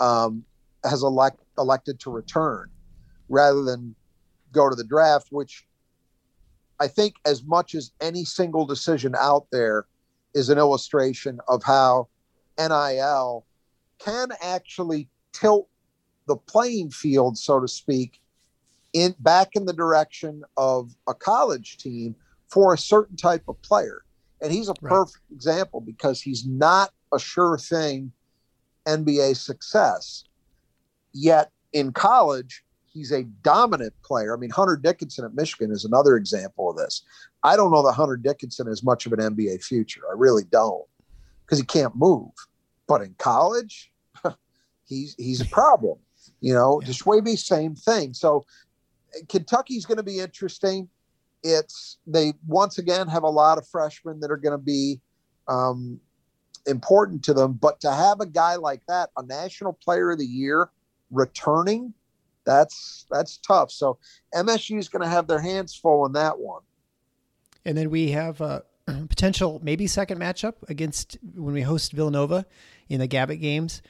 um, 0.00 0.44
has 0.84 1.02
elect, 1.02 1.40
elected 1.58 1.98
to 2.00 2.10
return 2.10 2.70
rather 3.28 3.62
than 3.62 3.94
go 4.52 4.70
to 4.70 4.76
the 4.76 4.84
draft, 4.84 5.28
which 5.30 5.66
I 6.78 6.88
think, 6.88 7.16
as 7.24 7.42
much 7.42 7.74
as 7.74 7.92
any 8.00 8.24
single 8.24 8.66
decision 8.66 9.14
out 9.18 9.46
there, 9.50 9.86
is 10.34 10.48
an 10.48 10.58
illustration 10.58 11.40
of 11.48 11.62
how 11.62 12.08
NIL 12.58 13.46
can 13.98 14.28
actually 14.42 15.08
tilt 15.32 15.68
the 16.26 16.36
playing 16.36 16.90
field, 16.90 17.38
so 17.38 17.60
to 17.60 17.68
speak, 17.68 18.20
in 18.96 19.14
back 19.18 19.50
in 19.52 19.66
the 19.66 19.74
direction 19.74 20.42
of 20.56 20.90
a 21.06 21.12
college 21.12 21.76
team 21.76 22.16
for 22.48 22.72
a 22.72 22.78
certain 22.78 23.14
type 23.16 23.42
of 23.46 23.60
player. 23.60 24.02
And 24.40 24.50
he's 24.50 24.68
a 24.68 24.74
Right. 24.80 24.90
perfect 24.90 25.24
example 25.30 25.80
because 25.82 26.22
he's 26.22 26.46
not 26.46 26.92
a 27.12 27.18
sure 27.18 27.58
thing 27.58 28.12
NBA 28.86 29.36
success. 29.36 30.24
Yet 31.12 31.50
in 31.74 31.92
college, 31.92 32.64
he's 32.86 33.12
a 33.12 33.24
dominant 33.42 33.92
player. 34.02 34.34
I 34.34 34.38
mean, 34.40 34.50
Hunter 34.50 34.76
Dickinson 34.76 35.24
at 35.26 35.34
Michigan 35.34 35.72
is 35.72 35.84
another 35.84 36.16
example 36.16 36.70
of 36.70 36.76
this. 36.76 37.02
I 37.42 37.54
don't 37.56 37.70
know 37.72 37.84
that 37.84 37.92
Hunter 37.92 38.16
Dickinson 38.16 38.66
has 38.66 38.82
much 38.82 39.04
of 39.04 39.12
an 39.12 39.20
NBA 39.20 39.62
future. 39.62 40.02
I 40.10 40.14
really 40.16 40.44
don't 40.44 40.86
because 41.44 41.58
he 41.58 41.64
can't 41.66 41.94
move. 41.94 42.30
But 42.86 43.02
in 43.02 43.14
college, 43.18 43.92
he's 44.86 45.14
he's 45.18 45.40
a 45.42 45.46
problem. 45.46 45.98
You 46.40 46.54
know, 46.54 46.80
Yeah. 46.82 46.88
Tshiebwe, 46.88 47.38
same 47.38 47.74
thing. 47.74 48.14
So 48.14 48.44
Kentucky's 49.28 49.86
going 49.86 49.96
to 49.96 50.02
be 50.02 50.20
interesting. 50.20 50.88
It's 51.42 51.98
they 52.06 52.32
once 52.46 52.78
again 52.78 53.08
have 53.08 53.22
a 53.22 53.28
lot 53.28 53.58
of 53.58 53.66
freshmen 53.68 54.20
that 54.20 54.30
are 54.30 54.36
going 54.36 54.58
to 54.58 54.64
be 54.64 55.00
um, 55.48 56.00
important 56.66 57.22
to 57.24 57.34
them. 57.34 57.52
But 57.54 57.80
to 57.80 57.92
have 57.92 58.20
a 58.20 58.26
guy 58.26 58.56
like 58.56 58.82
that, 58.88 59.10
a 59.16 59.22
National 59.22 59.72
Player 59.72 60.10
of 60.10 60.18
the 60.18 60.26
Year, 60.26 60.70
returning, 61.10 61.94
that's 62.44 63.06
that's 63.10 63.38
tough. 63.38 63.70
So 63.70 63.98
MSU 64.34 64.78
is 64.78 64.88
going 64.88 65.02
to 65.02 65.08
have 65.08 65.26
their 65.26 65.40
hands 65.40 65.74
full 65.74 66.06
in 66.06 66.12
that 66.12 66.38
one. 66.38 66.62
And 67.64 67.76
then 67.76 67.90
we 67.90 68.12
have 68.12 68.40
a 68.40 68.64
potential 68.86 69.60
maybe 69.62 69.86
second 69.86 70.18
matchup 70.18 70.54
against 70.68 71.18
when 71.34 71.54
we 71.54 71.62
host 71.62 71.92
Villanova 71.92 72.46
in 72.88 73.00
the 73.00 73.06
Gavitt 73.06 73.40
games. 73.40 73.82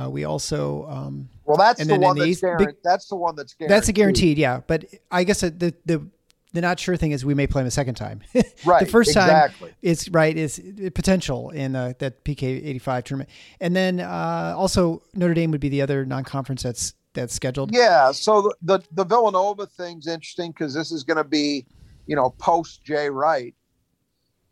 Uh, 0.00 0.08
we 0.08 0.24
also 0.24 0.86
um, 0.88 1.28
Well, 1.44 1.56
that's 1.56 1.80
And 1.80 1.90
the 1.90 1.98
one 1.98 2.16
the 2.16 2.26
that's 2.26 2.40
big- 2.40 2.58
guaranteed. 2.58 2.76
That's 2.82 3.06
the 3.08 3.16
one 3.16 3.34
that's 3.36 3.54
guaranteed. 3.54 3.76
that's 3.76 3.88
a 3.88 3.92
guaranteed, 3.92 4.38
yeah. 4.38 4.60
But 4.66 4.84
I 5.10 5.24
guess 5.24 5.40
the 5.40 5.50
the 5.84 6.06
the 6.52 6.60
not 6.60 6.80
sure 6.80 6.96
thing 6.96 7.12
is 7.12 7.24
we 7.24 7.34
may 7.34 7.46
play 7.46 7.60
him 7.62 7.68
a 7.68 7.70
second 7.70 7.94
time. 7.94 8.22
Right. 8.64 8.84
the 8.84 8.90
first 8.90 9.14
time 9.14 9.24
exactly. 9.24 9.72
is 9.82 10.08
right 10.10 10.36
is 10.36 10.60
potential 10.94 11.50
in 11.50 11.74
uh, 11.74 11.94
that 11.98 12.24
PK 12.24 12.42
eighty 12.42 12.78
five 12.78 13.04
tournament, 13.04 13.30
and 13.60 13.74
then 13.74 14.00
uh, 14.00 14.54
also 14.56 15.02
Notre 15.14 15.34
Dame 15.34 15.50
would 15.52 15.60
be 15.60 15.68
the 15.70 15.82
other 15.82 16.04
non 16.04 16.24
conference 16.24 16.62
that's 16.62 16.94
that's 17.14 17.34
scheduled. 17.34 17.72
Yeah. 17.74 18.12
So 18.12 18.42
the 18.42 18.54
the, 18.62 18.84
the 18.92 19.04
Villanova 19.04 19.66
thing's 19.66 20.06
interesting 20.06 20.50
because 20.52 20.74
this 20.74 20.92
is 20.92 21.04
going 21.04 21.16
to 21.16 21.24
be, 21.24 21.66
you 22.06 22.16
know, 22.16 22.30
post 22.38 22.84
Jay 22.84 23.08
Wright. 23.10 23.54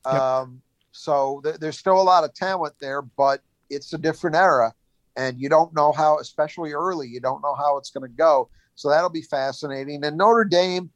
Yep. 0.06 0.14
Um, 0.14 0.62
so 0.92 1.40
th- 1.44 1.56
there's 1.56 1.78
still 1.78 2.00
a 2.00 2.02
lot 2.02 2.24
of 2.24 2.32
talent 2.34 2.74
there, 2.80 3.02
but 3.02 3.42
it's 3.70 3.92
a 3.92 3.98
different 3.98 4.34
era, 4.36 4.72
and 5.18 5.38
you 5.40 5.48
don't 5.48 5.74
know 5.74 5.92
how, 5.92 6.18
especially 6.18 6.72
early, 6.72 7.08
you 7.08 7.20
don't 7.20 7.42
know 7.42 7.56
how 7.56 7.76
it's 7.76 7.90
going 7.90 8.08
to 8.08 8.16
go. 8.16 8.48
So 8.76 8.88
that'll 8.88 9.10
be 9.10 9.22
fascinating. 9.22 10.04
And 10.04 10.16
Notre 10.16 10.44
Dame, 10.44 10.90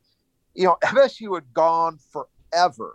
you 0.54 0.64
know, 0.64 0.76
MSU 0.84 1.34
had 1.34 1.52
gone 1.52 1.98
forever, 2.12 2.94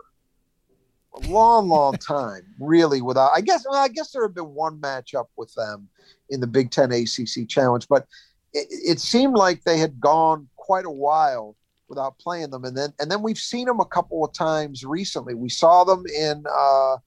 a 1.14 1.20
long, 1.28 1.68
long 1.68 1.92
time, 1.98 2.46
really. 2.58 3.02
Without, 3.02 3.32
I 3.34 3.42
guess, 3.42 3.66
well, 3.68 3.78
I 3.78 3.88
guess 3.88 4.12
there 4.12 4.22
had 4.22 4.34
been 4.34 4.54
one 4.54 4.80
matchup 4.80 5.26
with 5.36 5.52
them 5.54 5.90
in 6.30 6.40
the 6.40 6.46
Big 6.46 6.70
Ten 6.70 6.90
ACC 6.90 7.46
Challenge, 7.46 7.86
but 7.88 8.06
it, 8.54 8.66
it 8.70 8.98
seemed 8.98 9.34
like 9.34 9.64
they 9.64 9.76
had 9.76 10.00
gone 10.00 10.48
quite 10.56 10.86
a 10.86 10.90
while 10.90 11.56
without 11.88 12.18
playing 12.18 12.48
them 12.50 12.64
and 12.64 12.76
then 12.76 12.92
and 13.00 13.10
then 13.10 13.22
we've 13.22 13.38
seen 13.38 13.64
them 13.64 13.80
a 13.80 13.84
couple 13.86 14.22
of 14.22 14.30
times 14.34 14.84
recently 14.84 15.32
we 15.32 15.48
saw 15.48 15.84
them 15.84 16.04
in 16.14 16.44
uh 16.54 16.98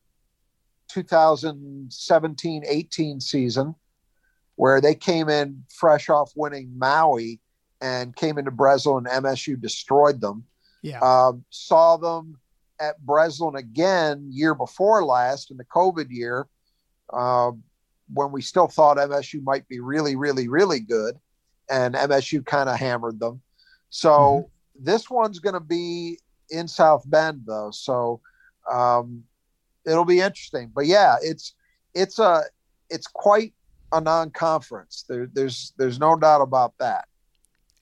2017-18 0.91 3.21
season 3.21 3.75
where 4.55 4.81
they 4.81 4.95
came 4.95 5.29
in 5.29 5.63
fresh 5.69 6.09
off 6.09 6.31
winning 6.35 6.71
maui 6.77 7.39
and 7.81 8.15
came 8.15 8.37
into 8.37 8.51
breslin 8.51 9.07
and 9.09 9.25
msu 9.25 9.59
destroyed 9.59 10.21
them 10.21 10.43
Yeah. 10.81 10.99
um, 10.99 11.43
saw 11.49 11.97
them 11.97 12.37
at 12.79 12.99
Breslin 13.05 13.55
again 13.55 14.27
year 14.31 14.55
before 14.55 15.05
last 15.05 15.51
in 15.51 15.57
the 15.57 15.65
COVID 15.65 16.07
year, 16.09 16.47
uh, 17.13 17.51
when 18.11 18.31
we 18.31 18.41
still 18.41 18.67
thought 18.67 18.97
MSU 18.97 19.43
might 19.43 19.67
be 19.67 19.79
really, 19.79 20.15
really, 20.15 20.47
really 20.47 20.79
good, 20.79 21.15
and 21.69 21.93
MSU 21.93 22.43
kind 22.43 22.67
of 22.69 22.77
hammered 22.77 23.19
them. 23.19 23.39
So 23.91 24.49
this 24.79 25.11
one's 25.11 25.37
going 25.37 25.53
to 25.53 25.59
be 25.59 26.19
in 26.49 26.67
South 26.67 27.03
Bend 27.05 27.43
though, 27.45 27.69
so 27.69 28.19
um, 28.71 29.23
it'll 29.85 30.03
be 30.03 30.19
interesting. 30.19 30.71
But 30.73 30.87
yeah, 30.87 31.17
it's 31.21 31.53
it's 31.93 32.17
a 32.17 32.41
it's 32.89 33.05
quite 33.05 33.53
a 33.91 34.01
non-conference. 34.01 35.05
There, 35.07 35.27
there's 35.31 35.73
there's 35.77 35.99
no 35.99 36.15
doubt 36.15 36.41
about 36.41 36.73
that. 36.79 37.05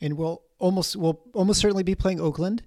and 0.01 0.17
we'll 0.17 0.41
almost 0.59 0.95
we'll 0.95 1.19
almost 1.33 1.59
certainly 1.61 1.83
be 1.83 1.95
playing 1.95 2.19
Oakland, 2.21 2.63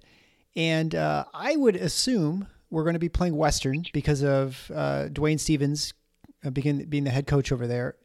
and 0.55 0.93
uh, 0.95 1.25
I 1.33 1.55
would 1.55 1.75
assume 1.75 2.47
we're 2.69 2.83
going 2.83 2.93
to 2.95 2.99
be 2.99 3.09
playing 3.09 3.35
Western 3.35 3.85
because 3.93 4.23
of 4.23 4.71
uh, 4.73 5.07
Dwayne 5.11 5.39
Stephens 5.39 5.93
uh, 6.43 6.49
begin, 6.49 6.85
being 6.89 7.03
the 7.03 7.11
head 7.11 7.27
coach 7.27 7.51
over 7.51 7.67
there, 7.67 7.95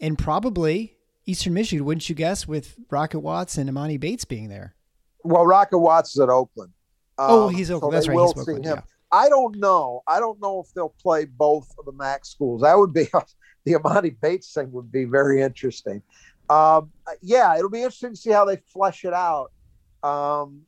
and 0.00 0.18
probably 0.18 0.96
Eastern 1.26 1.54
Michigan, 1.54 1.84
wouldn't 1.84 2.08
you 2.08 2.14
guess, 2.14 2.46
with 2.48 2.76
Rocket 2.90 3.20
Watts 3.20 3.56
and 3.56 3.70
Emoni 3.70 3.98
Bates 3.98 4.24
being 4.24 4.48
there? 4.48 4.74
Well, 5.24 5.46
Rocket 5.46 5.78
Watts 5.78 6.14
is 6.16 6.20
at 6.20 6.28
Oakland. 6.28 6.72
Oh, 7.18 7.48
Um, 7.48 7.54
he's 7.54 7.68
so 7.68 7.76
Oakland. 7.76 7.94
That's 7.94 8.06
they 8.06 8.10
right. 8.10 8.16
will 8.16 8.32
He's 8.32 8.42
Oakland. 8.42 8.64
him. 8.64 8.76
Yeah. 8.78 8.82
I 9.12 9.28
don't 9.28 9.56
know. 9.58 10.02
I 10.08 10.18
don't 10.18 10.40
know 10.40 10.60
if 10.60 10.72
they'll 10.74 10.94
play 11.00 11.26
both 11.26 11.68
of 11.78 11.84
the 11.84 11.92
MAC 11.92 12.24
schools. 12.24 12.62
That 12.62 12.76
would 12.78 12.92
be 12.94 13.06
the 13.64 13.74
Emoni 13.74 14.16
Bates 14.20 14.52
thing 14.52 14.72
would 14.72 14.90
be 14.90 15.04
very 15.04 15.42
interesting. 15.42 16.02
Um, 16.48 16.90
yeah, 17.22 17.56
it'll 17.56 17.70
be 17.70 17.78
interesting 17.78 18.10
to 18.10 18.16
see 18.16 18.30
how 18.30 18.44
they 18.44 18.56
flesh 18.72 19.04
it 19.04 19.14
out. 19.14 19.52
Um, 20.02 20.62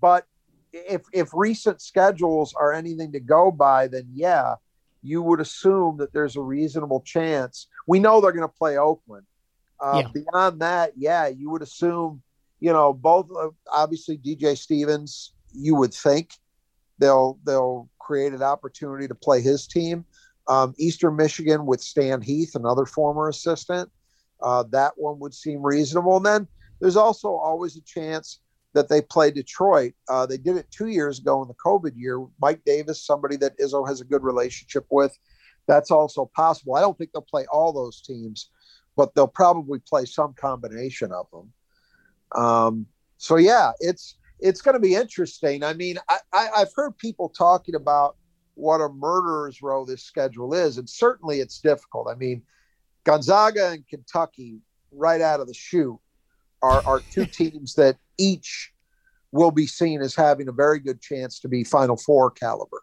but 0.00 0.26
if 0.72 1.02
if 1.12 1.30
recent 1.34 1.80
schedules 1.80 2.54
are 2.54 2.72
anything 2.72 3.12
to 3.12 3.20
go 3.20 3.50
by, 3.50 3.88
then 3.88 4.08
yeah, 4.14 4.54
you 5.02 5.22
would 5.22 5.40
assume 5.40 5.98
that 5.98 6.12
there's 6.12 6.36
a 6.36 6.40
reasonable 6.40 7.00
chance. 7.00 7.68
We 7.86 7.98
know 7.98 8.20
they're 8.20 8.32
going 8.32 8.48
to 8.48 8.48
play 8.48 8.76
Oakland. 8.76 9.26
Uh, 9.78 10.02
Yeah. 10.04 10.08
Beyond 10.12 10.60
that, 10.60 10.92
yeah, 10.96 11.26
you 11.28 11.50
would 11.50 11.62
assume. 11.62 12.22
You 12.62 12.74
know, 12.74 12.92
both 12.92 13.28
uh, 13.34 13.48
obviously 13.72 14.18
DJ 14.18 14.56
Stephens. 14.56 15.32
You 15.54 15.74
would 15.76 15.94
think 15.94 16.34
they'll 16.98 17.38
they'll 17.44 17.88
create 17.98 18.32
an 18.32 18.42
opportunity 18.42 19.08
to 19.08 19.14
play 19.14 19.40
his 19.40 19.66
team. 19.66 20.04
Um, 20.50 20.74
Eastern 20.78 21.14
Michigan 21.14 21.64
with 21.64 21.80
Stan 21.80 22.20
Heath, 22.20 22.56
another 22.56 22.84
former 22.84 23.28
assistant. 23.28 23.88
Uh, 24.42 24.64
that 24.72 24.92
one 24.96 25.20
would 25.20 25.32
seem 25.32 25.64
reasonable. 25.64 26.16
And 26.16 26.26
then 26.26 26.48
there's 26.80 26.96
also 26.96 27.28
always 27.28 27.76
a 27.76 27.82
chance 27.82 28.40
that 28.72 28.88
they 28.88 29.00
play 29.00 29.30
Detroit. 29.30 29.92
Uh, 30.08 30.26
they 30.26 30.38
did 30.38 30.56
it 30.56 30.66
two 30.72 30.88
years 30.88 31.20
ago 31.20 31.40
in 31.42 31.46
the 31.46 31.54
COVID 31.54 31.92
year. 31.94 32.26
Mike 32.40 32.62
Davis, 32.66 33.06
somebody 33.06 33.36
that 33.36 33.56
Izzo 33.58 33.86
has 33.86 34.00
a 34.00 34.04
good 34.04 34.24
relationship 34.24 34.86
with, 34.90 35.16
that's 35.68 35.92
also 35.92 36.28
possible. 36.34 36.74
I 36.74 36.80
don't 36.80 36.98
think 36.98 37.12
they'll 37.12 37.22
play 37.22 37.46
all 37.52 37.72
those 37.72 38.00
teams, 38.00 38.50
but 38.96 39.14
they'll 39.14 39.28
probably 39.28 39.78
play 39.78 40.04
some 40.04 40.34
combination 40.34 41.12
of 41.12 41.26
them. 41.30 41.52
Um, 42.34 42.86
so 43.18 43.36
yeah, 43.36 43.70
it's 43.78 44.16
it's 44.40 44.62
going 44.62 44.74
to 44.74 44.80
be 44.80 44.94
interesting. 44.94 45.62
I 45.62 45.74
mean, 45.74 45.98
I, 46.08 46.18
I, 46.32 46.48
I've 46.56 46.72
heard 46.74 46.96
people 46.96 47.28
talking 47.28 47.74
about 47.74 48.16
what 48.60 48.80
a 48.80 48.88
murderer's 48.88 49.62
row 49.62 49.84
this 49.84 50.02
schedule 50.02 50.54
is, 50.54 50.78
and 50.78 50.88
certainly 50.88 51.40
it's 51.40 51.60
difficult. 51.60 52.08
I 52.10 52.14
mean, 52.14 52.42
Gonzaga 53.04 53.70
and 53.70 53.86
Kentucky, 53.88 54.58
right 54.92 55.20
out 55.20 55.40
of 55.40 55.46
the 55.46 55.54
chute, 55.54 55.98
are, 56.62 56.82
are 56.86 57.00
two 57.10 57.24
teams 57.32 57.74
that 57.74 57.96
each 58.18 58.72
will 59.32 59.50
be 59.50 59.66
seen 59.66 60.00
as 60.02 60.14
having 60.14 60.48
a 60.48 60.52
very 60.52 60.78
good 60.78 61.00
chance 61.00 61.40
to 61.40 61.48
be 61.48 61.64
Final 61.64 61.96
Four 61.96 62.30
caliber 62.30 62.82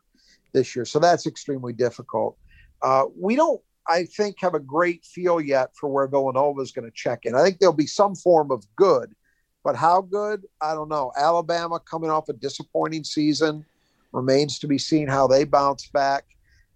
this 0.53 0.75
year. 0.75 0.85
So 0.85 0.99
that's 0.99 1.27
extremely 1.27 1.73
difficult. 1.73 2.37
Uh, 2.81 3.05
we 3.19 3.35
don't. 3.35 3.61
I 3.89 4.03
think, 4.03 4.35
have 4.41 4.53
a 4.53 4.59
great 4.59 5.05
feel 5.05 5.39
yet 5.39 5.69
for 5.73 5.87
where 5.87 6.07
Villanova 6.07 6.59
is 6.59 6.73
going 6.73 6.83
to 6.83 6.93
check 6.93 7.19
in. 7.23 7.35
I 7.35 7.43
think 7.43 7.59
there'll 7.59 7.73
be 7.73 7.87
some 7.87 8.15
form 8.15 8.51
of 8.51 8.65
good, 8.75 9.15
but 9.63 9.77
how 9.77 10.01
good? 10.01 10.43
I 10.59 10.73
don't 10.73 10.89
know. 10.89 11.13
Alabama 11.15 11.79
coming 11.79 12.09
off 12.09 12.27
a 12.27 12.33
disappointing 12.33 13.05
season 13.05 13.65
remains 14.11 14.59
to 14.59 14.67
be 14.67 14.77
seen 14.77 15.07
how 15.07 15.27
they 15.27 15.43
bounce 15.43 15.87
back. 15.89 16.25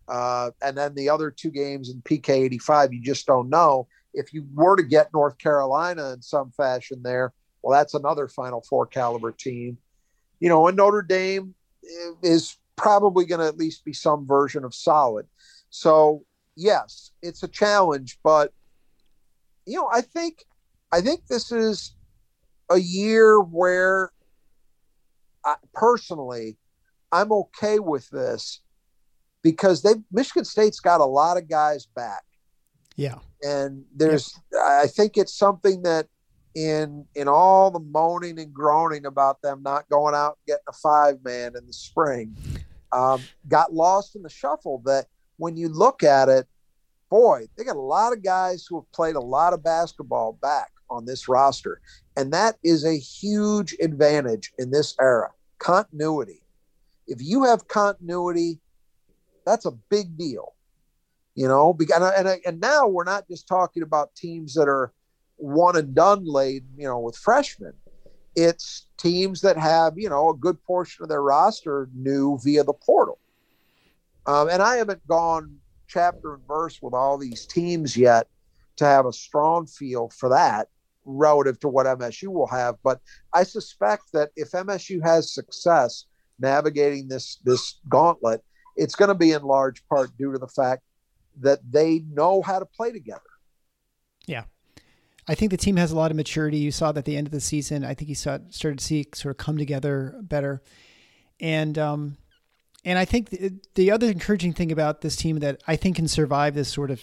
Uh, 0.07 0.51
and 0.61 0.77
then 0.77 0.93
the 0.95 1.09
other 1.09 1.31
two 1.31 1.51
games 1.51 1.89
in 1.89 2.01
PK 2.01 2.29
85, 2.29 2.93
you 2.93 3.01
just 3.01 3.25
don't 3.25 3.49
know. 3.49 3.87
If 4.13 4.33
you 4.33 4.45
were 4.53 4.75
to 4.75 4.83
get 4.83 5.13
North 5.13 5.37
Carolina 5.37 6.11
in 6.11 6.21
some 6.21 6.51
fashion 6.51 7.01
there, 7.01 7.33
well, 7.61 7.77
that's 7.77 7.93
another 7.93 8.27
Final 8.27 8.61
Four 8.61 8.87
caliber 8.87 9.31
team. 9.31 9.77
You 10.39 10.49
know, 10.49 10.67
and 10.67 10.75
Notre 10.75 11.03
Dame 11.03 11.53
is 12.21 12.57
probably 12.75 13.25
going 13.25 13.39
to 13.39 13.47
at 13.47 13.57
least 13.57 13.85
be 13.85 13.93
some 13.93 14.25
version 14.25 14.65
of 14.65 14.73
solid. 14.73 15.27
So, 15.69 16.25
yes, 16.55 17.11
it's 17.21 17.43
a 17.43 17.47
challenge, 17.47 18.17
but 18.23 18.51
you 19.65 19.77
know, 19.77 19.89
I 19.91 20.01
think 20.01 20.43
I 20.91 21.01
think 21.01 21.27
this 21.27 21.51
is 21.51 21.95
a 22.69 22.77
year 22.77 23.39
where 23.39 24.11
I, 25.45 25.55
personally 25.73 26.57
I'm 27.11 27.31
okay 27.31 27.79
with 27.79 28.09
this 28.09 28.61
because 29.41 29.81
they 29.81 29.95
Michigan 30.11 30.45
State's 30.45 30.79
got 30.79 31.01
a 31.01 31.05
lot 31.05 31.37
of 31.37 31.49
guys 31.49 31.85
back. 31.85 32.23
Yeah. 32.95 33.19
And 33.43 33.85
there's 33.95 34.39
I 34.63 34.87
think 34.87 35.17
it's 35.17 35.33
something 35.33 35.81
that 35.83 36.07
in 36.55 37.05
in 37.15 37.27
all 37.27 37.71
the 37.71 37.79
moaning 37.79 38.39
and 38.39 38.53
groaning 38.53 39.05
about 39.05 39.41
them 39.41 39.61
not 39.63 39.89
going 39.89 40.13
out 40.13 40.37
and 40.37 40.47
getting 40.47 40.63
a 40.67 40.73
five 40.73 41.23
man 41.23 41.53
in 41.57 41.65
the 41.65 41.73
spring 41.73 42.35
um, 42.91 43.21
got 43.47 43.73
lost 43.73 44.15
in 44.15 44.21
the 44.21 44.29
shuffle 44.29 44.81
that 44.85 45.05
when 45.37 45.55
you 45.55 45.69
look 45.69 46.03
at 46.03 46.27
it 46.27 46.47
boy 47.09 47.45
they 47.57 47.63
got 47.63 47.77
a 47.77 47.79
lot 47.79 48.11
of 48.11 48.21
guys 48.21 48.65
who 48.67 48.77
have 48.77 48.91
played 48.91 49.15
a 49.15 49.21
lot 49.21 49.53
of 49.53 49.63
basketball 49.63 50.33
back 50.41 50.71
on 50.89 51.05
this 51.05 51.29
roster 51.29 51.79
and 52.17 52.33
that 52.33 52.57
is 52.63 52.85
a 52.85 52.97
huge 52.97 53.73
advantage 53.81 54.51
in 54.59 54.71
this 54.71 54.93
era 54.99 55.29
continuity 55.57 56.40
if 57.07 57.19
you 57.21 57.43
have 57.43 57.67
continuity 57.67 58.59
that's 59.45 59.65
a 59.65 59.71
big 59.89 60.17
deal 60.17 60.53
you 61.35 61.47
know 61.47 61.75
and, 61.79 62.03
and, 62.03 62.41
and 62.45 62.59
now 62.59 62.87
we're 62.87 63.03
not 63.03 63.27
just 63.27 63.47
talking 63.47 63.83
about 63.83 64.13
teams 64.15 64.53
that 64.53 64.67
are 64.67 64.93
one 65.41 65.75
and 65.75 65.93
done 65.93 66.23
laid, 66.25 66.63
you 66.77 66.87
know, 66.87 66.99
with 66.99 67.17
freshmen. 67.17 67.73
It's 68.35 68.87
teams 68.97 69.41
that 69.41 69.57
have, 69.57 69.97
you 69.97 70.09
know, 70.09 70.29
a 70.29 70.37
good 70.37 70.63
portion 70.63 71.03
of 71.03 71.09
their 71.09 71.21
roster 71.21 71.89
new 71.93 72.39
via 72.41 72.63
the 72.63 72.73
portal. 72.73 73.19
Um, 74.25 74.49
and 74.49 74.61
I 74.61 74.77
haven't 74.77 75.05
gone 75.07 75.57
chapter 75.87 76.35
and 76.35 76.47
verse 76.47 76.79
with 76.81 76.93
all 76.93 77.17
these 77.17 77.45
teams 77.45 77.97
yet 77.97 78.27
to 78.77 78.85
have 78.85 79.05
a 79.05 79.11
strong 79.11 79.65
feel 79.65 80.09
for 80.09 80.29
that 80.29 80.69
relative 81.03 81.59
to 81.59 81.67
what 81.67 81.87
MSU 81.87 82.27
will 82.27 82.47
have. 82.47 82.75
But 82.83 83.01
I 83.33 83.43
suspect 83.43 84.13
that 84.13 84.29
if 84.35 84.51
MSU 84.51 85.01
has 85.03 85.33
success 85.33 86.05
navigating 86.41 87.07
this 87.07 87.37
this 87.43 87.79
gauntlet, 87.87 88.43
it's 88.75 88.95
going 88.95 89.09
to 89.09 89.15
be 89.15 89.31
in 89.31 89.43
large 89.43 89.85
part 89.87 90.15
due 90.17 90.31
to 90.31 90.37
the 90.37 90.47
fact 90.47 90.83
that 91.39 91.59
they 91.69 92.03
know 92.11 92.41
how 92.41 92.59
to 92.59 92.65
play 92.65 92.91
together. 92.91 93.21
Yeah, 94.25 94.43
I 95.27 95.35
think 95.35 95.51
the 95.51 95.57
team 95.57 95.77
has 95.77 95.91
a 95.91 95.95
lot 95.95 96.11
of 96.11 96.17
maturity. 96.17 96.57
You 96.57 96.71
saw 96.71 96.91
that 96.91 96.99
at 96.99 97.05
the 97.05 97.17
end 97.17 97.27
of 97.27 97.31
the 97.31 97.41
season. 97.41 97.85
I 97.85 97.93
think 97.93 98.09
you 98.09 98.15
saw 98.15 98.39
started 98.49 98.79
to 98.79 98.85
see 98.85 99.05
sort 99.13 99.31
of 99.31 99.37
come 99.37 99.57
together 99.57 100.15
better, 100.21 100.61
and 101.39 101.77
um, 101.77 102.17
and 102.83 102.97
I 102.97 103.05
think 103.05 103.29
the, 103.29 103.53
the 103.75 103.91
other 103.91 104.09
encouraging 104.09 104.53
thing 104.53 104.71
about 104.71 105.01
this 105.01 105.15
team 105.15 105.39
that 105.39 105.61
I 105.67 105.75
think 105.75 105.97
can 105.97 106.07
survive 106.07 106.55
this 106.55 106.69
sort 106.69 106.91
of 106.91 107.01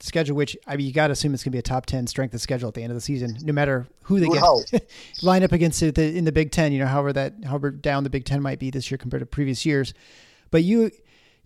schedule, 0.00 0.36
which 0.36 0.56
I 0.66 0.76
mean, 0.76 0.86
you 0.86 0.92
got 0.92 1.08
to 1.08 1.12
assume 1.12 1.34
it's 1.34 1.42
going 1.42 1.52
to 1.52 1.56
be 1.56 1.58
a 1.58 1.62
top 1.62 1.86
ten 1.86 2.06
strength 2.06 2.34
of 2.34 2.40
schedule 2.40 2.68
at 2.68 2.74
the 2.74 2.82
end 2.82 2.90
of 2.90 2.96
the 2.96 3.00
season, 3.00 3.36
no 3.42 3.52
matter 3.52 3.86
who 4.02 4.20
they 4.20 4.28
get 4.28 4.90
line 5.22 5.42
up 5.42 5.52
against 5.52 5.82
it 5.82 5.98
in 5.98 6.24
the 6.24 6.32
Big 6.32 6.50
Ten. 6.50 6.72
You 6.72 6.80
know, 6.80 6.86
however 6.86 7.12
that 7.12 7.34
however 7.44 7.70
down 7.70 8.04
the 8.04 8.10
Big 8.10 8.24
Ten 8.24 8.42
might 8.42 8.58
be 8.58 8.70
this 8.70 8.90
year 8.90 8.98
compared 8.98 9.20
to 9.20 9.26
previous 9.26 9.64
years, 9.64 9.94
but 10.50 10.62
you 10.62 10.90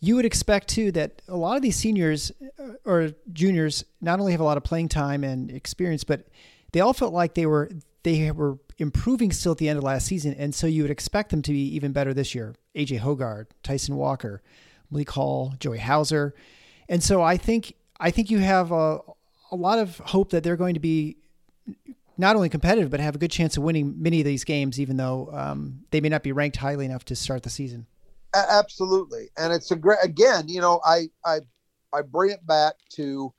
you 0.00 0.16
would 0.16 0.24
expect 0.24 0.68
too 0.68 0.90
that 0.92 1.22
a 1.28 1.36
lot 1.36 1.56
of 1.56 1.62
these 1.62 1.76
seniors 1.76 2.32
uh, 2.58 2.72
or 2.84 3.10
juniors 3.32 3.84
not 4.00 4.18
only 4.18 4.32
have 4.32 4.40
a 4.40 4.44
lot 4.44 4.56
of 4.56 4.64
playing 4.64 4.88
time 4.88 5.22
and 5.22 5.50
experience, 5.50 6.04
but 6.04 6.26
they 6.72 6.80
all 6.80 6.94
felt 6.94 7.12
like 7.12 7.34
they 7.34 7.46
were 7.46 7.70
they 8.02 8.30
were 8.30 8.58
improving 8.78 9.30
still 9.30 9.52
at 9.52 9.58
the 9.58 9.68
end 9.68 9.76
of 9.76 9.84
last 9.84 10.06
season, 10.06 10.34
and 10.34 10.54
so 10.54 10.66
you 10.66 10.82
would 10.82 10.90
expect 10.90 11.30
them 11.30 11.42
to 11.42 11.52
be 11.52 11.74
even 11.74 11.92
better 11.92 12.14
this 12.14 12.34
year. 12.34 12.54
AJ 12.74 13.00
Hoggard, 13.00 13.46
Tyson 13.62 13.96
Walker, 13.96 14.42
Malik 14.90 15.10
Hall, 15.10 15.54
Joey 15.60 15.78
Hauser, 15.78 16.34
and 16.88 17.02
so 17.02 17.22
I 17.22 17.36
think 17.36 17.74
I 18.00 18.10
think 18.10 18.30
you 18.30 18.38
have 18.38 18.72
a 18.72 19.00
a 19.52 19.56
lot 19.56 19.78
of 19.78 19.98
hope 19.98 20.30
that 20.30 20.42
they're 20.42 20.56
going 20.56 20.74
to 20.74 20.80
be 20.80 21.16
not 22.16 22.36
only 22.36 22.48
competitive 22.48 22.90
but 22.90 23.00
have 23.00 23.14
a 23.14 23.18
good 23.18 23.30
chance 23.30 23.56
of 23.56 23.62
winning 23.62 24.00
many 24.00 24.20
of 24.20 24.24
these 24.24 24.44
games, 24.44 24.80
even 24.80 24.96
though 24.96 25.28
um, 25.32 25.80
they 25.90 26.00
may 26.00 26.08
not 26.08 26.22
be 26.22 26.32
ranked 26.32 26.56
highly 26.56 26.84
enough 26.84 27.04
to 27.06 27.16
start 27.16 27.42
the 27.42 27.50
season. 27.50 27.86
Absolutely. 28.34 29.28
And 29.36 29.52
it's 29.52 29.70
a 29.70 29.76
great 29.76 29.98
again 30.02 30.48
you 30.48 30.60
know 30.60 30.80
i 30.84 31.08
i 31.24 31.40
i 31.92 32.00
bring 32.02 32.30
it 32.30 32.46
back 32.46 32.74
to 32.90 33.32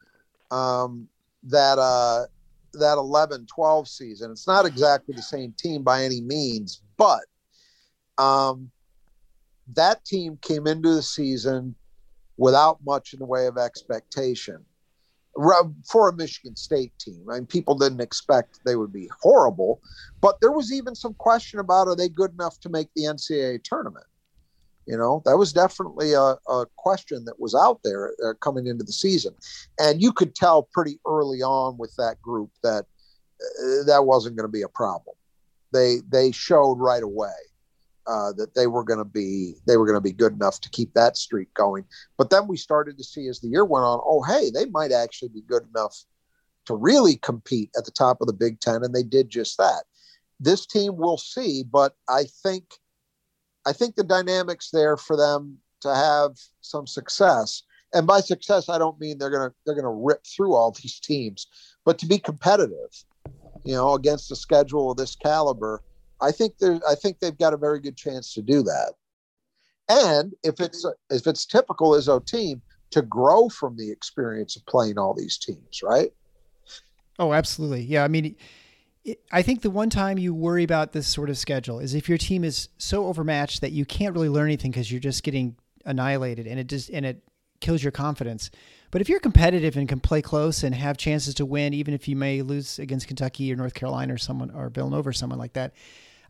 um 0.51 1.07
that 1.43 1.79
uh 1.79 2.25
that 2.73 2.97
11 2.97 3.47
12 3.47 3.87
season. 3.87 4.31
It's 4.31 4.47
not 4.47 4.65
exactly 4.65 5.15
the 5.15 5.21
same 5.21 5.53
team 5.57 5.83
by 5.83 6.03
any 6.03 6.21
means 6.21 6.81
but 6.97 7.23
um 8.17 8.69
that 9.73 10.03
team 10.03 10.37
came 10.41 10.67
into 10.67 10.93
the 10.93 11.01
season 11.01 11.75
without 12.41 12.79
much 12.83 13.13
in 13.13 13.19
the 13.19 13.25
way 13.25 13.45
of 13.45 13.55
expectation 13.55 14.65
for 15.85 16.09
a 16.09 16.13
Michigan 16.13 16.55
State 16.55 16.91
team. 16.99 17.23
I 17.29 17.35
mean, 17.35 17.45
people 17.45 17.75
didn't 17.75 18.01
expect 18.01 18.59
they 18.65 18.75
would 18.75 18.91
be 18.91 19.09
horrible, 19.21 19.79
but 20.21 20.41
there 20.41 20.51
was 20.51 20.73
even 20.73 20.95
some 20.95 21.13
question 21.13 21.59
about 21.59 21.87
are 21.87 21.95
they 21.95 22.09
good 22.09 22.33
enough 22.33 22.59
to 22.61 22.69
make 22.69 22.89
the 22.95 23.03
NCAA 23.03 23.63
tournament? 23.63 24.07
You 24.87 24.97
know, 24.97 25.21
that 25.25 25.37
was 25.37 25.53
definitely 25.53 26.13
a, 26.13 26.35
a 26.49 26.65
question 26.77 27.23
that 27.25 27.39
was 27.39 27.53
out 27.53 27.79
there 27.83 28.11
uh, 28.25 28.33
coming 28.41 28.65
into 28.65 28.83
the 28.83 28.91
season. 28.91 29.35
And 29.79 30.01
you 30.01 30.11
could 30.11 30.33
tell 30.33 30.63
pretty 30.73 30.99
early 31.07 31.43
on 31.43 31.77
with 31.77 31.95
that 31.97 32.19
group 32.23 32.49
that 32.63 32.85
uh, 33.39 33.83
that 33.85 34.05
wasn't 34.05 34.35
going 34.35 34.49
to 34.49 34.51
be 34.51 34.63
a 34.63 34.67
problem. 34.67 35.15
They 35.71 35.99
they 36.09 36.31
showed 36.31 36.79
right 36.79 37.03
away 37.03 37.37
uh, 38.07 38.33
that 38.33 38.53
they 38.55 38.67
were 38.67 38.83
going 38.83 38.99
to 38.99 39.05
be 39.05 39.55
they 39.67 39.77
were 39.77 39.85
going 39.85 39.97
to 39.97 40.01
be 40.01 40.11
good 40.11 40.33
enough 40.33 40.59
to 40.61 40.69
keep 40.69 40.93
that 40.93 41.17
streak 41.17 41.53
going. 41.53 41.85
But 42.17 42.29
then 42.29 42.47
we 42.47 42.57
started 42.57 42.97
to 42.97 43.03
see 43.03 43.27
as 43.27 43.39
the 43.39 43.47
year 43.47 43.65
went 43.65 43.85
on, 43.85 43.99
oh 44.03 44.23
hey, 44.23 44.49
they 44.53 44.65
might 44.65 44.91
actually 44.91 45.29
be 45.29 45.41
good 45.41 45.63
enough 45.73 45.95
to 46.65 46.75
really 46.75 47.17
compete 47.17 47.69
at 47.77 47.85
the 47.85 47.91
top 47.91 48.21
of 48.21 48.27
the 48.27 48.33
Big 48.33 48.59
Ten, 48.59 48.83
and 48.83 48.93
they 48.93 49.03
did 49.03 49.29
just 49.29 49.57
that. 49.57 49.83
This 50.39 50.65
team 50.65 50.97
will 50.97 51.17
see, 51.17 51.63
but 51.63 51.95
I 52.09 52.25
think 52.43 52.65
I 53.65 53.73
think 53.73 53.95
the 53.95 54.03
dynamics 54.03 54.69
there 54.71 54.97
for 54.97 55.15
them 55.15 55.57
to 55.81 55.93
have 55.93 56.31
some 56.61 56.87
success. 56.87 57.63
And 57.93 58.07
by 58.07 58.21
success, 58.21 58.69
I 58.69 58.77
don't 58.77 58.99
mean 58.99 59.17
they're 59.17 59.29
gonna 59.29 59.53
they're 59.65 59.75
gonna 59.75 59.91
rip 59.91 60.25
through 60.25 60.55
all 60.55 60.71
these 60.71 60.99
teams, 60.99 61.47
but 61.85 61.99
to 61.99 62.05
be 62.05 62.17
competitive, 62.17 62.89
you 63.63 63.75
know, 63.75 63.93
against 63.93 64.31
a 64.31 64.35
schedule 64.35 64.91
of 64.91 64.97
this 64.97 65.15
caliber, 65.15 65.83
I 66.21 66.31
think 66.31 66.57
they 66.59 66.79
I 66.87 66.95
think 66.95 67.19
they've 67.19 67.37
got 67.37 67.53
a 67.53 67.57
very 67.57 67.79
good 67.79 67.97
chance 67.97 68.33
to 68.33 68.41
do 68.41 68.63
that. 68.63 68.93
And 69.89 70.33
if 70.43 70.59
it's 70.59 70.85
if 71.09 71.27
it's 71.27 71.45
typical 71.45 71.91
Izzo 71.91 72.25
team 72.25 72.61
to 72.91 73.01
grow 73.01 73.49
from 73.49 73.77
the 73.77 73.91
experience 73.91 74.55
of 74.55 74.65
playing 74.65 74.97
all 74.97 75.13
these 75.13 75.37
teams, 75.37 75.81
right? 75.83 76.11
Oh, 77.19 77.33
absolutely. 77.33 77.81
Yeah, 77.81 78.03
I 78.03 78.07
mean, 78.07 78.35
I 79.31 79.41
think 79.41 79.61
the 79.61 79.69
one 79.69 79.89
time 79.89 80.17
you 80.17 80.33
worry 80.33 80.63
about 80.63 80.91
this 80.91 81.07
sort 81.07 81.29
of 81.29 81.37
schedule 81.37 81.79
is 81.79 81.93
if 81.93 82.07
your 82.07 82.17
team 82.17 82.43
is 82.43 82.69
so 82.77 83.05
overmatched 83.07 83.61
that 83.61 83.71
you 83.71 83.85
can't 83.85 84.13
really 84.13 84.29
learn 84.29 84.47
anything 84.47 84.71
because 84.71 84.91
you're 84.91 84.99
just 84.99 85.23
getting 85.23 85.55
annihilated 85.85 86.47
and 86.47 86.59
it 86.59 86.67
just 86.67 86.89
and 86.89 87.05
it 87.05 87.23
kills 87.59 87.83
your 87.83 87.91
confidence. 87.91 88.51
But 88.91 89.01
if 89.01 89.07
you're 89.07 89.19
competitive 89.19 89.77
and 89.77 89.87
can 89.87 89.99
play 89.99 90.21
close 90.21 90.63
and 90.63 90.75
have 90.75 90.97
chances 90.97 91.33
to 91.35 91.45
win, 91.45 91.73
even 91.73 91.93
if 91.93 92.07
you 92.07 92.15
may 92.15 92.41
lose 92.41 92.77
against 92.77 93.07
Kentucky 93.07 93.51
or 93.53 93.55
North 93.55 93.73
Carolina 93.73 94.15
or 94.15 94.17
someone 94.17 94.51
or 94.51 94.69
Villanova 94.69 95.09
or 95.09 95.13
someone 95.13 95.39
like 95.39 95.53
that, 95.53 95.73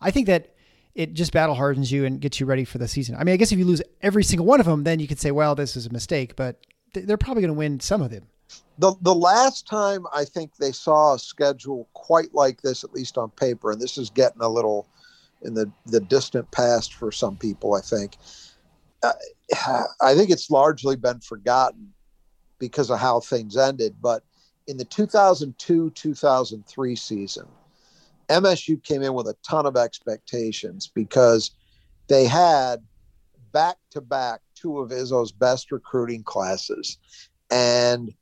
I 0.01 0.11
think 0.11 0.27
that 0.27 0.55
it 0.93 1.13
just 1.13 1.31
battle 1.31 1.55
hardens 1.55 1.91
you 1.91 2.05
and 2.05 2.19
gets 2.19 2.39
you 2.39 2.45
ready 2.45 2.65
for 2.65 2.77
the 2.77 2.87
season. 2.87 3.15
I 3.15 3.23
mean, 3.23 3.33
I 3.33 3.37
guess 3.37 3.51
if 3.51 3.59
you 3.59 3.65
lose 3.65 3.81
every 4.01 4.23
single 4.23 4.45
one 4.45 4.59
of 4.59 4.65
them, 4.65 4.83
then 4.83 4.99
you 4.99 5.07
could 5.07 5.19
say, 5.19 5.31
well, 5.31 5.55
this 5.55 5.77
is 5.77 5.85
a 5.85 5.91
mistake, 5.91 6.35
but 6.35 6.59
they're 6.93 7.17
probably 7.17 7.41
going 7.41 7.53
to 7.53 7.57
win 7.57 7.79
some 7.79 8.01
of 8.01 8.11
them 8.11 8.27
the 8.81 8.95
the 9.01 9.15
last 9.15 9.67
time 9.67 10.05
I 10.13 10.25
think 10.25 10.55
they 10.55 10.71
saw 10.71 11.13
a 11.13 11.19
schedule 11.19 11.87
quite 11.93 12.33
like 12.33 12.61
this, 12.61 12.83
at 12.83 12.93
least 12.93 13.17
on 13.17 13.29
paper, 13.31 13.71
and 13.71 13.79
this 13.79 13.97
is 13.97 14.09
getting 14.09 14.41
a 14.41 14.49
little 14.49 14.87
in 15.43 15.53
the 15.53 15.71
the 15.85 15.99
distant 15.99 16.49
past 16.51 16.93
for 16.93 17.11
some 17.11 17.37
people. 17.37 17.75
I 17.75 17.81
think. 17.81 18.17
Uh, 19.03 19.13
I 20.01 20.15
think 20.15 20.29
it's 20.29 20.49
largely 20.49 20.95
been 20.95 21.19
forgotten 21.19 21.91
because 22.59 22.89
of 22.89 22.99
how 22.99 23.19
things 23.19 23.57
ended. 23.57 23.95
But 24.01 24.23
in 24.67 24.77
the 24.77 24.85
2002 24.85 25.91
2003 25.91 26.95
season, 26.95 27.47
MSU 28.31 28.81
came 28.83 29.01
in 29.01 29.13
with 29.13 29.27
a 29.27 29.35
ton 29.47 29.65
of 29.65 29.75
expectations 29.75 30.91
because 30.93 31.51
they 32.07 32.25
had 32.25 32.83
back 33.51 33.77
to 33.91 34.01
back 34.01 34.41
two 34.55 34.79
of 34.79 34.91
Izzo's 34.91 35.31
best 35.31 35.71
recruiting 35.71 36.23
classes. 36.23 36.97
And 37.49 38.13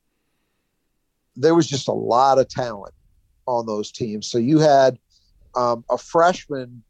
there 1.36 1.56
was 1.56 1.68
just 1.68 1.88
a 1.88 1.94
lot 1.94 2.40
of 2.40 2.48
talent 2.48 2.94
on 3.46 3.66
those 3.66 3.92
teams. 3.92 4.28
So 4.28 4.38
you 4.38 4.60
had 4.60 4.98
um, 5.56 5.84
a 5.90 5.98
freshman, 5.98 6.84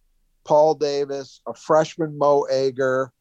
Paul 0.45 0.75
Davis, 0.75 1.41
a 1.47 1.53
freshman, 1.53 2.17
Mo 2.17 2.45
Ager. 2.51 3.11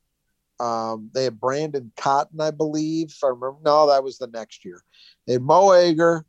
Um, 0.61 1.11
they 1.15 1.25
had 1.25 1.41
Brandon 1.41 1.93
Cotton, 1.97 2.41
I 2.41 2.51
believe. 2.51 3.11
If 3.11 3.23
I 3.23 3.29
remember, 3.29 3.59
no, 3.65 3.89
that 3.89 4.03
was 4.03 4.19
the 4.19 4.27
next 4.29 4.65
year. 4.65 4.83
They 5.27 5.35
had 5.35 5.43
Mo 5.43 5.73
Ager, 5.73 6.25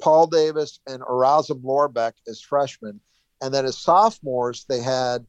Paul 0.00 0.26
Davis, 0.26 0.80
and 0.86 1.02
Erazem 1.02 1.62
Lorbek 1.62 2.12
as 2.28 2.40
freshmen. 2.40 3.00
And 3.40 3.54
then 3.54 3.64
as 3.64 3.78
sophomores, 3.78 4.64
they 4.68 4.80
had 4.80 5.26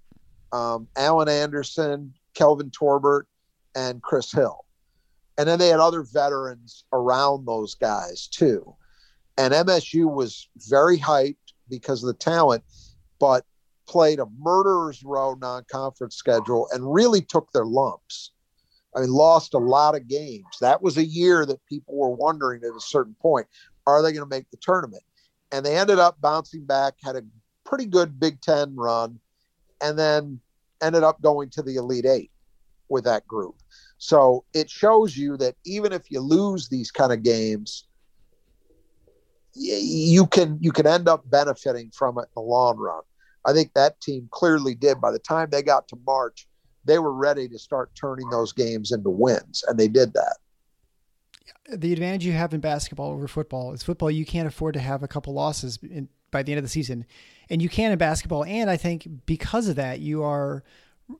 um, 0.52 0.88
Alan 0.96 1.30
Anderson, 1.30 2.14
Kelvin 2.34 2.72
Torbert, 2.72 3.28
and 3.76 4.02
Chris 4.02 4.32
Hill. 4.32 4.66
And 5.38 5.48
then 5.48 5.60
they 5.60 5.70
had 5.70 5.80
other 5.80 6.04
veterans 6.04 6.84
around 6.92 7.46
those 7.46 7.74
guys 7.76 8.28
too. 8.28 8.76
And 9.38 9.54
MSU 9.54 10.12
was 10.12 10.50
very 10.70 10.98
hyped 10.98 11.36
because 11.70 12.04
of 12.04 12.08
the 12.08 12.14
talent, 12.14 12.64
but 13.20 13.46
played 13.88 14.20
a 14.20 14.28
murderer's 14.40 15.04
row 15.04 15.36
non 15.36 15.64
conference 15.72 16.16
schedule 16.16 16.68
and 16.72 16.94
really 16.94 17.22
took 17.22 17.52
their 17.52 17.66
lumps. 17.66 18.32
I 18.96 19.00
mean, 19.00 19.10
lost 19.10 19.54
a 19.54 19.58
lot 19.58 19.96
of 19.96 20.08
games. 20.08 20.58
That 20.60 20.82
was 20.82 20.98
a 20.98 21.06
year 21.06 21.46
that 21.46 21.66
people 21.66 21.96
were 21.96 22.10
wondering 22.10 22.62
at 22.64 22.76
a 22.76 22.82
certain 22.82 23.16
point 23.22 23.48
are 23.88 24.04
they 24.04 24.12
going 24.12 24.24
to 24.24 24.36
make 24.36 24.50
the 24.52 24.58
tournament? 24.62 25.04
And 25.52 25.66
they 25.66 25.78
ended 25.78 25.98
up 25.98 26.22
bouncing 26.22 26.66
back, 26.66 26.94
had 27.04 27.16
a 27.16 27.24
pretty 27.72 27.86
good 27.86 28.20
Big 28.20 28.42
Ten 28.42 28.76
run, 28.76 29.18
and 29.82 29.98
then 29.98 30.42
ended 30.84 31.04
up 31.04 31.22
going 31.22 31.50
to 31.52 31.62
the 31.62 31.78
Elite 31.78 32.06
Eight 32.06 32.32
with 32.90 33.06
that 33.06 33.26
group. 33.26 33.56
So 33.98 34.44
it 34.54 34.70
shows 34.70 35.16
you 35.16 35.38
that 35.38 35.56
even 35.66 35.94
if 35.94 36.12
you 36.12 36.20
lose 36.20 36.68
these 36.68 36.92
kind 36.92 37.14
of 37.14 37.24
games, 37.24 37.88
you 39.54 40.28
can 40.28 40.58
you 40.60 40.74
can 40.74 40.86
end 40.86 41.08
up 41.08 41.30
benefiting 41.30 41.92
from 41.92 42.18
it 42.18 42.24
in 42.24 42.34
the 42.36 42.42
long 42.42 42.78
run. 42.78 43.02
I 43.46 43.54
think 43.54 43.74
that 43.74 44.02
team 44.02 44.28
clearly 44.32 44.76
did. 44.76 45.00
By 45.00 45.12
the 45.12 45.20
time 45.20 45.48
they 45.50 45.64
got 45.64 45.88
to 45.90 45.98
March, 46.06 46.48
they 46.84 47.00
were 47.00 47.14
ready 47.14 47.48
to 47.48 47.58
start 47.58 47.92
turning 47.96 48.30
those 48.30 48.52
games 48.52 48.92
into 48.92 49.10
wins, 49.10 49.64
and 49.68 49.80
they 49.80 49.88
did 49.88 50.14
that. 50.14 50.38
The 51.70 51.94
advantage 51.94 52.26
you 52.26 52.34
have 52.34 52.54
in 52.54 52.60
basketball 52.60 53.12
over 53.12 53.30
football 53.30 53.72
is 53.72 53.82
football. 53.82 54.12
You 54.12 54.26
can't 54.26 54.48
afford 54.48 54.74
to 54.74 54.82
have 54.82 55.04
a 55.04 55.08
couple 55.08 55.34
losses 55.34 55.80
by 56.32 56.44
the 56.44 56.52
end 56.52 56.60
of 56.60 56.64
the 56.64 56.70
season, 56.70 57.06
and 57.50 57.62
you 57.62 57.70
can 57.70 57.92
in 57.92 57.98
basketball. 57.98 58.44
And 58.46 58.70
I 58.70 58.78
think 58.78 59.08
because 59.26 59.68
of 59.68 59.76
that, 59.76 60.00
you 60.00 60.24
are 60.24 60.64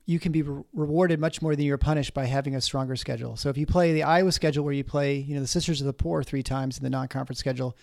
you 0.06 0.18
can 0.18 0.32
be 0.32 0.42
re- 0.42 0.62
rewarded 0.72 1.20
much 1.20 1.42
more 1.42 1.54
than 1.54 1.64
you're 1.64 1.78
punished 1.78 2.14
by 2.14 2.24
having 2.24 2.54
a 2.54 2.60
stronger 2.60 2.96
schedule. 2.96 3.36
So 3.36 3.50
if 3.50 3.58
you 3.58 3.66
play 3.66 3.92
the 3.92 4.04
Iowa 4.04 4.32
schedule 4.32 4.64
where 4.64 4.72
you 4.72 4.84
play, 4.84 5.16
you 5.16 5.34
know, 5.34 5.40
the 5.40 5.46
Sisters 5.46 5.80
of 5.80 5.86
the 5.86 5.92
Poor 5.92 6.22
three 6.22 6.42
times 6.42 6.78
in 6.78 6.84
the 6.84 6.90
non-conference 6.90 7.38
schedule, 7.38 7.76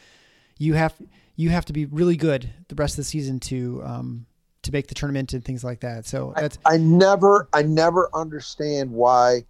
you 0.57 0.73
have 0.73 0.95
you 1.35 1.49
have 1.49 1.65
to 1.65 1.73
be 1.73 1.85
really 1.85 2.17
good 2.17 2.49
the 2.67 2.75
rest 2.75 2.93
of 2.93 2.97
the 2.97 3.03
season 3.03 3.39
to 3.39 3.81
um, 3.85 4.25
to 4.63 4.71
make 4.71 4.87
the 4.87 4.95
tournament 4.95 5.33
and 5.33 5.43
things 5.43 5.63
like 5.63 5.81
that. 5.81 6.05
So 6.05 6.33
that's 6.35 6.57
I, 6.65 6.73
I 6.73 6.77
never 6.77 7.47
I 7.53 7.61
never 7.61 8.09
understand 8.13 8.91
why 8.91 9.45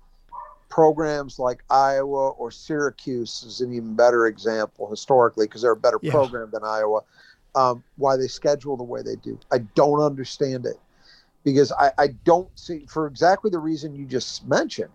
programs 0.69 1.39
like 1.39 1.63
Iowa 1.69 2.29
or 2.29 2.51
Syracuse 2.51 3.43
is 3.43 3.61
an 3.61 3.73
even 3.73 3.95
better 3.95 4.27
example 4.27 4.89
historically 4.89 5.47
because 5.47 5.63
they're 5.63 5.71
a 5.71 5.75
better 5.75 5.99
yeah. 6.01 6.11
program 6.11 6.49
than 6.51 6.63
Iowa. 6.63 7.01
Um, 7.55 7.83
why 7.97 8.15
they 8.15 8.27
schedule 8.27 8.77
the 8.77 8.83
way 8.83 9.01
they 9.01 9.15
do. 9.15 9.39
I 9.51 9.59
don't 9.59 10.01
understand 10.01 10.65
it 10.65 10.79
because 11.43 11.71
I, 11.71 11.91
I 11.97 12.07
don't 12.23 12.49
see 12.57 12.85
for 12.88 13.07
exactly 13.07 13.49
the 13.49 13.59
reason 13.59 13.95
you 13.95 14.05
just 14.05 14.47
mentioned. 14.47 14.91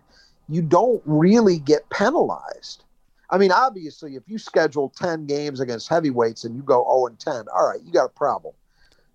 You 0.47 0.61
don't 0.61 1.01
really 1.05 1.59
get 1.59 1.89
penalized 1.89 2.85
I 3.29 3.37
mean, 3.37 3.51
obviously, 3.51 4.15
if 4.15 4.23
you 4.27 4.37
schedule 4.37 4.89
10 4.89 5.25
games 5.25 5.59
against 5.59 5.89
heavyweights 5.89 6.43
and 6.43 6.55
you 6.55 6.61
go 6.61 6.83
0 6.83 7.07
and 7.07 7.19
10, 7.19 7.45
all 7.53 7.67
right, 7.67 7.81
you 7.83 7.91
got 7.91 8.05
a 8.05 8.09
problem. 8.09 8.53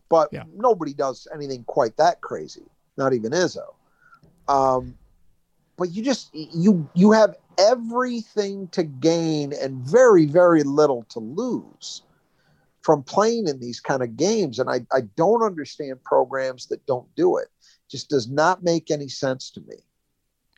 But 0.09 0.31
yeah. 0.33 0.43
nobody 0.57 0.93
does 0.93 1.29
anything 1.33 1.65
quite 1.65 1.97
that 1.97 2.21
crazy, 2.21 2.65
not 2.97 3.13
even 3.13 3.31
Izzo. 3.31 3.75
Um, 4.49 4.97
but 5.77 5.91
you 5.93 6.03
just 6.03 6.35
you 6.35 6.89
you 6.95 7.13
have 7.13 7.37
everything 7.57 8.67
to 8.69 8.83
gain 8.83 9.53
and 9.53 9.77
very 9.77 10.27
very 10.27 10.65
little 10.65 11.05
to 11.11 11.21
lose 11.21 12.03
from 12.83 13.03
playing 13.03 13.47
in 13.47 13.61
these 13.61 13.81
kind 13.81 14.03
of 14.03 14.17
games 14.17 14.59
and 14.59 14.71
I, 14.71 14.81
I 14.93 15.03
don't 15.17 15.43
understand 15.43 16.03
programs 16.05 16.67
that 16.67 16.85
don't 16.87 17.09
do 17.15 17.37
it 17.37 17.49
just 17.91 18.09
does 18.09 18.29
not 18.29 18.63
make 18.63 18.91
any 18.91 19.09
sense 19.09 19.51
to 19.53 19.61
me 19.61 19.77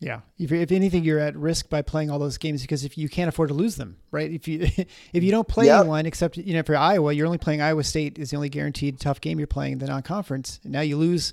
yeah. 0.03 0.21
If, 0.37 0.51
if 0.51 0.73
anything, 0.73 1.05
you're 1.05 1.21
at 1.21 1.37
risk 1.37 1.71
by 1.71 1.81
playing 1.81 2.11
all 2.11 2.19
those 2.19 2.37
games 2.37 2.61
because 2.61 2.85
if 2.85 2.99
you 2.99 3.09
can't 3.09 3.29
afford 3.29 3.51
to 3.51 3.55
lose 3.55 3.77
them, 3.77 3.99
right? 4.11 4.31
If 4.31 4.49
you 4.49 4.63
if 5.13 5.23
you 5.23 5.31
don't 5.31 5.47
play 5.47 5.67
yep. 5.67 5.87
one, 5.87 6.07
except 6.07 6.37
you 6.37 6.55
know 6.55 6.63
for 6.65 6.77
Iowa, 6.77 7.13
you're 7.13 7.27
only 7.27 7.39
playing 7.39 7.63
Iowa 7.63 7.85
State 7.85 8.19
is 8.19 8.31
the 8.31 8.37
only 8.37 8.49
guaranteed 8.49 8.99
tough 8.99 9.21
game 9.21 9.39
you're 9.39 9.47
playing 9.47 9.79
the 9.79 9.87
non-conference. 9.87 10.59
And 10.65 10.73
now 10.73 10.81
you 10.81 10.97
lose 10.97 11.33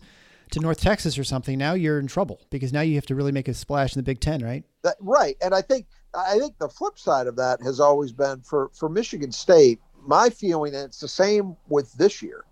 to 0.51 0.59
North 0.59 0.79
Texas 0.79 1.17
or 1.17 1.23
something. 1.23 1.57
Now 1.57 1.73
you're 1.73 1.99
in 1.99 2.05
trouble 2.05 2.41
because 2.51 2.71
now 2.71 2.81
you 2.81 2.93
have 2.95 3.07
to 3.07 3.15
really 3.15 3.31
make 3.31 3.47
a 3.47 3.55
splash 3.55 3.95
in 3.95 3.99
the 3.99 4.03
Big 4.03 4.19
Ten, 4.19 4.43
right? 4.43 4.63
That, 4.83 4.97
right. 4.99 5.35
And 5.41 5.55
I 5.55 5.63
think 5.63 5.87
I 6.13 6.37
think 6.37 6.59
the 6.59 6.69
flip 6.69 6.99
side 6.99 7.25
of 7.25 7.35
that 7.37 7.61
has 7.63 7.79
always 7.79 8.11
been 8.11 8.41
for 8.41 8.69
for 8.75 8.87
Michigan 8.87 9.31
State. 9.31 9.79
My 10.09 10.31
feeling, 10.31 10.73
and 10.73 10.85
it's 10.85 10.99
the 10.99 11.07
same 11.07 11.55
with 11.67 11.93
this 11.93 12.23
year. 12.23 12.43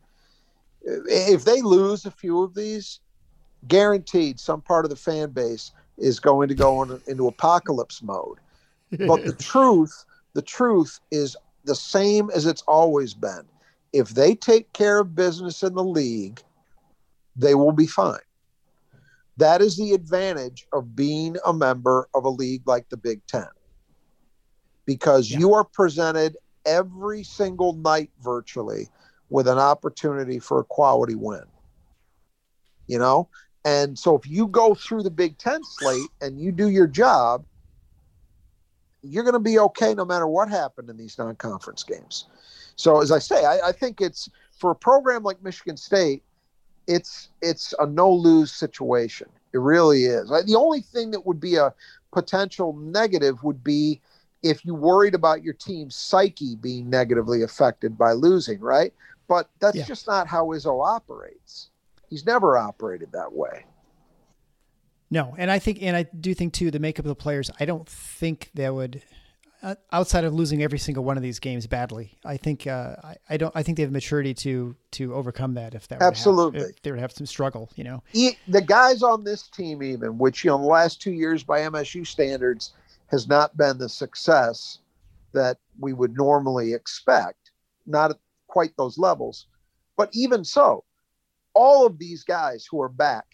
If 0.84 1.43
they 1.43 1.63
lose 1.63 2.06
a 2.06 2.12
few 2.12 2.43
of 2.43 2.54
these, 2.54 3.00
guaranteed 3.67 4.39
some 4.39 4.62
part 4.62 4.86
of 4.86 4.91
the 4.91 4.96
fan 4.96 5.32
base 5.32 5.72
is 5.98 6.20
going 6.20 6.50
to 6.50 6.54
go 6.54 6.84
in, 6.84 7.02
into 7.08 7.28
apocalypse 7.28 8.04
mode. 8.04 8.38
But 8.91 9.26
the 9.26 9.34
truth, 9.39 10.06
the 10.34 10.43
truth 10.43 11.00
is 11.10 11.36
the 11.65 11.74
same 11.74 12.30
as 12.30 12.46
it's 12.46 12.62
always 12.67 13.15
been. 13.15 13.48
If 13.91 14.10
they 14.10 14.36
take 14.36 14.72
care 14.74 15.00
of 15.00 15.15
business 15.15 15.63
in 15.63 15.74
the 15.74 15.84
league, 15.84 16.39
they 17.36 17.56
will 17.56 17.72
be 17.72 17.88
fine. 17.88 18.20
That 19.38 19.63
is 19.63 19.78
the 19.78 19.93
advantage 19.93 20.67
of 20.74 20.96
being 20.96 21.38
a 21.43 21.54
member 21.54 22.08
of 22.13 22.24
a 22.24 22.30
league 22.30 22.67
like 22.67 22.88
the 22.89 22.98
Big 22.98 23.26
Ten. 23.26 23.48
Because 24.86 25.32
yeah. 25.32 25.39
you 25.39 25.56
are 25.56 25.63
presented 25.63 26.38
every 26.67 27.23
single 27.23 27.73
night 27.73 28.12
virtually 28.21 28.89
with 29.30 29.47
an 29.47 29.58
opportunity 29.58 30.38
for 30.38 30.60
a 30.60 30.63
quality 30.63 31.15
win. 31.15 31.43
You 32.88 32.99
know, 32.99 33.27
and 33.65 33.99
so 33.99 34.15
if 34.15 34.25
you 34.25 34.47
go 34.47 34.75
through 34.75 35.03
the 35.03 35.12
Big 35.12 35.38
Ten 35.38 35.62
slate 35.63 36.10
and 36.21 36.39
you 36.39 36.53
do 36.53 36.69
your 36.69 36.88
job, 36.88 37.43
you're 39.01 39.23
going 39.23 39.34
to 39.34 39.39
be 39.39 39.60
okay 39.60 39.93
no 39.93 40.06
matter 40.06 40.27
what 40.27 40.49
happened 40.49 40.89
in 40.89 40.95
these 40.95 41.17
non 41.17 41.36
conference 41.36 41.84
games. 41.84 42.25
So 42.77 43.01
as 43.01 43.12
I 43.12 43.19
say, 43.19 43.43
I, 43.43 43.69
I, 43.69 43.71
think 43.71 43.99
it's 43.99 44.30
for 44.58 44.71
a 44.71 44.75
program 44.75 45.23
like 45.23 45.43
Michigan 45.43 45.75
State, 45.75 46.23
it's 46.88 47.30
it's 47.41 47.73
a 47.80 47.86
no 47.86 48.12
lose 48.12 48.53
situation. 48.53 49.27
It 49.53 49.60
really 49.60 50.06
is. 50.06 50.30
The 50.30 50.56
only 50.58 50.82
thing 50.82 51.12
that 51.12 51.25
would 51.25 51.39
be 51.39 51.56
a 51.56 51.73
potential 52.13 52.73
negative 52.73 53.43
would 53.43 53.63
be 53.63 53.99
if 54.49 54.65
you 54.65 54.73
worried 54.73 55.15
about 55.15 55.43
your 55.43 55.53
team's 55.53 55.95
psyche 55.95 56.55
being 56.55 56.89
negatively 56.89 57.43
affected 57.43 57.97
by 57.97 58.13
losing, 58.13 58.60
right? 58.60 58.93
But 59.27 59.49
that's 59.60 59.75
yeah. 59.75 59.86
just 59.86 60.07
not 60.07 60.27
how 60.27 60.47
Izzo 60.47 60.86
operates. 60.86 61.69
He's 62.10 62.25
never 62.25 62.57
operated 62.57 63.12
that 63.12 63.31
way. 63.31 63.65
No, 65.10 65.36
and 65.38 65.49
I 65.49 65.60
think, 65.60 65.79
and 65.81 65.95
I 65.95 66.03
do 66.03 66.33
think 66.33 66.53
too, 66.53 66.71
the 66.71 66.79
makeup 66.79 67.05
of 67.05 67.10
the 67.10 67.15
players. 67.15 67.49
I 67.60 67.65
don't 67.65 67.88
think 67.88 68.49
they 68.53 68.69
would, 68.69 69.01
uh, 69.63 69.75
outside 69.91 70.23
of 70.25 70.33
losing 70.33 70.62
every 70.62 70.79
single 70.79 71.03
one 71.03 71.17
of 71.17 71.23
these 71.23 71.39
games 71.39 71.65
badly. 71.65 72.17
I 72.25 72.38
think, 72.38 72.67
uh, 72.67 72.95
I, 73.03 73.15
I, 73.29 73.38
don't. 73.38 73.51
I 73.55 73.63
think 73.63 73.77
they 73.77 73.83
have 73.83 73.91
maturity 73.91 74.33
to 74.36 74.75
to 74.91 75.13
overcome 75.13 75.53
that 75.55 75.75
if 75.75 75.88
that 75.88 76.01
absolutely 76.01 76.60
have, 76.60 76.69
if 76.69 76.81
they 76.81 76.91
would 76.91 76.99
have 76.99 77.13
some 77.13 77.25
struggle. 77.25 77.69
You 77.75 77.86
know, 77.86 78.03
the 78.47 78.62
guys 78.62 79.01
on 79.01 79.23
this 79.23 79.47
team, 79.47 79.81
even 79.81 80.17
which 80.17 80.43
you 80.43 80.51
know, 80.51 80.57
the 80.57 80.65
last 80.65 81.01
two 81.01 81.12
years 81.12 81.41
by 81.41 81.62
MSU 81.62 82.05
standards, 82.05 82.73
has 83.08 83.28
not 83.28 83.56
been 83.58 83.78
the 83.78 83.89
success 83.89 84.80
that 85.34 85.58
we 85.80 85.93
would 85.93 86.15
normally 86.15 86.74
expect. 86.74 87.52
Not 87.86 88.12
at 88.12 88.18
quite 88.47 88.76
those 88.78 88.97
levels, 88.97 89.47
but 89.95 90.10
even 90.14 90.43
so, 90.43 90.84
all 91.53 91.86
of 91.86 91.97
these 91.97 92.24
guys 92.24 92.68
who 92.70 92.82
are 92.82 92.89
back 92.89 93.26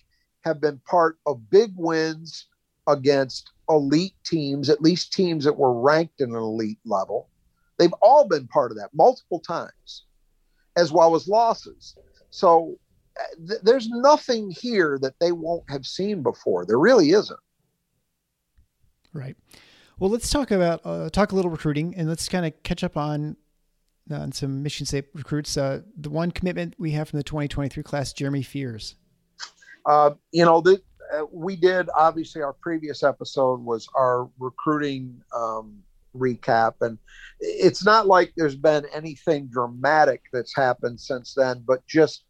have 0.42 0.62
been 0.62 0.80
part 0.86 1.18
of 1.26 1.50
big 1.50 1.74
wins 1.76 2.48
against 2.88 3.52
elite 3.70 4.16
teams, 4.26 4.70
at 4.70 4.82
least 4.82 5.14
teams 5.14 5.44
that 5.44 5.58
were 5.58 5.80
ranked 5.80 6.22
in 6.22 6.30
an 6.30 6.36
elite 6.36 6.80
level. 6.86 7.30
They've 7.78 7.94
all 8.02 8.28
been 8.28 8.48
part 8.48 8.72
of 8.72 8.78
that 8.78 8.94
multiple 8.94 9.40
times, 9.40 10.06
as 10.76 10.92
well 10.92 11.16
as 11.16 11.28
losses. 11.28 11.96
So 12.30 12.78
uh, 13.20 13.48
th- 13.48 13.62
there's 13.64 13.90
nothing 13.90 14.52
here 14.52 15.00
that 15.02 15.20
they 15.20 15.32
won't 15.32 15.70
have 15.70 15.86
seen 15.86 16.22
before. 16.24 16.66
There 16.66 16.80
really 16.80 17.12
isn't. 17.12 17.40
Right. 19.14 19.36
Well, 20.00 20.10
let's 20.10 20.30
talk 20.30 20.52
about 20.52 20.82
uh, 20.84 21.10
talk 21.10 21.32
a 21.32 21.36
little 21.36 21.52
recruiting, 21.52 21.94
and 21.96 22.10
let's 22.10 22.28
kind 22.28 22.46
of 22.46 22.64
catch 22.64 22.84
up 22.84 22.98
on 22.98 23.38
uh, 24.12 24.32
some 24.32 24.64
Michigan 24.64 24.86
State 24.86 25.06
recruits. 25.14 25.56
Uh, 25.56 25.82
the 25.96 26.10
one 26.10 26.32
commitment 26.32 26.76
we 26.78 26.92
have 26.92 27.10
from 27.10 27.18
the 27.18 27.24
2023 27.24 27.84
class, 27.84 28.14
Jeremy 28.14 28.42
Fears. 28.42 28.96
Uh, 29.86 30.12
you 30.32 30.46
know, 30.46 30.62
the, 30.62 30.82
uh, 31.14 31.26
we 31.32 31.56
did 31.56 31.90
obviously 31.96 32.42
our 32.42 32.54
previous 32.54 33.04
episode 33.04 33.62
was 33.62 33.88
our 33.96 34.30
recruiting 34.40 35.22
um, 35.36 35.84
recap. 36.16 36.76
And 36.82 36.98
it's 37.40 37.86
not 37.86 38.08
like 38.08 38.34
there's 38.36 38.56
been 38.56 38.86
anything 38.94 39.48
dramatic 39.48 40.24
that's 40.32 40.56
happened 40.56 41.00
since 41.00 41.34
then, 41.34 41.64
but 41.66 41.86
just 41.88 42.26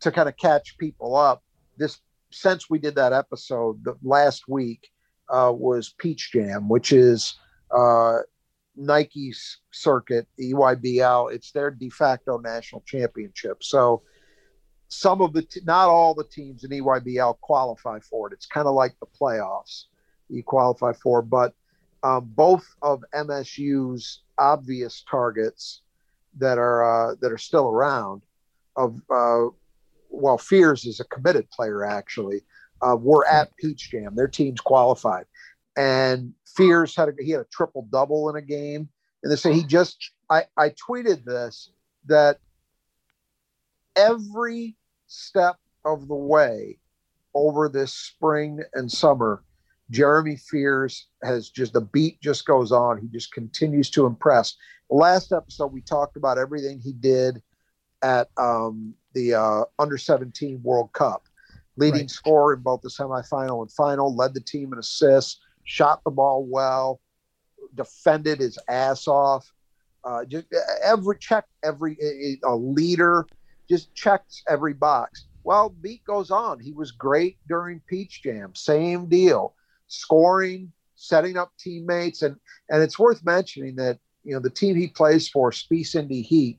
to 0.00 0.10
kind 0.10 0.28
of 0.28 0.36
catch 0.36 0.78
people 0.78 1.16
up, 1.16 1.42
this 1.76 2.00
since 2.32 2.70
we 2.70 2.78
did 2.78 2.94
that 2.94 3.12
episode 3.12 3.82
the 3.84 3.96
last 4.02 4.44
week 4.48 4.88
uh, 5.30 5.52
was 5.54 5.94
Peach 5.98 6.32
Jam, 6.32 6.68
which 6.68 6.92
is 6.92 7.38
uh, 7.76 8.18
Nike's 8.76 9.58
circuit, 9.70 10.26
EYBL. 10.40 11.32
It's 11.32 11.52
their 11.52 11.70
de 11.70 11.90
facto 11.90 12.38
national 12.38 12.82
championship. 12.86 13.62
So 13.62 14.02
some 14.88 15.22
of 15.22 15.32
the, 15.32 15.42
t- 15.42 15.60
not 15.64 15.88
all 15.88 16.14
the 16.14 16.24
teams 16.24 16.64
in 16.64 16.70
EYBL 16.70 17.38
qualify 17.40 18.00
for 18.00 18.28
it. 18.28 18.32
It's 18.32 18.46
kind 18.46 18.66
of 18.66 18.74
like 18.74 18.94
the 19.00 19.06
playoffs 19.06 19.84
you 20.28 20.42
qualify 20.42 20.92
for, 20.92 21.22
but 21.22 21.54
um, 22.02 22.30
both 22.34 22.66
of 22.82 23.02
MSU's 23.14 24.22
obvious 24.38 25.04
targets 25.08 25.82
that 26.38 26.58
are 26.58 27.10
uh, 27.10 27.14
that 27.20 27.32
are 27.32 27.38
still 27.38 27.68
around 27.68 28.22
of 28.76 29.00
uh, 29.10 29.46
well, 30.08 30.38
Fears 30.38 30.86
is 30.86 31.00
a 31.00 31.04
committed 31.04 31.50
player 31.50 31.84
actually. 31.84 32.42
Uh, 32.82 32.96
were 32.96 33.26
at 33.26 33.54
Peach 33.56 33.90
Jam. 33.90 34.14
Their 34.14 34.28
teams 34.28 34.60
qualified, 34.60 35.26
and 35.76 36.32
Fears 36.56 36.96
had 36.96 37.08
a, 37.08 37.12
he 37.18 37.30
had 37.30 37.40
a 37.40 37.46
triple 37.52 37.86
double 37.90 38.28
in 38.30 38.36
a 38.36 38.42
game. 38.42 38.88
And 39.22 39.30
they 39.30 39.36
say 39.36 39.52
he 39.52 39.64
just 39.64 40.12
I 40.30 40.44
I 40.56 40.70
tweeted 40.70 41.24
this 41.24 41.70
that 42.06 42.38
every 43.96 44.76
step 45.06 45.56
of 45.84 46.08
the 46.08 46.14
way 46.14 46.78
over 47.34 47.68
this 47.68 47.92
spring 47.92 48.60
and 48.74 48.90
summer 48.90 49.42
Jeremy 49.90 50.36
Fears 50.36 51.08
has 51.22 51.50
just 51.50 51.72
the 51.72 51.80
beat 51.80 52.20
just 52.20 52.46
goes 52.46 52.72
on. 52.72 53.00
He 53.00 53.08
just 53.08 53.32
continues 53.32 53.90
to 53.90 54.06
impress. 54.06 54.56
The 54.88 54.96
last 54.96 55.32
episode 55.32 55.72
we 55.72 55.82
talked 55.82 56.16
about 56.16 56.38
everything 56.38 56.78
he 56.78 56.92
did 56.92 57.42
at 58.02 58.28
um, 58.36 58.94
the 59.14 59.34
uh, 59.34 59.64
under 59.78 59.98
17 59.98 60.60
World 60.62 60.92
Cup, 60.92 61.24
leading 61.80 62.02
right. 62.02 62.10
scorer 62.10 62.54
in 62.54 62.60
both 62.60 62.82
the 62.82 62.88
semifinal 62.88 63.62
and 63.62 63.72
final, 63.72 64.14
led 64.14 64.34
the 64.34 64.40
team 64.40 64.72
in 64.72 64.78
assists, 64.78 65.40
shot 65.64 66.00
the 66.04 66.10
ball 66.10 66.44
well, 66.44 67.00
defended 67.74 68.40
his 68.40 68.58
ass 68.68 69.08
off. 69.08 69.50
Uh, 70.04 70.24
just 70.24 70.46
every 70.82 71.18
check, 71.18 71.44
every 71.64 71.96
a 72.44 72.54
leader, 72.54 73.26
just 73.68 73.94
checks 73.94 74.42
every 74.48 74.72
box. 74.72 75.26
Well, 75.42 75.70
beat 75.70 76.04
goes 76.04 76.30
on. 76.30 76.60
He 76.60 76.72
was 76.72 76.90
great 76.90 77.38
during 77.48 77.80
Peach 77.88 78.22
Jam. 78.22 78.54
Same 78.54 79.06
deal 79.06 79.54
scoring, 79.90 80.72
setting 80.94 81.36
up 81.36 81.52
teammates, 81.58 82.22
and 82.22 82.36
and 82.70 82.82
it's 82.82 82.98
worth 82.98 83.24
mentioning 83.24 83.76
that 83.76 83.98
you 84.24 84.32
know 84.32 84.40
the 84.40 84.50
team 84.50 84.76
he 84.76 84.88
plays 84.88 85.28
for, 85.28 85.52
Spiece 85.52 85.94
Indy 85.94 86.22
Heat, 86.22 86.58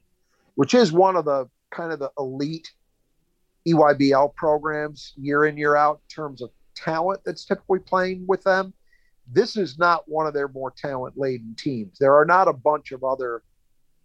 which 0.56 0.74
is 0.74 0.92
one 0.92 1.16
of 1.16 1.26
the 1.26 1.50
kind 1.72 1.92
of 1.92 2.00
the 2.00 2.12
elite 2.18 2.72
EYBL 3.68 4.34
programs 4.36 5.14
year 5.18 5.46
in 5.46 5.58
year 5.58 5.76
out 5.76 6.02
in 6.04 6.16
terms 6.16 6.42
of 6.42 6.50
talent 6.76 7.22
that's 7.26 7.46
typically 7.46 7.80
playing 7.80 8.26
with 8.28 8.44
them. 8.44 8.74
This 9.32 9.56
is 9.56 9.78
not 9.78 10.08
one 10.08 10.26
of 10.28 10.34
their 10.34 10.48
more 10.48 10.72
talent 10.72 11.18
laden 11.18 11.56
teams. 11.58 11.98
There 12.00 12.16
are 12.16 12.26
not 12.26 12.48
a 12.48 12.54
bunch 12.54 12.92
of 12.92 13.04
other 13.04 13.44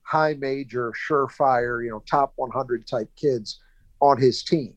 high 0.03 0.35
major, 0.35 0.93
surefire, 0.93 1.83
you 1.85 1.91
know, 1.91 2.03
top 2.09 2.33
100 2.37 2.87
type 2.87 3.11
kids 3.17 3.61
on 4.01 4.21
his 4.21 4.43
team. 4.43 4.75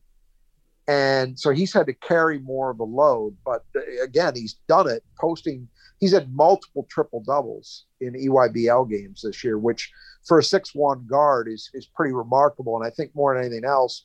And 0.88 1.38
so 1.38 1.50
he's 1.50 1.72
had 1.72 1.86
to 1.86 1.92
carry 1.92 2.40
more 2.40 2.70
of 2.70 2.80
a 2.80 2.84
load. 2.84 3.36
But 3.44 3.64
again, 4.02 4.32
he's 4.34 4.54
done 4.66 4.88
it, 4.88 5.04
posting. 5.20 5.68
He's 6.00 6.12
had 6.12 6.34
multiple 6.34 6.84
triple 6.90 7.20
doubles 7.20 7.84
in 8.00 8.14
EYBL 8.14 8.90
games 8.90 9.22
this 9.22 9.44
year, 9.44 9.56
which 9.56 9.92
for 10.26 10.40
a 10.40 10.42
six-one 10.42 11.06
guard 11.06 11.46
is 11.48 11.70
is 11.74 11.86
pretty 11.86 12.12
remarkable. 12.12 12.76
And 12.76 12.84
I 12.84 12.90
think 12.90 13.14
more 13.14 13.34
than 13.34 13.44
anything 13.44 13.64
else, 13.64 14.04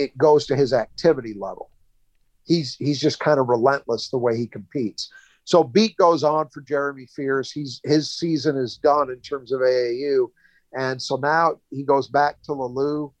it 0.00 0.16
goes 0.16 0.46
to 0.46 0.56
his 0.56 0.72
activity 0.72 1.34
level. 1.34 1.70
He's 2.44 2.74
he's 2.76 3.00
just 3.00 3.20
kind 3.20 3.38
of 3.38 3.48
relentless 3.48 4.08
the 4.08 4.18
way 4.18 4.36
he 4.36 4.46
competes. 4.46 5.12
So 5.44 5.62
beat 5.62 5.96
goes 5.96 6.24
on 6.24 6.48
for 6.48 6.62
Jeremy 6.62 7.06
Fears. 7.14 7.52
He's 7.52 7.80
his 7.84 8.10
season 8.10 8.56
is 8.56 8.76
done 8.76 9.10
in 9.10 9.20
terms 9.20 9.52
of 9.52 9.60
AAU, 9.60 10.30
and 10.76 11.00
so 11.00 11.16
now 11.16 11.56
he 11.70 11.82
goes 11.82 12.08
back 12.08 12.42
to 12.44 12.52
LaLue 12.52 13.12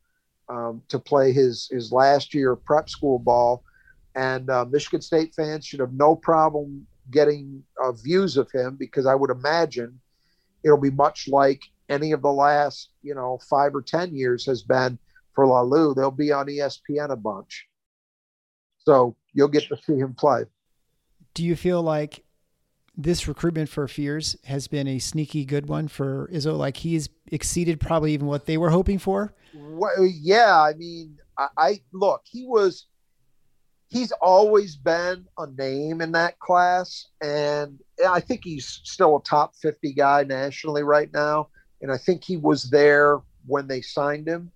um, 0.48 0.82
to 0.88 0.98
play 0.98 1.32
his 1.32 1.68
his 1.70 1.92
last 1.92 2.34
year 2.34 2.56
prep 2.56 2.88
school 2.88 3.18
ball, 3.18 3.62
and 4.14 4.48
uh, 4.48 4.64
Michigan 4.64 5.02
State 5.02 5.34
fans 5.34 5.66
should 5.66 5.80
have 5.80 5.92
no 5.92 6.16
problem 6.16 6.86
getting 7.10 7.62
uh, 7.82 7.92
views 7.92 8.36
of 8.36 8.50
him 8.52 8.76
because 8.78 9.04
I 9.06 9.14
would 9.14 9.30
imagine 9.30 10.00
it'll 10.64 10.78
be 10.78 10.90
much 10.90 11.28
like 11.28 11.62
any 11.88 12.12
of 12.12 12.22
the 12.22 12.32
last 12.32 12.90
you 13.02 13.14
know 13.14 13.38
five 13.50 13.74
or 13.74 13.82
ten 13.82 14.14
years 14.14 14.46
has 14.46 14.62
been 14.62 14.98
for 15.34 15.46
LaLue. 15.46 15.94
They'll 15.94 16.10
be 16.10 16.32
on 16.32 16.46
ESPN 16.46 17.10
a 17.10 17.16
bunch, 17.16 17.66
so 18.78 19.16
you'll 19.32 19.48
get 19.48 19.68
to 19.68 19.76
see 19.76 19.96
him 19.96 20.14
play. 20.14 20.44
Do 21.34 21.44
you 21.44 21.56
feel 21.56 21.82
like 21.82 22.24
this 23.02 23.28
recruitment 23.28 23.68
for 23.68 23.86
Fears 23.88 24.36
has 24.44 24.68
been 24.68 24.86
a 24.86 24.98
sneaky 24.98 25.44
good 25.44 25.68
one 25.68 25.88
for 25.88 26.28
Izzo. 26.32 26.56
Like 26.56 26.76
he's 26.76 27.08
exceeded 27.30 27.80
probably 27.80 28.12
even 28.12 28.26
what 28.26 28.46
they 28.46 28.58
were 28.58 28.70
hoping 28.70 28.98
for. 28.98 29.34
Well, 29.54 30.06
yeah, 30.06 30.60
I 30.60 30.74
mean, 30.74 31.18
I, 31.38 31.48
I 31.56 31.80
look. 31.92 32.22
He 32.24 32.46
was. 32.46 32.86
He's 33.88 34.12
always 34.12 34.76
been 34.76 35.26
a 35.36 35.48
name 35.48 36.00
in 36.00 36.12
that 36.12 36.38
class, 36.38 37.08
and 37.20 37.80
I 38.06 38.20
think 38.20 38.42
he's 38.44 38.80
still 38.84 39.16
a 39.16 39.22
top 39.22 39.54
fifty 39.56 39.92
guy 39.92 40.22
nationally 40.24 40.82
right 40.82 41.12
now. 41.12 41.48
And 41.82 41.90
I 41.90 41.96
think 41.96 42.22
he 42.22 42.36
was 42.36 42.70
there 42.70 43.20
when 43.46 43.66
they 43.66 43.80
signed 43.80 44.28
him. 44.28 44.52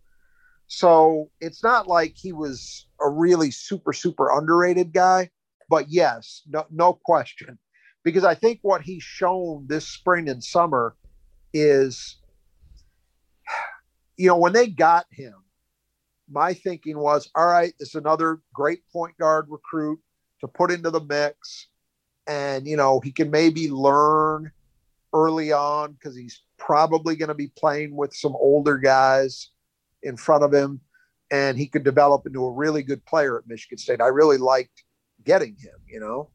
So 0.76 1.30
it's 1.40 1.62
not 1.62 1.86
like 1.86 2.14
he 2.16 2.32
was 2.32 2.88
a 3.00 3.08
really 3.08 3.52
super 3.52 3.92
super 3.92 4.36
underrated 4.36 4.92
guy, 4.92 5.30
but 5.68 5.88
yes, 5.88 6.42
no 6.48 6.66
no 6.68 6.94
question 6.94 7.60
because 8.02 8.24
I 8.24 8.34
think 8.34 8.58
what 8.62 8.82
he's 8.82 9.04
shown 9.04 9.66
this 9.68 9.86
spring 9.86 10.28
and 10.28 10.42
summer 10.42 10.96
is, 11.52 12.16
you 14.16 14.26
know, 14.26 14.36
when 14.36 14.52
they 14.52 14.66
got 14.66 15.06
him, 15.12 15.34
my 16.28 16.54
thinking 16.54 16.98
was, 16.98 17.30
all 17.36 17.46
right, 17.46 17.72
this 17.78 17.90
is 17.90 17.94
another 17.94 18.40
great 18.52 18.80
point 18.92 19.16
guard 19.16 19.46
recruit 19.48 20.00
to 20.40 20.48
put 20.48 20.72
into 20.72 20.90
the 20.90 21.00
mix. 21.00 21.68
And, 22.26 22.66
you 22.66 22.76
know, 22.76 22.98
he 22.98 23.12
can 23.12 23.30
maybe 23.30 23.70
learn 23.70 24.50
early 25.12 25.52
on 25.52 25.92
because 25.92 26.16
he's 26.16 26.42
probably 26.58 27.14
going 27.14 27.28
to 27.28 27.34
be 27.34 27.52
playing 27.56 27.94
with 27.94 28.12
some 28.12 28.34
older 28.34 28.76
guys 28.76 29.50
in 30.04 30.16
front 30.16 30.44
of 30.44 30.54
him. 30.54 30.80
And 31.32 31.58
he 31.58 31.66
could 31.66 31.82
develop 31.82 32.26
into 32.26 32.44
a 32.44 32.52
really 32.52 32.82
good 32.82 33.04
player 33.04 33.38
at 33.38 33.48
Michigan 33.48 33.78
State. 33.78 34.00
I 34.00 34.08
really 34.08 34.36
liked 34.36 34.84
getting 35.24 35.56
him, 35.56 35.74
you 35.88 35.98
know 35.98 36.30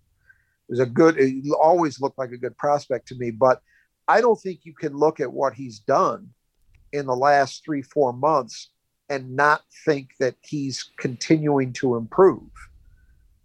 it 0.69 0.73
was 0.73 0.79
a 0.79 0.85
good, 0.85 1.17
it 1.17 1.43
always 1.59 1.99
looked 1.99 2.19
like 2.19 2.31
a 2.31 2.37
good 2.37 2.55
prospect 2.55 3.07
to 3.07 3.15
me. 3.15 3.31
But 3.31 3.59
I 4.07 4.21
don't 4.21 4.39
think 4.39 4.59
you 4.63 4.73
can 4.73 4.95
look 4.95 5.19
at 5.19 5.33
what 5.33 5.55
he's 5.55 5.79
done 5.79 6.29
in 6.93 7.07
the 7.07 7.15
last 7.15 7.65
three, 7.65 7.81
four 7.81 8.13
months 8.13 8.69
and 9.09 9.35
not 9.35 9.63
think 9.83 10.11
that 10.19 10.35
he's 10.43 10.91
continuing 10.97 11.73
to 11.73 11.95
improve 11.95 12.51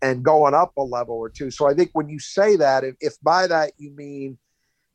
and 0.03 0.23
going 0.23 0.53
up 0.53 0.77
a 0.77 0.83
level 0.83 1.17
or 1.17 1.31
two. 1.31 1.51
So 1.51 1.67
I 1.67 1.73
think 1.73 1.91
when 1.95 2.11
you 2.11 2.19
say 2.19 2.57
that, 2.57 2.85
if, 2.85 2.95
if 3.01 3.19
by 3.23 3.47
that 3.47 3.73
you 3.79 3.91
mean, 3.93 4.37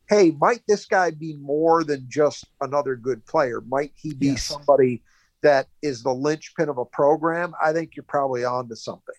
hey, 0.08 0.30
might 0.40 0.62
this 0.68 0.86
guy 0.86 1.10
be 1.10 1.36
more 1.38 1.84
than 1.84 2.06
just 2.08 2.46
another 2.62 2.96
good 2.96 3.26
player? 3.26 3.62
Might 3.68 3.94
he 3.96 4.14
be 4.14 4.28
yes. 4.28 4.44
somebody 4.44 5.02
that 5.42 5.68
is 5.82 6.04
the 6.04 6.14
linchpin 6.14 6.70
of 6.70 6.78
a 6.78 6.86
program? 6.86 7.54
I 7.64 7.74
think 7.74 7.96
you're 7.96 8.04
probably 8.04 8.44
on 8.44 8.68
to 8.70 8.76
something. 8.76 9.16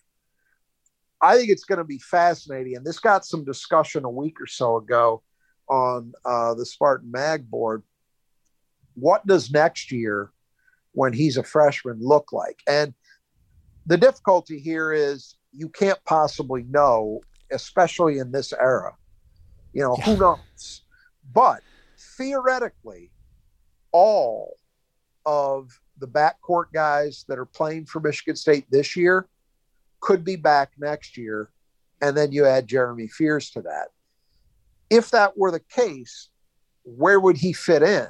I 1.21 1.37
think 1.37 1.49
it's 1.49 1.65
going 1.65 1.77
to 1.77 1.83
be 1.83 1.99
fascinating. 1.99 2.75
And 2.75 2.85
this 2.85 2.99
got 2.99 3.25
some 3.25 3.45
discussion 3.45 4.05
a 4.05 4.09
week 4.09 4.41
or 4.41 4.47
so 4.47 4.77
ago 4.77 5.21
on 5.69 6.13
uh, 6.25 6.53
the 6.55 6.65
Spartan 6.65 7.11
Mag 7.11 7.49
board. 7.49 7.83
What 8.95 9.25
does 9.25 9.51
next 9.51 9.91
year, 9.91 10.31
when 10.93 11.13
he's 11.13 11.37
a 11.37 11.43
freshman, 11.43 11.99
look 11.99 12.33
like? 12.33 12.59
And 12.67 12.93
the 13.85 13.97
difficulty 13.97 14.59
here 14.59 14.91
is 14.91 15.35
you 15.53 15.69
can't 15.69 15.99
possibly 16.05 16.63
know, 16.63 17.21
especially 17.51 18.17
in 18.17 18.31
this 18.31 18.53
era. 18.53 18.95
You 19.73 19.83
know, 19.83 19.95
yeah. 19.99 20.05
who 20.05 20.17
knows? 20.17 20.81
But 21.33 21.61
theoretically, 22.17 23.11
all 23.91 24.57
of 25.25 25.79
the 26.01 26.07
backcourt 26.07 26.65
guys 26.73 27.23
that 27.29 27.39
are 27.39 27.45
playing 27.45 27.85
for 27.85 27.99
Michigan 28.01 28.35
State 28.35 28.65
this 28.69 28.95
year 28.97 29.27
could 30.01 30.25
be 30.25 30.35
back 30.35 30.71
next 30.77 31.17
year. 31.17 31.49
And 32.01 32.17
then 32.17 32.31
you 32.31 32.45
add 32.45 32.67
Jeremy 32.67 33.07
Fears 33.07 33.51
to 33.51 33.61
that. 33.61 33.89
If 34.89 35.11
that 35.11 35.37
were 35.37 35.51
the 35.51 35.61
case, 35.61 36.29
where 36.83 37.19
would 37.19 37.37
he 37.37 37.53
fit 37.53 37.83
in? 37.83 38.07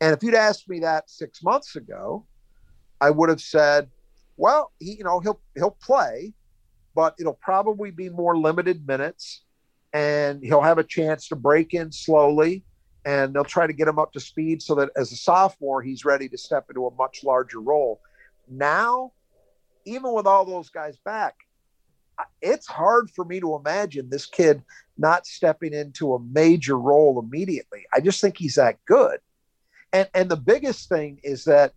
And 0.00 0.14
if 0.14 0.22
you'd 0.22 0.34
asked 0.34 0.68
me 0.68 0.80
that 0.80 1.08
six 1.10 1.42
months 1.42 1.74
ago, 1.74 2.26
I 3.00 3.10
would 3.10 3.30
have 3.30 3.40
said, 3.40 3.88
well, 4.36 4.72
he, 4.78 4.96
you 4.98 5.04
know, 5.04 5.20
he'll 5.20 5.40
he'll 5.54 5.76
play, 5.82 6.34
but 6.94 7.14
it'll 7.18 7.32
probably 7.40 7.90
be 7.90 8.10
more 8.10 8.36
limited 8.36 8.86
minutes, 8.86 9.44
and 9.94 10.44
he'll 10.44 10.60
have 10.60 10.76
a 10.78 10.84
chance 10.84 11.28
to 11.28 11.36
break 11.36 11.72
in 11.72 11.90
slowly 11.90 12.64
and 13.06 13.32
they'll 13.32 13.44
try 13.44 13.66
to 13.66 13.72
get 13.72 13.88
him 13.88 13.98
up 13.98 14.12
to 14.12 14.20
speed 14.20 14.60
so 14.60 14.74
that 14.74 14.90
as 14.96 15.12
a 15.12 15.16
sophomore 15.16 15.80
he's 15.80 16.04
ready 16.04 16.28
to 16.28 16.36
step 16.36 16.66
into 16.68 16.86
a 16.86 16.94
much 16.96 17.24
larger 17.24 17.60
role. 17.60 18.00
Now 18.48 19.12
even 19.86 20.12
with 20.12 20.26
all 20.26 20.44
those 20.44 20.68
guys 20.68 20.98
back 20.98 21.36
it's 22.40 22.66
hard 22.66 23.10
for 23.10 23.24
me 23.24 23.40
to 23.40 23.56
imagine 23.56 24.08
this 24.08 24.26
kid 24.26 24.62
not 24.98 25.26
stepping 25.26 25.74
into 25.74 26.14
a 26.14 26.20
major 26.20 26.78
role 26.78 27.20
immediately. 27.20 27.84
I 27.92 28.00
just 28.00 28.20
think 28.20 28.38
he's 28.38 28.54
that 28.54 28.78
good. 28.86 29.18
And 29.92 30.08
and 30.14 30.30
the 30.30 30.36
biggest 30.36 30.88
thing 30.88 31.20
is 31.22 31.44
that 31.44 31.72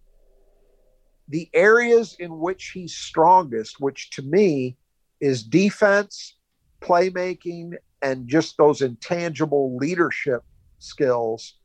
the 1.27 1.49
areas 1.53 2.15
in 2.19 2.39
which 2.39 2.71
he's 2.73 2.95
strongest 2.95 3.79
which 3.79 4.09
to 4.11 4.23
me 4.23 4.77
is 5.21 5.43
defense 5.43 6.35
playmaking 6.81 7.75
and 8.01 8.27
just 8.27 8.57
those 8.57 8.81
intangible 8.81 9.75
leadership 9.77 10.43
skills 10.79 11.55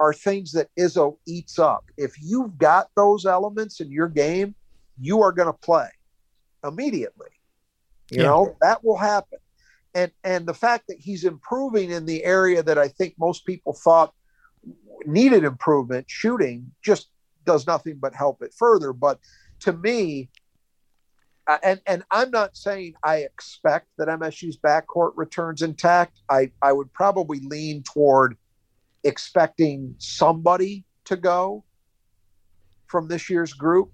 are 0.00 0.12
things 0.12 0.52
that 0.52 0.68
Izzo 0.78 1.16
eats 1.26 1.58
up. 1.58 1.84
If 1.96 2.14
you've 2.20 2.58
got 2.58 2.88
those 2.96 3.26
elements 3.26 3.80
in 3.80 3.90
your 3.90 4.08
game, 4.08 4.54
you 5.00 5.22
are 5.22 5.32
going 5.32 5.46
to 5.46 5.58
play 5.58 5.88
immediately. 6.64 7.28
You 8.10 8.18
yeah. 8.18 8.24
know, 8.24 8.56
that 8.60 8.84
will 8.84 8.96
happen. 8.96 9.38
And 9.94 10.10
and 10.24 10.46
the 10.46 10.54
fact 10.54 10.88
that 10.88 10.98
he's 10.98 11.24
improving 11.24 11.90
in 11.90 12.04
the 12.04 12.24
area 12.24 12.62
that 12.62 12.78
I 12.78 12.88
think 12.88 13.14
most 13.18 13.46
people 13.46 13.72
thought 13.72 14.12
needed 15.06 15.44
improvement, 15.44 16.06
shooting 16.08 16.72
just 16.82 17.08
does 17.44 17.66
nothing 17.66 17.98
but 18.00 18.14
help 18.14 18.42
it 18.42 18.52
further. 18.56 18.92
But 18.92 19.20
to 19.60 19.72
me, 19.72 20.30
and 21.62 21.80
and 21.86 22.04
I'm 22.10 22.30
not 22.30 22.56
saying 22.56 22.94
I 23.02 23.18
expect 23.18 23.88
that 23.98 24.08
MSU's 24.08 24.56
backcourt 24.56 25.12
returns 25.16 25.62
intact. 25.62 26.20
I 26.28 26.50
I 26.62 26.72
would 26.72 26.92
probably 26.92 27.40
lean 27.40 27.82
toward 27.82 28.36
expecting 29.02 29.94
somebody 29.98 30.84
to 31.04 31.16
go 31.16 31.64
from 32.86 33.08
this 33.08 33.28
year's 33.28 33.52
group. 33.52 33.92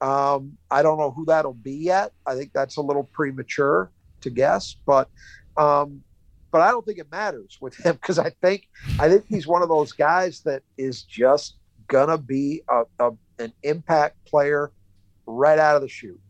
Um, 0.00 0.56
I 0.70 0.82
don't 0.82 0.98
know 0.98 1.10
who 1.10 1.26
that'll 1.26 1.52
be 1.52 1.74
yet. 1.74 2.12
I 2.26 2.34
think 2.34 2.52
that's 2.52 2.76
a 2.76 2.80
little 2.80 3.04
premature 3.04 3.90
to 4.22 4.30
guess, 4.30 4.74
but 4.86 5.08
um, 5.56 6.02
but 6.50 6.62
I 6.62 6.70
don't 6.70 6.84
think 6.84 6.98
it 6.98 7.10
matters 7.10 7.58
with 7.60 7.76
him 7.76 7.94
because 7.94 8.18
I 8.18 8.30
think 8.42 8.68
I 8.98 9.08
think 9.08 9.26
he's 9.28 9.46
one 9.46 9.62
of 9.62 9.68
those 9.68 9.92
guys 9.92 10.40
that 10.42 10.62
is 10.76 11.02
just 11.02 11.56
gonna 11.86 12.18
be 12.18 12.62
a, 12.68 12.82
a 12.98 13.10
an 13.38 13.52
impact 13.62 14.24
player 14.24 14.72
right 15.26 15.58
out 15.58 15.76
of 15.76 15.82
the 15.82 15.88
chute. 15.88 16.20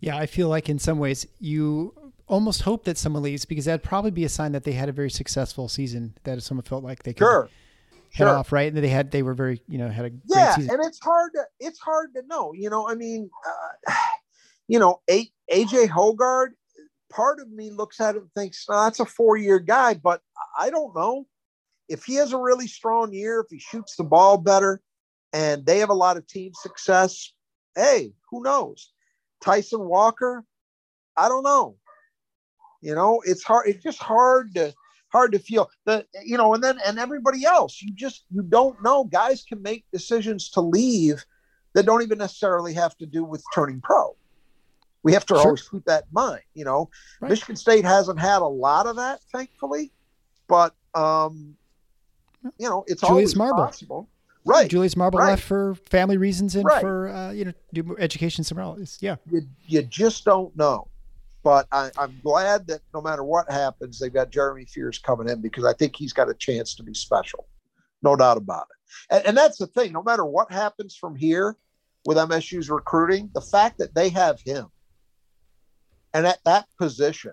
Yeah, 0.00 0.16
I 0.16 0.26
feel 0.26 0.48
like 0.48 0.68
in 0.68 0.78
some 0.78 0.98
ways 0.98 1.26
you 1.38 1.94
almost 2.26 2.62
hope 2.62 2.84
that 2.84 2.96
someone 2.96 3.22
leaves 3.22 3.44
because 3.44 3.66
that'd 3.66 3.82
probably 3.82 4.10
be 4.10 4.24
a 4.24 4.28
sign 4.28 4.52
that 4.52 4.64
they 4.64 4.72
had 4.72 4.88
a 4.88 4.92
very 4.92 5.10
successful 5.10 5.68
season. 5.68 6.14
That 6.24 6.42
someone 6.42 6.64
felt 6.64 6.82
like 6.82 7.02
they 7.02 7.12
could 7.12 7.24
sure. 7.24 7.50
head 8.12 8.24
sure. 8.24 8.28
off 8.28 8.52
right, 8.52 8.68
and 8.68 8.76
that 8.76 8.80
they 8.80 8.88
had 8.88 9.10
they 9.10 9.22
were 9.22 9.34
very 9.34 9.60
you 9.68 9.78
know 9.78 9.88
had 9.88 10.06
a 10.06 10.10
yeah, 10.26 10.54
and 10.56 10.84
it's 10.84 11.00
hard 11.00 11.32
to 11.34 11.42
it's 11.58 11.78
hard 11.78 12.14
to 12.14 12.22
know. 12.26 12.52
You 12.54 12.70
know, 12.70 12.88
I 12.88 12.94
mean, 12.94 13.30
uh, 13.46 13.92
you 14.68 14.78
know, 14.78 15.00
a, 15.10 15.28
AJ 15.52 15.88
Hoggard. 15.88 16.50
Part 17.12 17.40
of 17.40 17.50
me 17.50 17.72
looks 17.72 18.00
at 18.00 18.14
it 18.14 18.22
and 18.22 18.32
thinks, 18.36 18.66
no, 18.70 18.84
that's 18.84 19.00
a 19.00 19.04
four 19.04 19.36
year 19.36 19.58
guy, 19.58 19.94
but 19.94 20.22
I 20.56 20.70
don't 20.70 20.94
know 20.94 21.26
if 21.88 22.04
he 22.04 22.14
has 22.14 22.32
a 22.32 22.38
really 22.38 22.68
strong 22.68 23.12
year, 23.12 23.40
if 23.40 23.48
he 23.50 23.58
shoots 23.58 23.96
the 23.96 24.04
ball 24.04 24.38
better, 24.38 24.80
and 25.32 25.66
they 25.66 25.78
have 25.78 25.90
a 25.90 25.94
lot 25.94 26.16
of 26.16 26.26
team 26.28 26.52
success. 26.54 27.32
Hey, 27.74 28.12
who 28.30 28.44
knows? 28.44 28.92
Tyson 29.40 29.80
Walker, 29.80 30.44
I 31.16 31.28
don't 31.28 31.42
know. 31.42 31.76
You 32.82 32.94
know, 32.94 33.22
it's 33.24 33.42
hard. 33.42 33.68
It's 33.68 33.82
just 33.82 33.98
hard 33.98 34.54
to 34.54 34.72
hard 35.08 35.32
to 35.32 35.38
feel 35.38 35.70
the 35.84 36.06
you 36.24 36.36
know, 36.36 36.54
and 36.54 36.64
then 36.64 36.78
and 36.86 36.98
everybody 36.98 37.44
else. 37.44 37.82
You 37.82 37.92
just 37.92 38.24
you 38.30 38.42
don't 38.42 38.82
know. 38.82 39.04
Guys 39.04 39.44
can 39.46 39.60
make 39.62 39.84
decisions 39.92 40.50
to 40.50 40.60
leave 40.60 41.24
that 41.74 41.84
don't 41.84 42.02
even 42.02 42.18
necessarily 42.18 42.74
have 42.74 42.96
to 42.98 43.06
do 43.06 43.24
with 43.24 43.44
turning 43.54 43.80
pro. 43.80 44.16
We 45.02 45.12
have 45.12 45.24
to 45.26 45.34
sure. 45.34 45.42
always 45.42 45.68
keep 45.68 45.84
that 45.86 46.04
in 46.04 46.12
mind. 46.12 46.42
You 46.54 46.64
know, 46.64 46.90
right. 47.20 47.30
Michigan 47.30 47.56
State 47.56 47.84
hasn't 47.84 48.18
had 48.18 48.42
a 48.42 48.46
lot 48.48 48.86
of 48.86 48.96
that, 48.96 49.20
thankfully, 49.32 49.92
but 50.48 50.74
um, 50.94 51.56
you 52.58 52.68
know, 52.68 52.84
it's 52.86 53.02
Julius 53.02 53.10
always 53.10 53.36
Marble. 53.36 53.64
possible. 53.64 54.08
Right. 54.44 54.70
Julius 54.70 54.96
Marble 54.96 55.18
right. 55.18 55.30
left 55.30 55.42
for 55.42 55.74
family 55.90 56.16
reasons 56.16 56.56
and 56.56 56.64
right. 56.64 56.80
for 56.80 57.08
uh, 57.08 57.30
you 57.32 57.44
know 57.46 57.52
do 57.72 57.96
education 57.98 58.44
somewhere 58.44 58.64
else. 58.64 58.98
Yeah. 59.00 59.16
You, 59.30 59.42
you 59.66 59.82
just 59.82 60.24
don't 60.24 60.54
know. 60.56 60.88
But 61.42 61.66
I, 61.72 61.90
am 61.98 62.20
glad 62.22 62.66
that 62.66 62.80
no 62.92 63.00
matter 63.00 63.24
what 63.24 63.50
happens, 63.50 63.98
they've 63.98 64.12
got 64.12 64.30
Jeremy 64.30 64.66
Fears 64.66 64.98
coming 64.98 65.28
in 65.28 65.40
because 65.40 65.64
I 65.64 65.72
think 65.72 65.96
he's 65.96 66.12
got 66.12 66.28
a 66.28 66.34
chance 66.34 66.74
to 66.74 66.82
be 66.82 66.92
special. 66.92 67.46
No 68.02 68.14
doubt 68.14 68.36
about 68.36 68.66
it. 68.70 69.14
And, 69.14 69.26
and 69.28 69.36
that's 69.36 69.56
the 69.56 69.66
thing. 69.66 69.92
No 69.92 70.02
matter 70.02 70.24
what 70.24 70.52
happens 70.52 70.96
from 70.96 71.16
here 71.16 71.56
with 72.04 72.18
MSU's 72.18 72.68
recruiting, 72.68 73.30
the 73.32 73.40
fact 73.40 73.78
that 73.78 73.94
they 73.94 74.10
have 74.10 74.38
him 74.44 74.66
and 76.12 76.26
at 76.26 76.40
that 76.44 76.66
position 76.78 77.32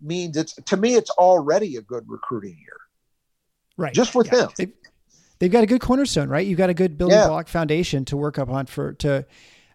means 0.00 0.36
it's 0.36 0.54
to 0.54 0.76
me 0.76 0.94
it's 0.94 1.10
already 1.10 1.76
a 1.76 1.82
good 1.82 2.04
recruiting 2.06 2.56
year. 2.58 2.76
Right. 3.76 3.94
Just 3.94 4.14
with 4.14 4.28
yeah. 4.32 4.44
him. 4.44 4.48
They've, 4.56 4.72
they've, 5.38 5.50
got 5.50 5.62
a 5.62 5.66
good 5.66 5.80
cornerstone, 5.80 6.28
right? 6.28 6.46
You've 6.46 6.58
got 6.58 6.70
a 6.70 6.74
good 6.74 6.98
building 6.98 7.18
yeah. 7.18 7.28
block 7.28 7.48
foundation 7.48 8.04
to 8.06 8.16
work 8.16 8.38
up 8.38 8.48
on 8.48 8.66
for 8.66 8.92
to 8.94 9.26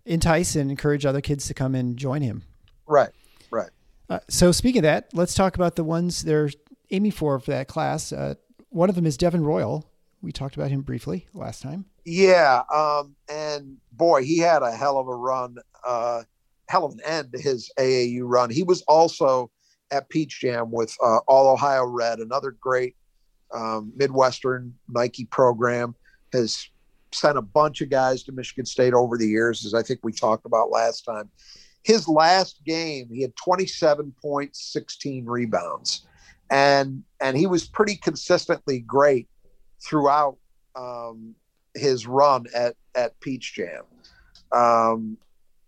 entice 0.06 0.56
and 0.56 0.72
encourage 0.72 1.06
other 1.06 1.22
kids 1.22 1.48
to 1.48 1.54
come 1.54 1.76
and 1.76 1.98
join 1.98 2.22
him. 2.22 2.44
Right. 2.88 3.12
Right. 3.52 3.70
Uh, 4.10 4.20
so 4.28 4.52
speaking 4.52 4.80
of 4.80 4.84
that, 4.84 5.10
let's 5.14 5.34
talk 5.34 5.56
about 5.56 5.76
the 5.76 5.84
ones 5.84 6.24
they're 6.24 6.50
aiming 6.90 7.12
for 7.12 7.40
for 7.40 7.52
that 7.52 7.68
class. 7.68 8.12
Uh, 8.12 8.36
one 8.70 8.90
of 8.90 8.96
them 8.96 9.06
is 9.06 9.18
Devin 9.18 9.44
Royal. 9.44 9.90
We 10.22 10.32
talked 10.32 10.56
about 10.56 10.70
him 10.70 10.82
briefly 10.82 11.28
last 11.34 11.62
time. 11.62 11.86
Yeah, 12.06 12.64
um, 12.74 13.16
and 13.30 13.78
boy, 13.92 14.24
he 14.24 14.38
had 14.38 14.64
a 14.64 14.72
hell 14.72 14.98
of 14.98 15.08
a 15.08 15.16
run, 15.16 15.58
uh, 15.86 16.24
hell 16.68 16.86
of 16.86 16.94
an 16.94 17.02
end 17.06 17.32
to 17.34 17.40
his 17.40 17.72
AAU 17.78 18.22
run. 18.24 18.50
He 18.50 18.64
was 18.64 18.82
also 18.84 19.52
at 19.92 20.10
Peach 20.10 20.40
Jam 20.40 20.72
with 20.72 20.96
uh, 21.04 21.20
All 21.28 21.52
Ohio 21.52 21.86
Red, 21.86 22.20
another 22.20 22.52
great 22.52 22.96
um, 23.54 23.92
Midwestern 23.96 24.74
Nike 24.90 25.26
program. 25.26 25.96
Has 26.34 26.70
sent 27.12 27.38
a 27.38 27.42
bunch 27.42 27.82
of 27.82 27.90
guys 27.90 28.24
to 28.24 28.32
Michigan 28.32 28.66
State 28.66 28.94
over 28.94 29.18
the 29.18 29.28
years, 29.28 29.66
as 29.66 29.74
I 29.74 29.84
think 29.84 30.00
we 30.02 30.14
talked 30.14 30.46
about 30.46 30.72
last 30.72 31.02
time 31.02 31.30
his 31.84 32.08
last 32.08 32.64
game, 32.66 33.10
he 33.12 33.22
had 33.22 33.36
27 33.36 34.14
points, 34.22 34.72
16 34.72 35.26
rebounds, 35.26 36.06
and 36.50 37.04
and 37.20 37.38
he 37.38 37.48
was 37.48 37.68
pretty 37.68 37.96
consistently 37.96 38.80
great 38.80 39.28
throughout 39.84 40.38
um, 40.76 41.36
his 41.74 42.06
run 42.06 42.46
at 42.54 42.76
at 42.96 43.20
Peach 43.20 43.54
Jam. 43.56 43.84
Um, 44.52 45.18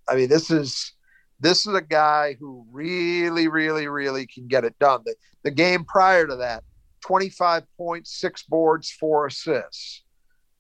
I 0.07 0.15
mean, 0.15 0.29
this 0.29 0.51
is 0.51 0.93
this 1.39 1.65
is 1.65 1.73
a 1.73 1.81
guy 1.81 2.37
who 2.39 2.65
really, 2.71 3.47
really, 3.47 3.87
really 3.87 4.27
can 4.27 4.47
get 4.47 4.65
it 4.65 4.77
done. 4.79 5.01
The, 5.05 5.15
the 5.43 5.51
game 5.51 5.83
prior 5.83 6.27
to 6.27 6.35
that, 6.37 6.63
25 7.05 7.63
points, 7.77 8.19
six 8.19 8.43
boards, 8.43 8.91
four 8.91 9.27
assists. 9.27 10.03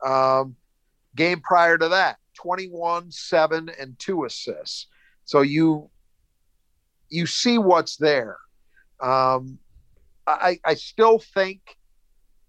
Um, 0.05 0.55
game 1.15 1.39
prior 1.41 1.77
to 1.77 1.89
that, 1.89 2.17
21, 2.35 3.11
seven, 3.11 3.69
and 3.79 3.97
two 3.99 4.25
assists. 4.25 4.87
So 5.25 5.41
you 5.41 5.89
you 7.09 7.25
see 7.25 7.57
what's 7.57 7.97
there. 7.97 8.37
Um, 8.99 9.59
I, 10.25 10.59
I 10.65 10.73
still 10.75 11.19
think 11.19 11.59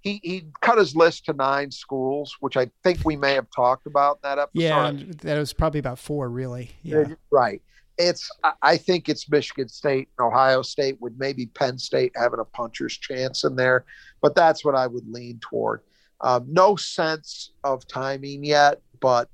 he, 0.00 0.20
he 0.22 0.46
cut 0.60 0.78
his 0.78 0.94
list 0.94 1.26
to 1.26 1.32
nine 1.32 1.70
schools, 1.70 2.36
which 2.40 2.56
I 2.56 2.70
think 2.82 3.00
we 3.04 3.16
may 3.16 3.34
have 3.34 3.46
talked 3.54 3.86
about 3.86 4.22
that 4.22 4.38
episode. 4.38 4.98
Yeah, 5.00 5.14
that 5.22 5.38
was 5.38 5.52
probably 5.52 5.80
about 5.80 5.98
four, 5.98 6.28
really. 6.28 6.70
Yeah, 6.82 7.04
right. 7.30 7.62
It's 7.96 8.28
I 8.62 8.76
think 8.76 9.08
it's 9.08 9.30
Michigan 9.30 9.68
State 9.68 10.08
and 10.18 10.26
Ohio 10.26 10.62
State 10.62 11.00
with 11.00 11.14
maybe 11.16 11.46
Penn 11.46 11.78
State 11.78 12.12
having 12.16 12.40
a 12.40 12.44
puncher's 12.44 12.96
chance 12.96 13.44
in 13.44 13.54
there, 13.54 13.84
but 14.20 14.34
that's 14.34 14.64
what 14.64 14.74
I 14.74 14.86
would 14.86 15.08
lean 15.08 15.38
toward. 15.40 15.80
Um, 16.20 16.46
no 16.48 16.74
sense 16.74 17.52
of 17.62 17.86
timing 17.86 18.44
yet, 18.44 18.80
but 19.00 19.28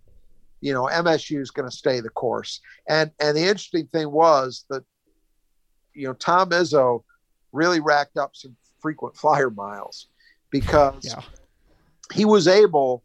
you 0.61 0.73
know 0.73 0.85
MSU 0.93 1.41
is 1.41 1.51
going 1.51 1.69
to 1.69 1.75
stay 1.75 2.01
the 2.01 2.11
course. 2.11 2.61
And 2.89 3.11
and 3.21 3.37
the 3.37 3.43
interesting 3.43 3.87
thing 3.87 4.11
was 4.11 4.65
that 4.69 4.85
you 5.95 6.07
know 6.07 6.15
Tom 6.15 6.51
Izzo 6.51 7.03
really 7.53 7.81
racked 7.81 8.17
up 8.17 8.37
some 8.37 8.57
frequent 8.81 9.17
flyer 9.17 9.51
miles 9.51 10.09
because 10.51 11.05
yeah. 11.05 11.23
he 12.13 12.25
was 12.25 12.49
able, 12.49 13.03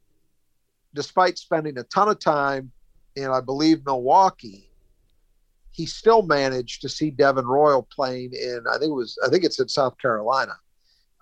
despite 0.94 1.38
spending 1.38 1.78
a 1.78 1.84
ton 1.84 2.10
of 2.10 2.20
time 2.20 2.72
in 3.16 3.30
I 3.30 3.42
believe 3.42 3.86
Milwaukee, 3.86 4.70
he 5.76 5.86
still 5.86 6.22
managed 6.22 6.82
to 6.82 6.88
see 6.88 7.12
Devin 7.12 7.46
Royal 7.46 7.84
playing 7.84 8.32
in 8.32 8.64
I 8.70 8.78
think 8.78 8.92
it 8.92 8.96
was 8.96 9.20
I 9.26 9.30
think 9.30 9.44
it's 9.44 9.60
in 9.60 9.68
South 9.68 9.98
Carolina. 9.98 10.54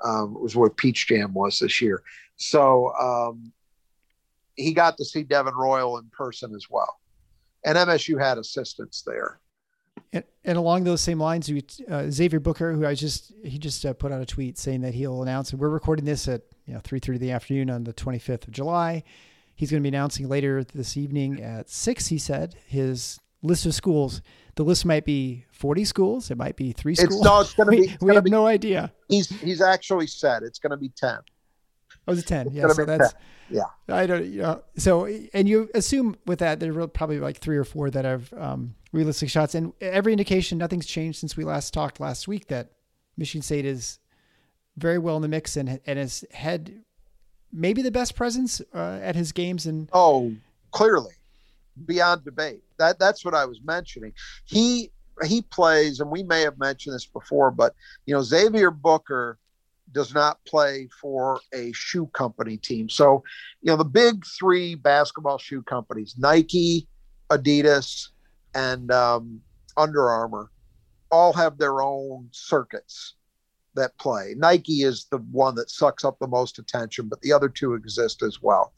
Um, 0.03 0.39
was 0.39 0.55
where 0.55 0.69
Peach 0.69 1.07
Jam 1.07 1.33
was 1.33 1.59
this 1.59 1.81
year. 1.81 2.03
So 2.35 2.93
um, 2.95 3.53
he 4.55 4.73
got 4.73 4.97
to 4.97 5.05
see 5.05 5.23
Devin 5.23 5.53
Royal 5.53 5.97
in 5.97 6.09
person 6.09 6.53
as 6.53 6.67
well. 6.69 6.99
And 7.63 7.77
MSU 7.77 8.19
had 8.19 8.37
assistants 8.37 9.01
there. 9.03 9.39
And, 10.11 10.23
and 10.43 10.57
along 10.57 10.83
those 10.83 10.99
same 10.99 11.19
lines, 11.19 11.49
uh, 11.89 12.09
Xavier 12.09 12.41
Booker, 12.41 12.73
who 12.73 12.85
I 12.85 12.95
just 12.95 13.33
he 13.43 13.57
just 13.57 13.85
uh, 13.85 13.93
put 13.93 14.11
out 14.11 14.21
a 14.21 14.25
tweet 14.25 14.57
saying 14.57 14.81
that 14.81 14.93
he'll 14.93 15.23
announce. 15.23 15.51
And 15.51 15.59
we're 15.59 15.69
recording 15.69 16.05
this 16.05 16.27
at 16.27 16.41
you 16.65 16.73
know 16.73 16.81
three 16.83 16.99
thirty 16.99 17.15
in 17.15 17.21
the 17.21 17.31
afternoon 17.31 17.69
on 17.69 17.85
the 17.85 17.93
twenty 17.93 18.19
fifth 18.19 18.47
of 18.47 18.53
July. 18.53 19.03
He's 19.55 19.71
going 19.71 19.81
to 19.81 19.89
be 19.89 19.95
announcing 19.95 20.27
later 20.27 20.63
this 20.63 20.97
evening 20.97 21.41
at 21.41 21.69
six. 21.69 22.07
He 22.07 22.17
said 22.17 22.55
his 22.67 23.19
list 23.43 23.65
of 23.65 23.75
schools. 23.75 24.21
The 24.55 24.63
list 24.63 24.85
might 24.85 25.05
be 25.05 25.45
forty 25.51 25.85
schools. 25.85 26.31
It 26.31 26.37
might 26.37 26.55
be 26.55 26.71
three 26.71 26.95
schools. 26.95 27.15
It's, 27.15 27.23
no, 27.23 27.41
it's 27.41 27.53
going 27.53 27.69
to 27.77 27.87
be. 27.87 27.97
we 28.01 28.15
have 28.15 28.23
be, 28.23 28.31
no 28.31 28.47
idea. 28.47 28.91
He's 29.09 29.29
he's 29.41 29.61
actually 29.61 30.07
said 30.07 30.43
it's 30.43 30.59
going 30.59 30.71
to 30.71 30.77
be 30.77 30.89
ten. 30.89 31.19
Oh, 32.07 32.13
it's 32.13 32.23
ten. 32.23 32.47
It's 32.47 32.55
yeah, 32.55 32.67
so 32.69 32.85
that's 32.85 33.13
10. 33.13 33.21
yeah. 33.49 33.95
I 33.95 34.05
don't. 34.05 34.25
You 34.25 34.41
know, 34.41 34.63
so 34.77 35.05
and 35.33 35.47
you 35.47 35.69
assume 35.75 36.15
with 36.25 36.39
that 36.39 36.59
there 36.59 36.77
are 36.79 36.87
probably 36.87 37.19
like 37.19 37.37
three 37.37 37.57
or 37.57 37.63
four 37.63 37.89
that 37.91 38.05
have 38.05 38.33
um, 38.33 38.75
realistic 38.91 39.29
shots, 39.29 39.55
and 39.55 39.73
every 39.81 40.11
indication 40.11 40.57
nothing's 40.57 40.85
changed 40.85 41.19
since 41.19 41.37
we 41.37 41.43
last 41.43 41.73
talked 41.73 41.99
last 41.99 42.27
week 42.27 42.47
that 42.47 42.71
Michigan 43.17 43.41
State 43.41 43.65
is 43.65 43.99
very 44.77 44.97
well 44.97 45.15
in 45.15 45.21
the 45.21 45.27
mix 45.27 45.57
and 45.57 45.79
and 45.85 45.99
has 45.99 46.25
had 46.31 46.83
maybe 47.51 47.81
the 47.81 47.91
best 47.91 48.15
presence 48.15 48.61
uh, 48.73 48.99
at 49.01 49.15
his 49.15 49.31
games 49.31 49.65
and 49.65 49.89
oh 49.93 50.33
clearly 50.71 51.13
beyond 51.85 52.23
debate 52.23 52.61
that 52.77 52.99
that's 52.99 53.25
what 53.25 53.33
I 53.33 53.45
was 53.45 53.59
mentioning 53.63 54.13
he 54.45 54.91
he 55.23 55.41
plays 55.41 55.99
and 55.99 56.09
we 56.09 56.23
may 56.23 56.41
have 56.41 56.57
mentioned 56.57 56.95
this 56.95 57.05
before 57.05 57.51
but 57.51 57.73
you 58.05 58.13
know 58.13 58.21
Xavier 58.21 58.71
Booker 58.71 59.37
does 59.93 60.13
not 60.13 60.43
play 60.45 60.89
for 60.99 61.39
a 61.53 61.71
shoe 61.73 62.07
company 62.07 62.57
team. 62.57 62.89
So, 62.89 63.23
you 63.61 63.71
know, 63.71 63.77
the 63.77 63.85
big 63.85 64.25
three 64.25 64.75
basketball 64.75 65.37
shoe 65.37 65.61
companies, 65.61 66.15
Nike, 66.17 66.87
Adidas, 67.29 68.09
and 68.53 68.91
um, 68.91 69.41
Under 69.77 70.09
Armour, 70.09 70.51
all 71.11 71.31
have 71.33 71.57
their 71.57 71.81
own 71.81 72.27
circuits 72.31 73.13
that 73.75 73.97
play. 73.97 74.35
Nike 74.37 74.83
is 74.83 75.05
the 75.09 75.19
one 75.31 75.55
that 75.55 75.69
sucks 75.69 76.03
up 76.03 76.17
the 76.19 76.27
most 76.27 76.59
attention, 76.59 77.07
but 77.07 77.21
the 77.21 77.31
other 77.33 77.49
two 77.49 77.73
exist 77.73 78.23
as 78.23 78.41
well. 78.41 78.73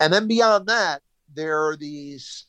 And 0.00 0.12
then 0.12 0.28
beyond 0.28 0.66
that, 0.66 1.02
there 1.34 1.66
are 1.66 1.76
these, 1.76 2.46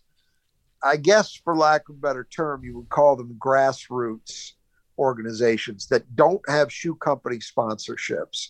I 0.84 0.98
guess, 0.98 1.36
for 1.36 1.56
lack 1.56 1.90
of 1.90 1.96
a 1.96 2.00
better 2.00 2.28
term, 2.36 2.64
you 2.64 2.78
would 2.78 2.90
call 2.90 3.16
them 3.16 3.38
grassroots 3.40 4.54
organizations 4.98 5.88
that 5.88 6.16
don't 6.16 6.42
have 6.48 6.72
shoe 6.72 6.96
company 6.96 7.38
sponsorships. 7.38 8.50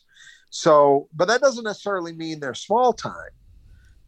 So, 0.49 1.09
but 1.13 1.27
that 1.29 1.41
doesn't 1.41 1.63
necessarily 1.63 2.13
mean 2.13 2.39
they're 2.39 2.53
small 2.53 2.93
time. 2.93 3.31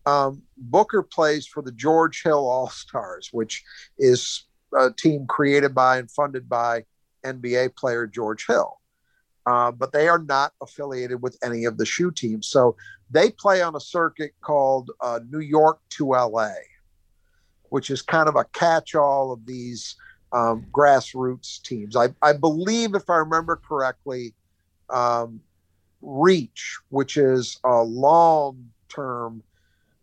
Um, 0.05 0.43
Booker 0.57 1.01
plays 1.01 1.47
for 1.47 1.63
the 1.63 1.71
George 1.71 2.21
Hill 2.21 2.47
All 2.47 2.69
Stars, 2.69 3.29
which 3.31 3.63
is 3.97 4.45
a 4.77 4.91
team 4.91 5.25
created 5.25 5.73
by 5.73 5.97
and 5.97 6.11
funded 6.11 6.47
by 6.47 6.85
NBA 7.25 7.75
player 7.75 8.05
George 8.05 8.45
Hill. 8.45 8.79
Uh, 9.45 9.71
but 9.71 9.91
they 9.91 10.07
are 10.07 10.19
not 10.19 10.53
affiliated 10.61 11.21
with 11.21 11.37
any 11.43 11.65
of 11.65 11.77
the 11.77 11.85
shoe 11.85 12.11
teams. 12.11 12.47
So 12.47 12.75
they 13.11 13.29
play 13.29 13.61
on 13.61 13.75
a 13.75 13.79
circuit 13.79 14.33
called 14.41 14.89
uh, 15.01 15.19
New 15.29 15.39
York 15.39 15.79
to 15.91 16.09
LA, 16.09 16.53
which 17.69 17.89
is 17.89 18.01
kind 18.01 18.27
of 18.27 18.35
a 18.35 18.45
catch 18.45 18.95
all 18.95 19.31
of 19.31 19.45
these 19.45 19.95
um, 20.31 20.65
grassroots 20.71 21.61
teams. 21.61 21.95
I, 21.95 22.09
I 22.21 22.33
believe, 22.33 22.95
if 22.95 23.09
I 23.09 23.17
remember 23.17 23.55
correctly, 23.55 24.33
um, 24.89 25.41
Reach, 26.01 26.77
which 26.89 27.17
is 27.17 27.59
a 27.63 27.81
long 27.81 28.69
term, 28.89 29.43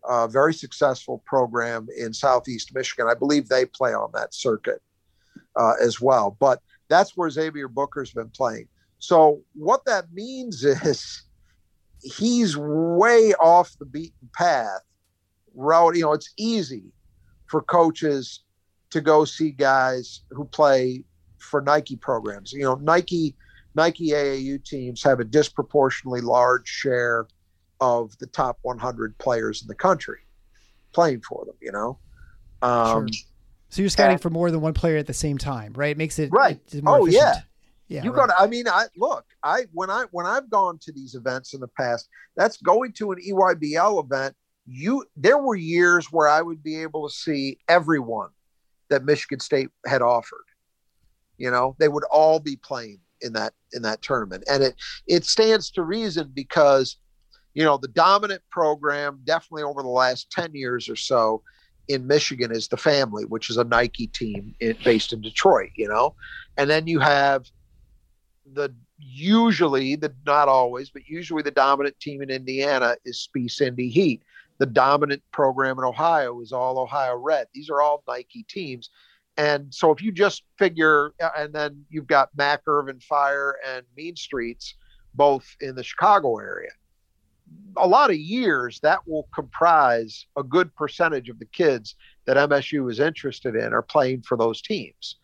uh, 0.03 0.27
very 0.27 0.53
successful 0.53 1.21
program 1.25 1.87
in 1.97 2.13
Southeast 2.13 2.73
Michigan, 2.73 3.07
I 3.09 3.13
believe 3.13 3.47
they 3.47 3.65
play 3.65 3.93
on 3.93 4.11
that 4.13 4.33
circuit 4.33 4.81
uh, 5.55 5.73
as 5.81 6.01
well. 6.01 6.35
But 6.39 6.61
that's 6.89 7.15
where 7.15 7.29
Xavier 7.29 7.67
Booker's 7.67 8.11
been 8.11 8.29
playing. 8.29 8.67
So, 9.03 9.41
what 9.53 9.83
that 9.83 10.13
means 10.13 10.63
is 10.63 11.23
he's 12.01 12.55
way 12.55 13.33
off 13.33 13.77
the 13.77 13.85
beaten 13.85 14.29
path. 14.33 14.79
Route, 15.53 15.97
you 15.97 16.03
know, 16.03 16.13
it's 16.13 16.33
easy 16.37 16.85
for 17.47 17.61
coaches 17.61 18.45
to 18.91 19.01
go 19.01 19.25
see 19.25 19.51
guys 19.51 20.21
who 20.29 20.45
play 20.45 21.03
for 21.37 21.59
Nike 21.59 21.97
programs. 21.97 22.53
You 22.53 22.63
know, 22.63 22.75
Nike 22.75 23.35
Nike 23.75 24.11
AAU 24.11 24.63
teams 24.63 25.03
have 25.03 25.19
a 25.19 25.25
disproportionately 25.25 26.21
large 26.21 26.69
share 26.69 27.27
of 27.81 28.17
the 28.19 28.27
top 28.27 28.57
100 28.61 29.17
players 29.17 29.61
in 29.61 29.67
the 29.67 29.75
country 29.75 30.19
playing 30.93 31.21
for 31.27 31.43
them. 31.43 31.55
You 31.61 31.73
know, 31.73 31.99
um, 32.61 33.07
sure. 33.11 33.23
so 33.67 33.81
you're 33.81 33.89
scouting 33.89 34.13
and, 34.13 34.21
for 34.21 34.29
more 34.29 34.49
than 34.49 34.61
one 34.61 34.73
player 34.73 34.95
at 34.95 35.07
the 35.07 35.13
same 35.13 35.37
time, 35.37 35.73
right? 35.73 35.91
It 35.91 35.97
makes 35.97 36.19
it 36.19 36.29
right. 36.31 36.57
oh 36.85 37.05
efficient. 37.05 37.13
yeah. 37.13 37.41
Yeah, 37.87 38.03
you 38.03 38.11
right. 38.11 38.27
got. 38.27 38.35
I 38.39 38.47
mean, 38.47 38.67
I 38.67 38.85
look. 38.95 39.25
I 39.43 39.65
when 39.73 39.89
I 39.89 40.05
when 40.11 40.25
I've 40.25 40.49
gone 40.49 40.79
to 40.83 40.91
these 40.91 41.15
events 41.15 41.53
in 41.53 41.59
the 41.59 41.67
past, 41.67 42.07
that's 42.35 42.57
going 42.57 42.93
to 42.93 43.11
an 43.11 43.19
EYBL 43.19 44.03
event. 44.03 44.35
You 44.65 45.05
there 45.17 45.37
were 45.37 45.55
years 45.55 46.11
where 46.11 46.27
I 46.27 46.41
would 46.41 46.63
be 46.63 46.81
able 46.81 47.07
to 47.07 47.13
see 47.13 47.59
everyone 47.67 48.29
that 48.89 49.03
Michigan 49.03 49.39
State 49.39 49.69
had 49.85 50.01
offered. 50.01 50.45
You 51.37 51.51
know, 51.51 51.75
they 51.79 51.89
would 51.89 52.05
all 52.05 52.39
be 52.39 52.55
playing 52.55 52.99
in 53.21 53.33
that 53.33 53.53
in 53.73 53.81
that 53.81 54.01
tournament, 54.01 54.43
and 54.49 54.63
it 54.63 54.75
it 55.07 55.25
stands 55.25 55.71
to 55.71 55.83
reason 55.83 56.31
because 56.33 56.97
you 57.53 57.63
know 57.63 57.77
the 57.77 57.89
dominant 57.89 58.41
program 58.49 59.19
definitely 59.25 59.63
over 59.63 59.81
the 59.81 59.89
last 59.89 60.31
ten 60.31 60.53
years 60.53 60.87
or 60.87 60.95
so 60.95 61.41
in 61.89 62.07
Michigan 62.07 62.51
is 62.51 62.69
the 62.69 62.77
family, 62.77 63.25
which 63.25 63.49
is 63.49 63.57
a 63.57 63.63
Nike 63.65 64.07
team 64.07 64.55
in, 64.61 64.77
based 64.85 65.11
in 65.11 65.21
Detroit. 65.21 65.71
You 65.75 65.89
know, 65.89 66.15
and 66.57 66.69
then 66.69 66.87
you 66.87 66.99
have 66.99 67.45
the 68.51 68.73
usually 68.97 69.95
the 69.95 70.13
not 70.25 70.47
always, 70.47 70.89
but 70.89 71.07
usually 71.07 71.43
the 71.43 71.51
dominant 71.51 71.99
team 71.99 72.21
in 72.21 72.29
Indiana 72.29 72.95
is 73.05 73.19
Spiece 73.19 73.61
Indy 73.61 73.89
Heat 73.89 74.23
the 74.59 74.65
dominant 74.65 75.21
program 75.31 75.77
in 75.77 75.83
Ohio 75.83 76.39
is 76.41 76.51
all 76.51 76.79
Ohio 76.79 77.15
Red. 77.15 77.47
These 77.53 77.69
are 77.69 77.81
all 77.81 78.03
Nike 78.07 78.43
teams. 78.43 78.89
And 79.37 79.73
so 79.73 79.91
if 79.91 80.01
you 80.01 80.11
just 80.11 80.43
figure, 80.57 81.13
uh, 81.21 81.29
and 81.37 81.53
then 81.53 81.85
you've 81.89 82.07
got 82.07 82.29
Mac 82.35 82.61
Irvin 82.67 82.99
Fire 82.99 83.57
and 83.67 83.83
Mean 83.97 84.15
Streets, 84.15 84.75
both 85.15 85.45
in 85.59 85.75
the 85.75 85.83
Chicago 85.83 86.37
area. 86.37 86.69
A 87.77 87.87
lot 87.87 88.09
of 88.09 88.15
years 88.15 88.79
that 88.81 89.05
will 89.07 89.27
comprise 89.33 90.25
a 90.37 90.43
good 90.43 90.73
percentage 90.75 91.29
of 91.29 91.39
the 91.39 91.45
kids 91.45 91.95
that 92.25 92.37
MSU 92.37 92.89
is 92.89 92.99
interested 92.99 93.55
in 93.55 93.73
are 93.73 93.81
playing 93.81 94.21
for 94.21 94.37
those 94.37 94.61
teams. 94.61 95.17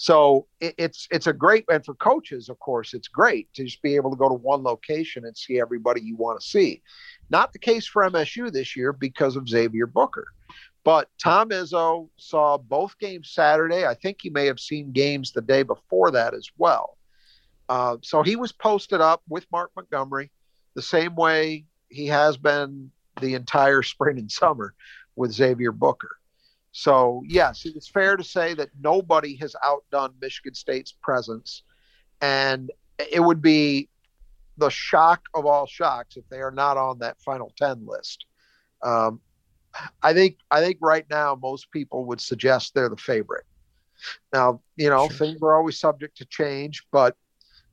So 0.00 0.46
it, 0.60 0.74
it's 0.78 1.06
it's 1.10 1.26
a 1.26 1.32
great 1.34 1.66
and 1.70 1.84
for 1.84 1.94
coaches, 1.94 2.48
of 2.48 2.58
course, 2.58 2.94
it's 2.94 3.06
great 3.06 3.52
to 3.52 3.64
just 3.64 3.82
be 3.82 3.96
able 3.96 4.08
to 4.10 4.16
go 4.16 4.30
to 4.30 4.34
one 4.34 4.62
location 4.62 5.26
and 5.26 5.36
see 5.36 5.60
everybody 5.60 6.00
you 6.00 6.16
want 6.16 6.40
to 6.40 6.46
see. 6.46 6.80
Not 7.28 7.52
the 7.52 7.58
case 7.58 7.86
for 7.86 8.08
MSU 8.08 8.50
this 8.50 8.74
year 8.74 8.94
because 8.94 9.36
of 9.36 9.46
Xavier 9.46 9.86
Booker. 9.86 10.26
But 10.84 11.10
Tom 11.22 11.50
Izzo 11.50 12.08
saw 12.16 12.56
both 12.56 12.98
games 12.98 13.32
Saturday. 13.32 13.84
I 13.84 13.92
think 13.92 14.20
he 14.22 14.30
may 14.30 14.46
have 14.46 14.58
seen 14.58 14.90
games 14.92 15.32
the 15.32 15.42
day 15.42 15.64
before 15.64 16.10
that 16.12 16.32
as 16.32 16.48
well. 16.56 16.96
Uh, 17.68 17.98
so 18.00 18.22
he 18.22 18.36
was 18.36 18.52
posted 18.52 19.02
up 19.02 19.20
with 19.28 19.44
Mark 19.52 19.70
Montgomery 19.76 20.30
the 20.74 20.80
same 20.80 21.14
way 21.14 21.66
he 21.90 22.06
has 22.06 22.38
been 22.38 22.90
the 23.20 23.34
entire 23.34 23.82
spring 23.92 24.18
and 24.18 24.32
summer 24.32 24.72
with 25.14 25.30
Xavier 25.30 25.72
Booker. 25.72 26.16
So, 26.72 27.22
yes, 27.26 27.62
it's 27.64 27.88
fair 27.88 28.16
to 28.16 28.24
say 28.24 28.54
that 28.54 28.68
nobody 28.80 29.34
has 29.36 29.56
outdone 29.64 30.14
Michigan 30.20 30.54
State's 30.54 30.92
presence. 30.92 31.62
And 32.20 32.70
it 33.10 33.20
would 33.20 33.42
be 33.42 33.88
the 34.56 34.70
shock 34.70 35.22
of 35.34 35.46
all 35.46 35.66
shocks 35.66 36.16
if 36.16 36.28
they 36.28 36.40
are 36.40 36.50
not 36.50 36.76
on 36.76 36.98
that 37.00 37.20
final 37.20 37.52
10 37.56 37.86
list. 37.86 38.26
Um, 38.82 39.20
I 40.02 40.12
think 40.12 40.36
I 40.50 40.60
think 40.60 40.78
right 40.80 41.06
now 41.10 41.38
most 41.40 41.70
people 41.70 42.04
would 42.06 42.20
suggest 42.20 42.74
they're 42.74 42.88
the 42.88 42.96
favorite. 42.96 43.44
Now, 44.32 44.60
you 44.76 44.90
know, 44.90 45.08
sure. 45.08 45.26
things 45.26 45.42
are 45.42 45.54
always 45.54 45.78
subject 45.78 46.16
to 46.18 46.24
change, 46.24 46.84
but 46.90 47.16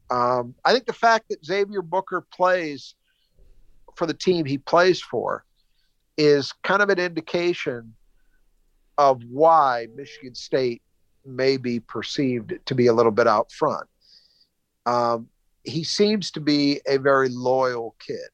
um, 0.09 0.53
I 0.63 0.73
think 0.73 0.85
the 0.85 0.93
fact 0.93 1.29
that 1.29 1.43
Xavier 1.43 1.81
Booker 1.81 2.25
plays 2.31 2.95
for 3.95 4.05
the 4.05 4.13
team 4.13 4.45
he 4.45 4.57
plays 4.57 5.01
for 5.01 5.43
is 6.17 6.53
kind 6.63 6.81
of 6.81 6.89
an 6.89 6.99
indication 6.99 7.93
of 8.97 9.21
why 9.29 9.87
Michigan 9.95 10.35
State 10.35 10.81
may 11.25 11.57
be 11.57 11.79
perceived 11.79 12.57
to 12.65 12.75
be 12.75 12.87
a 12.87 12.93
little 12.93 13.11
bit 13.11 13.27
out 13.27 13.51
front. 13.51 13.87
Um, 14.85 15.27
he 15.63 15.83
seems 15.83 16.31
to 16.31 16.39
be 16.39 16.81
a 16.87 16.97
very 16.97 17.29
loyal 17.29 17.95
kid, 17.99 18.29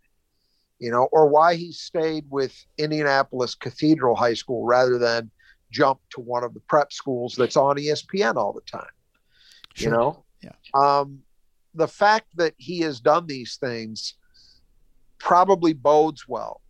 you 0.79 0.91
know, 0.91 1.09
or 1.11 1.27
why 1.27 1.55
he 1.55 1.71
stayed 1.71 2.25
with 2.29 2.55
Indianapolis 2.77 3.55
Cathedral 3.55 4.15
High 4.15 4.35
School 4.35 4.63
rather 4.65 4.99
than 4.99 5.31
jump 5.71 5.99
to 6.11 6.21
one 6.21 6.43
of 6.43 6.53
the 6.53 6.59
prep 6.61 6.93
schools 6.93 7.35
that's 7.35 7.57
on 7.57 7.77
ESPN 7.77 8.35
all 8.35 8.53
the 8.53 8.61
time. 8.61 8.85
Sure. 9.73 9.91
You 9.91 9.97
know, 9.97 10.23
yeah. 10.43 10.51
Um, 10.75 11.19
the 11.73 11.87
fact 11.87 12.27
that 12.35 12.53
he 12.57 12.79
has 12.81 12.99
done 12.99 13.25
these 13.25 13.57
things 13.57 14.13
probably 15.17 15.73
bodes 15.73 16.27
well 16.27 16.61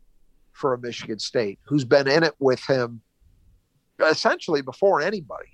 for 0.53 0.73
a 0.73 0.77
Michigan 0.79 1.19
State 1.19 1.59
who's 1.65 1.83
been 1.83 2.07
in 2.07 2.23
it 2.23 2.35
with 2.39 2.65
him 2.65 3.01
essentially 3.99 4.61
before 4.61 5.01
anybody. 5.01 5.49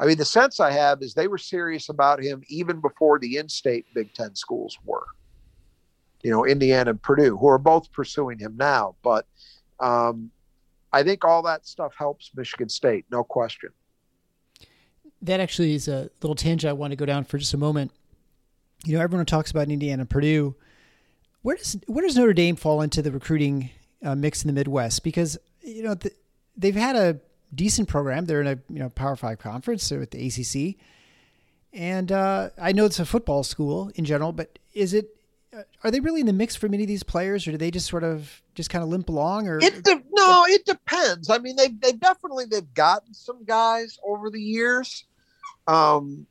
I 0.00 0.06
mean, 0.06 0.16
the 0.16 0.24
sense 0.24 0.60
I 0.60 0.70
have 0.70 1.02
is 1.02 1.14
they 1.14 1.28
were 1.28 1.38
serious 1.38 1.88
about 1.88 2.22
him 2.22 2.42
even 2.48 2.80
before 2.80 3.18
the 3.18 3.36
in-state 3.36 3.86
Big 3.94 4.14
Ten 4.14 4.34
schools 4.36 4.78
were. 4.84 5.06
You 6.22 6.30
know, 6.30 6.44
Indiana 6.44 6.90
and 6.90 7.02
Purdue, 7.02 7.36
who 7.36 7.48
are 7.48 7.58
both 7.58 7.90
pursuing 7.92 8.38
him 8.38 8.56
now. 8.56 8.94
But 9.02 9.26
um, 9.80 10.30
I 10.92 11.02
think 11.02 11.24
all 11.24 11.42
that 11.42 11.66
stuff 11.66 11.92
helps 11.96 12.30
Michigan 12.34 12.68
State, 12.68 13.06
no 13.10 13.24
question. 13.24 13.70
That 15.22 15.40
actually 15.40 15.74
is 15.74 15.88
a 15.88 16.10
little 16.22 16.36
tangent 16.36 16.70
I 16.70 16.74
want 16.74 16.92
to 16.92 16.96
go 16.96 17.06
down 17.06 17.24
for 17.24 17.38
just 17.38 17.54
a 17.54 17.58
moment. 17.58 17.90
You 18.84 18.96
know, 18.96 19.02
everyone 19.02 19.26
talks 19.26 19.50
about 19.50 19.68
Indiana 19.68 20.02
and 20.02 20.10
Purdue. 20.10 20.54
Where 21.42 21.56
does 21.56 21.76
where 21.86 22.04
does 22.04 22.16
Notre 22.16 22.32
Dame 22.32 22.54
fall 22.54 22.82
into 22.82 23.02
the 23.02 23.10
recruiting 23.10 23.70
uh, 24.04 24.14
mix 24.14 24.42
in 24.42 24.46
the 24.46 24.52
Midwest? 24.52 25.02
Because 25.02 25.38
you 25.60 25.82
know 25.82 25.94
the, 25.94 26.12
they've 26.56 26.74
had 26.74 26.94
a 26.94 27.18
decent 27.54 27.88
program. 27.88 28.24
They're 28.24 28.40
in 28.40 28.46
a 28.46 28.58
you 28.68 28.78
know 28.78 28.88
Power 28.90 29.16
Five 29.16 29.38
conference. 29.38 29.90
At 29.92 30.10
the 30.10 30.26
ACC, 30.26 30.76
and 31.72 32.10
uh, 32.12 32.50
I 32.60 32.72
know 32.72 32.84
it's 32.84 32.98
a 32.98 33.06
football 33.06 33.42
school 33.42 33.90
in 33.94 34.04
general. 34.04 34.32
But 34.32 34.58
is 34.74 34.94
it? 34.94 35.14
Uh, 35.56 35.62
are 35.82 35.90
they 35.90 36.00
really 36.00 36.20
in 36.20 36.26
the 36.26 36.32
mix 36.32 36.56
for 36.56 36.68
many 36.68 36.82
of 36.82 36.88
these 36.88 37.02
players, 37.02 37.48
or 37.48 37.52
do 37.52 37.56
they 37.56 37.70
just 37.70 37.86
sort 37.86 38.04
of 38.04 38.42
just 38.54 38.70
kind 38.70 38.82
of 38.82 38.90
limp 38.90 39.08
along? 39.08 39.48
Or 39.48 39.58
it 39.58 39.82
de- 39.82 40.02
no, 40.12 40.44
it 40.46 40.64
depends. 40.64 41.30
I 41.30 41.38
mean, 41.38 41.56
they 41.56 41.68
they 41.68 41.92
definitely 41.92 42.44
they've 42.44 42.74
gotten 42.74 43.14
some 43.14 43.44
guys 43.44 43.98
over 44.04 44.30
the 44.30 44.40
years. 44.40 45.04
Um, 45.66 46.26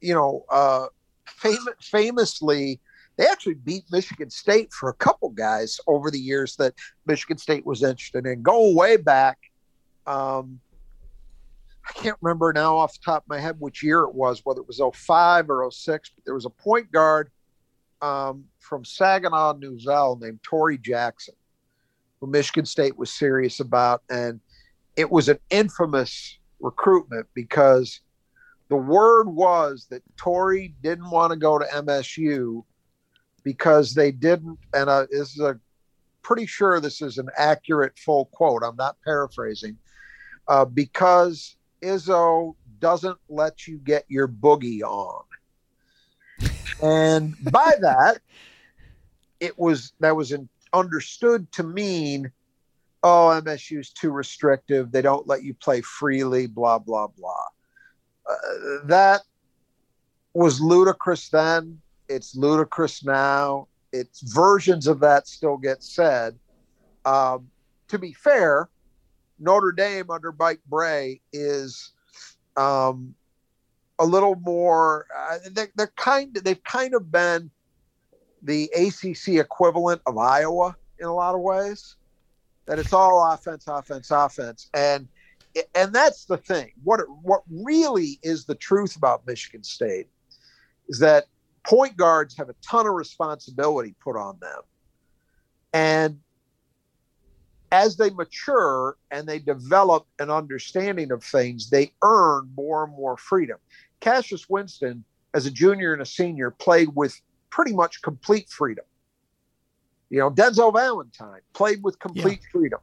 you 0.00 0.14
know, 0.14 0.44
uh, 0.50 0.86
fam- 1.26 1.74
famously, 1.80 2.80
they 3.16 3.26
actually 3.26 3.54
beat 3.54 3.84
Michigan 3.90 4.30
State 4.30 4.72
for 4.72 4.88
a 4.88 4.94
couple 4.94 5.30
guys 5.30 5.80
over 5.86 6.10
the 6.10 6.18
years 6.18 6.56
that 6.56 6.74
Michigan 7.06 7.38
State 7.38 7.64
was 7.64 7.82
interested 7.82 8.26
in. 8.26 8.42
Go 8.42 8.74
way 8.74 8.96
back 8.96 9.38
um, 10.06 10.60
I 11.88 11.92
can't 11.92 12.16
remember 12.20 12.52
now 12.52 12.76
off 12.76 12.94
the 12.94 13.04
top 13.04 13.24
of 13.24 13.28
my 13.28 13.38
head 13.38 13.56
which 13.58 13.82
year 13.82 14.00
it 14.00 14.14
was, 14.14 14.40
whether 14.44 14.60
it 14.60 14.66
was 14.66 14.80
05 14.80 15.50
or 15.50 15.70
06, 15.70 16.10
but 16.14 16.24
there 16.24 16.34
was 16.34 16.44
a 16.44 16.50
point 16.50 16.90
guard 16.90 17.30
um, 18.02 18.44
from 18.58 18.84
Saginaw 18.84 19.54
Nouvel 19.54 20.18
named 20.20 20.40
Tory 20.42 20.78
Jackson, 20.78 21.34
who 22.20 22.26
Michigan 22.26 22.66
State 22.66 22.98
was 22.98 23.10
serious 23.10 23.60
about. 23.60 24.02
And 24.10 24.40
it 24.96 25.10
was 25.10 25.28
an 25.28 25.38
infamous 25.50 26.38
recruitment 26.60 27.26
because 27.34 28.00
the 28.68 28.76
word 28.76 29.28
was 29.28 29.86
that 29.90 30.02
Tory 30.16 30.74
didn't 30.82 31.10
want 31.10 31.32
to 31.32 31.38
go 31.38 31.58
to 31.58 31.64
MSU 31.66 32.64
because 33.44 33.94
they 33.94 34.10
didn't, 34.10 34.58
and 34.74 34.90
uh, 34.90 35.06
this 35.08 35.30
is 35.30 35.40
a 35.40 35.60
pretty 36.22 36.46
sure 36.46 36.80
this 36.80 37.00
is 37.00 37.18
an 37.18 37.28
accurate 37.38 37.96
full 37.96 38.24
quote. 38.32 38.64
I'm 38.64 38.74
not 38.74 38.96
paraphrasing 39.04 39.78
uh, 40.48 40.64
because 40.64 41.56
Izzo 41.82 42.54
doesn't 42.78 43.18
let 43.28 43.66
you 43.66 43.78
get 43.78 44.04
your 44.08 44.28
boogie 44.28 44.82
on. 44.82 45.24
and 46.82 47.34
by 47.50 47.74
that, 47.80 48.20
it 49.40 49.58
was 49.58 49.92
that 50.00 50.16
was 50.16 50.32
in, 50.32 50.48
understood 50.72 51.50
to 51.52 51.62
mean, 51.62 52.30
oh, 53.02 53.40
MSU 53.44 53.80
is 53.80 53.90
too 53.90 54.10
restrictive. 54.10 54.92
They 54.92 55.02
don't 55.02 55.26
let 55.26 55.42
you 55.42 55.54
play 55.54 55.80
freely. 55.80 56.46
Blah 56.46 56.78
blah 56.78 57.08
blah. 57.08 57.46
Uh, 58.28 58.34
that 58.84 59.22
was 60.34 60.60
ludicrous 60.60 61.28
then. 61.28 61.80
It's 62.08 62.36
ludicrous 62.36 63.04
now. 63.04 63.68
It's 63.92 64.20
versions 64.20 64.86
of 64.86 65.00
that 65.00 65.26
still 65.26 65.56
get 65.56 65.82
said. 65.82 66.38
Um, 67.04 67.48
to 67.88 67.98
be 67.98 68.12
fair, 68.12 68.68
Notre 69.38 69.72
Dame 69.72 70.10
under 70.10 70.32
Mike 70.32 70.60
Brey 70.68 71.20
is 71.32 71.92
um, 72.56 73.14
a 73.98 74.04
little 74.04 74.36
more. 74.36 75.06
Uh, 75.16 75.38
they're, 75.52 75.68
they're 75.76 75.92
kind. 75.96 76.36
Of, 76.36 76.44
they've 76.44 76.62
kind 76.64 76.94
of 76.94 77.10
been 77.10 77.50
the 78.42 78.70
ACC 78.76 79.36
equivalent 79.40 80.00
of 80.06 80.18
Iowa 80.18 80.76
in 80.98 81.06
a 81.06 81.14
lot 81.14 81.34
of 81.34 81.40
ways. 81.40 81.96
That 82.66 82.78
it's 82.78 82.92
all 82.92 83.32
offense, 83.32 83.64
offense, 83.68 84.10
offense, 84.10 84.68
and 84.74 85.08
and 85.74 85.92
that's 85.92 86.24
the 86.24 86.36
thing. 86.36 86.72
What 86.82 87.00
what 87.22 87.42
really 87.48 88.18
is 88.22 88.44
the 88.44 88.54
truth 88.54 88.96
about 88.96 89.26
Michigan 89.26 89.62
State 89.62 90.08
is 90.88 90.98
that 90.98 91.26
point 91.64 91.96
guards 91.96 92.36
have 92.36 92.48
a 92.48 92.54
ton 92.62 92.86
of 92.86 92.94
responsibility 92.94 93.94
put 94.02 94.16
on 94.16 94.38
them, 94.40 94.60
and 95.72 96.20
as 97.76 97.98
they 97.98 98.08
mature 98.08 98.96
and 99.10 99.28
they 99.28 99.38
develop 99.38 100.06
an 100.18 100.30
understanding 100.30 101.12
of 101.12 101.22
things, 101.22 101.68
they 101.68 101.92
earn 102.02 102.50
more 102.56 102.84
and 102.84 102.94
more 102.94 103.18
freedom. 103.18 103.58
Cassius 104.00 104.48
Winston, 104.48 105.04
as 105.34 105.44
a 105.44 105.50
junior 105.50 105.92
and 105.92 106.00
a 106.00 106.06
senior, 106.06 106.50
played 106.50 106.88
with 106.94 107.20
pretty 107.50 107.74
much 107.74 108.00
complete 108.00 108.48
freedom. 108.48 108.86
You 110.08 110.20
know, 110.20 110.30
Denzel 110.30 110.72
Valentine 110.72 111.42
played 111.52 111.82
with 111.82 111.98
complete 111.98 112.40
yeah. 112.44 112.50
freedom 112.50 112.80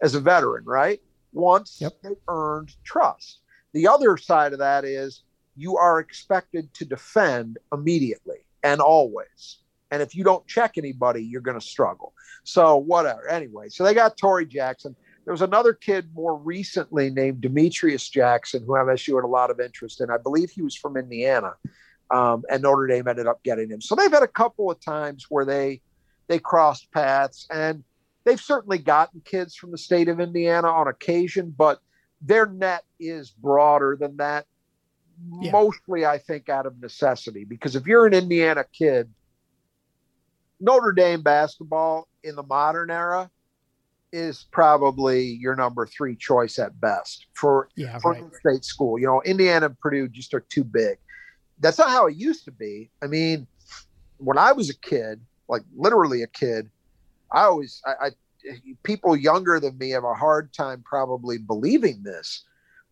as 0.00 0.14
a 0.14 0.20
veteran, 0.20 0.64
right? 0.64 1.00
Once 1.32 1.78
yep. 1.80 2.00
they 2.04 2.14
earned 2.28 2.76
trust. 2.84 3.40
The 3.72 3.88
other 3.88 4.16
side 4.16 4.52
of 4.52 4.60
that 4.60 4.84
is 4.84 5.24
you 5.56 5.76
are 5.76 5.98
expected 5.98 6.72
to 6.74 6.84
defend 6.84 7.58
immediately 7.72 8.44
and 8.62 8.80
always. 8.80 9.58
And 9.90 10.02
if 10.02 10.14
you 10.14 10.24
don't 10.24 10.46
check 10.46 10.76
anybody, 10.76 11.22
you're 11.22 11.40
going 11.40 11.58
to 11.58 11.66
struggle. 11.66 12.12
So, 12.44 12.76
whatever. 12.76 13.28
Anyway, 13.28 13.68
so 13.68 13.84
they 13.84 13.94
got 13.94 14.16
Tory 14.16 14.46
Jackson. 14.46 14.94
There 15.24 15.32
was 15.32 15.42
another 15.42 15.74
kid 15.74 16.08
more 16.14 16.36
recently 16.36 17.10
named 17.10 17.42
Demetrius 17.42 18.08
Jackson, 18.08 18.62
who 18.64 18.72
MSU 18.72 19.16
had 19.16 19.24
a 19.24 19.28
lot 19.28 19.50
of 19.50 19.60
interest 19.60 20.00
in. 20.00 20.10
I 20.10 20.16
believe 20.16 20.50
he 20.50 20.62
was 20.62 20.74
from 20.74 20.96
Indiana, 20.96 21.52
um, 22.10 22.44
and 22.50 22.62
Notre 22.62 22.86
Dame 22.86 23.08
ended 23.08 23.26
up 23.26 23.42
getting 23.42 23.68
him. 23.68 23.80
So 23.80 23.94
they've 23.94 24.10
had 24.10 24.22
a 24.22 24.28
couple 24.28 24.70
of 24.70 24.80
times 24.80 25.26
where 25.28 25.44
they 25.44 25.82
they 26.28 26.38
crossed 26.38 26.90
paths, 26.92 27.46
and 27.50 27.84
they've 28.24 28.40
certainly 28.40 28.78
gotten 28.78 29.20
kids 29.22 29.54
from 29.54 29.70
the 29.70 29.78
state 29.78 30.08
of 30.08 30.20
Indiana 30.20 30.68
on 30.68 30.88
occasion, 30.88 31.54
but 31.56 31.80
their 32.20 32.46
net 32.46 32.84
is 32.98 33.30
broader 33.30 33.96
than 33.98 34.16
that. 34.18 34.46
Yeah. 35.40 35.50
Mostly, 35.50 36.06
I 36.06 36.18
think, 36.18 36.48
out 36.48 36.64
of 36.64 36.80
necessity, 36.80 37.44
because 37.44 37.74
if 37.76 37.86
you're 37.86 38.06
an 38.06 38.14
Indiana 38.14 38.64
kid 38.72 39.12
Notre 40.60 40.92
Dame 40.92 41.22
basketball 41.22 42.08
in 42.22 42.34
the 42.34 42.42
modern 42.42 42.90
era 42.90 43.30
is 44.12 44.46
probably 44.50 45.22
your 45.22 45.54
number 45.54 45.86
three 45.86 46.16
choice 46.16 46.58
at 46.58 46.80
best 46.80 47.26
for 47.34 47.68
yeah, 47.76 47.98
for 47.98 48.12
right. 48.12 48.24
state 48.40 48.64
school. 48.64 48.98
You 48.98 49.06
know, 49.06 49.22
Indiana 49.22 49.66
and 49.66 49.80
Purdue 49.80 50.08
just 50.08 50.34
are 50.34 50.40
too 50.40 50.64
big. 50.64 50.98
That's 51.60 51.78
not 51.78 51.90
how 51.90 52.06
it 52.06 52.16
used 52.16 52.44
to 52.46 52.52
be. 52.52 52.90
I 53.02 53.06
mean, 53.06 53.46
when 54.18 54.38
I 54.38 54.52
was 54.52 54.70
a 54.70 54.78
kid, 54.78 55.20
like 55.48 55.62
literally 55.76 56.22
a 56.22 56.26
kid, 56.26 56.70
I 57.32 57.42
always 57.42 57.82
I, 57.86 58.06
I 58.06 58.10
people 58.82 59.16
younger 59.16 59.60
than 59.60 59.76
me 59.78 59.90
have 59.90 60.04
a 60.04 60.14
hard 60.14 60.52
time 60.52 60.82
probably 60.84 61.38
believing 61.38 62.02
this, 62.02 62.44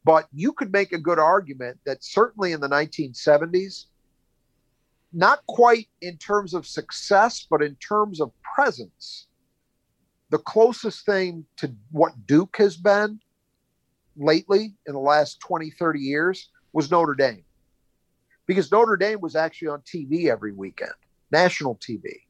but 0.04 0.28
you 0.32 0.52
could 0.52 0.72
make 0.72 0.92
a 0.92 0.98
good 0.98 1.18
argument 1.18 1.78
that 1.86 2.04
certainly 2.04 2.52
in 2.52 2.60
the 2.60 2.68
1970s 2.68 3.86
not 5.16 5.44
quite 5.46 5.88
in 6.02 6.18
terms 6.18 6.52
of 6.52 6.66
success, 6.66 7.46
but 7.48 7.62
in 7.62 7.74
terms 7.76 8.20
of 8.20 8.30
presence. 8.54 9.28
The 10.28 10.38
closest 10.38 11.06
thing 11.06 11.46
to 11.56 11.74
what 11.90 12.26
Duke 12.26 12.56
has 12.58 12.76
been 12.76 13.18
lately 14.14 14.74
in 14.86 14.92
the 14.92 15.00
last 15.00 15.40
20, 15.40 15.70
30 15.70 16.00
years 16.00 16.50
was 16.74 16.90
Notre 16.90 17.14
Dame. 17.14 17.44
Because 18.46 18.70
Notre 18.70 18.98
Dame 18.98 19.18
was 19.22 19.36
actually 19.36 19.68
on 19.68 19.80
TV 19.80 20.26
every 20.30 20.52
weekend, 20.52 20.92
national 21.32 21.76
TV. 21.76 22.20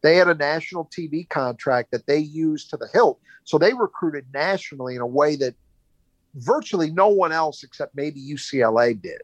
They 0.00 0.16
had 0.16 0.28
a 0.28 0.34
national 0.34 0.86
TV 0.86 1.28
contract 1.28 1.90
that 1.90 2.06
they 2.06 2.18
used 2.18 2.70
to 2.70 2.78
the 2.78 2.88
hilt. 2.94 3.20
So 3.44 3.58
they 3.58 3.74
recruited 3.74 4.24
nationally 4.32 4.94
in 4.94 5.02
a 5.02 5.06
way 5.06 5.36
that 5.36 5.54
virtually 6.36 6.90
no 6.90 7.08
one 7.08 7.32
else 7.32 7.62
except 7.62 7.94
maybe 7.94 8.18
UCLA 8.18 9.00
did 9.00 9.20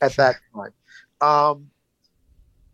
at 0.00 0.16
that 0.16 0.36
time. 0.54 0.72
Um, 1.20 1.70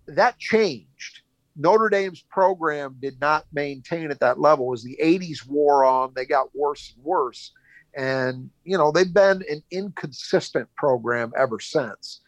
that 0.07 0.39
changed. 0.39 1.23
Notre 1.57 1.89
Dame's 1.89 2.23
program 2.23 2.97
did 3.01 3.21
not 3.21 3.45
maintain 3.53 4.11
at 4.11 4.21
that 4.21 4.41
level. 4.41 4.73
As 4.73 4.83
the 4.83 4.99
80s 5.03 5.47
wore 5.47 5.85
on, 5.85 6.13
they 6.15 6.25
got 6.25 6.55
worse 6.55 6.93
and 6.95 7.05
worse. 7.05 7.53
And, 7.95 8.51
you 8.65 8.79
know, 8.79 8.91
they've 8.91 9.13
been 9.13 9.43
an 9.51 9.63
inconsistent 9.71 10.69
program 10.77 11.33
ever 11.37 11.61
since. 11.61 12.21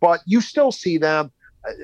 But 0.00 0.20
you 0.24 0.40
still 0.40 0.72
see 0.72 0.96
them. 0.96 1.30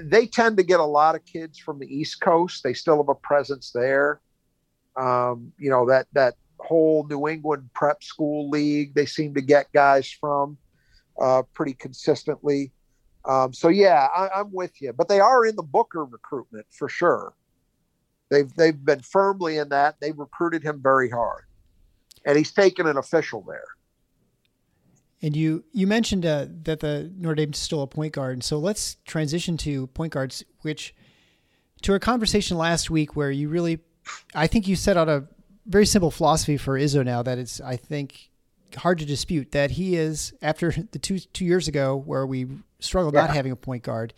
They 0.03 0.27
tend 0.27 0.57
to 0.57 0.63
get 0.63 0.81
a 0.81 0.85
lot 0.85 1.15
of 1.15 1.25
kids 1.27 1.59
from 1.59 1.79
the 1.79 1.87
East 1.87 2.21
Coast. 2.23 2.63
They 2.63 2.73
still 2.73 2.97
have 2.97 3.11
a 3.11 3.15
presence 3.15 3.73
there. 3.73 4.21
Um, 4.97 5.53
you 5.59 5.69
know, 5.69 5.87
that, 5.89 6.07
that 6.15 6.35
whole 6.59 7.07
New 7.07 7.29
England 7.29 7.69
prep 7.75 8.03
school 8.03 8.49
league, 8.49 8.95
they 8.95 9.05
seem 9.05 9.35
to 9.35 9.43
get 9.43 9.71
guys 9.73 10.11
from 10.11 10.57
uh, 11.21 11.43
pretty 11.53 11.75
consistently. 11.75 12.73
Um, 13.27 13.53
so 13.53 13.69
yeah, 13.69 14.09
I, 14.17 14.41
am 14.41 14.53
with 14.53 14.81
you, 14.81 14.93
but 14.93 15.09
they 15.09 15.21
are 15.21 15.45
in 15.45 15.57
the 15.57 15.63
Booker 15.63 16.05
recruitment 16.05 16.67
for 16.71 16.89
sure. 16.89 17.35
They've 18.31 18.53
they've 18.55 18.85
been 18.85 19.01
firmly 19.01 19.59
in 19.59 19.69
that. 19.71 19.97
They 20.01 20.13
recruited 20.13 20.63
him 20.63 20.81
very 20.83 21.11
hard, 21.11 21.45
and 22.25 22.37
he's 22.37 22.53
taken 22.53 22.87
an 22.87 22.97
official 22.97 23.43
there. 23.43 23.67
And 25.23 25.35
you 25.35 25.65
you 25.73 25.87
mentioned 25.87 26.25
uh, 26.25 26.47
that 26.65 26.81
the 26.81 27.13
Notre 27.17 27.35
Dame 27.35 27.53
stole 27.53 27.83
a 27.83 27.87
point 27.87 28.13
guard, 28.13 28.35
and 28.35 28.45
so 28.45 28.59
let's 28.59 28.97
transition 29.07 29.57
to 29.59 29.89
point 29.89 30.13
guards, 30.13 30.45
which 30.63 30.95
to 31.83 31.93
our 31.93 31.99
conversation 31.99 32.57
last 32.57 32.91
week, 32.91 33.17
where 33.17 33.31
you 33.31 33.49
really, 33.49 33.81
I 34.35 34.47
think 34.47 34.69
you 34.69 34.77
set 34.77 34.97
out 34.97 35.09
a 35.09 35.25
very 35.67 35.87
simple 35.87 36.11
philosophy 36.11 36.57
for 36.57 36.79
Izzo 36.79 37.05
now 37.05 37.23
that 37.23 37.39
it's 37.39 37.61
I 37.61 37.77
think 37.77 38.31
hard 38.77 38.99
to 38.99 39.07
dispute 39.07 39.53
that 39.53 39.73
he 39.73 39.97
is 39.97 40.35
after 40.43 40.73
the 40.93 40.99
two 40.99 41.19
two 41.19 41.45
years 41.45 41.69
ago 41.69 41.97
where 41.97 42.27
we 42.27 42.47
struggled 42.81 43.15
yeah. 43.15 43.23
not 43.23 43.31
having 43.31 43.53
a 43.53 43.57
point 43.57 43.83
guard, 43.83 44.15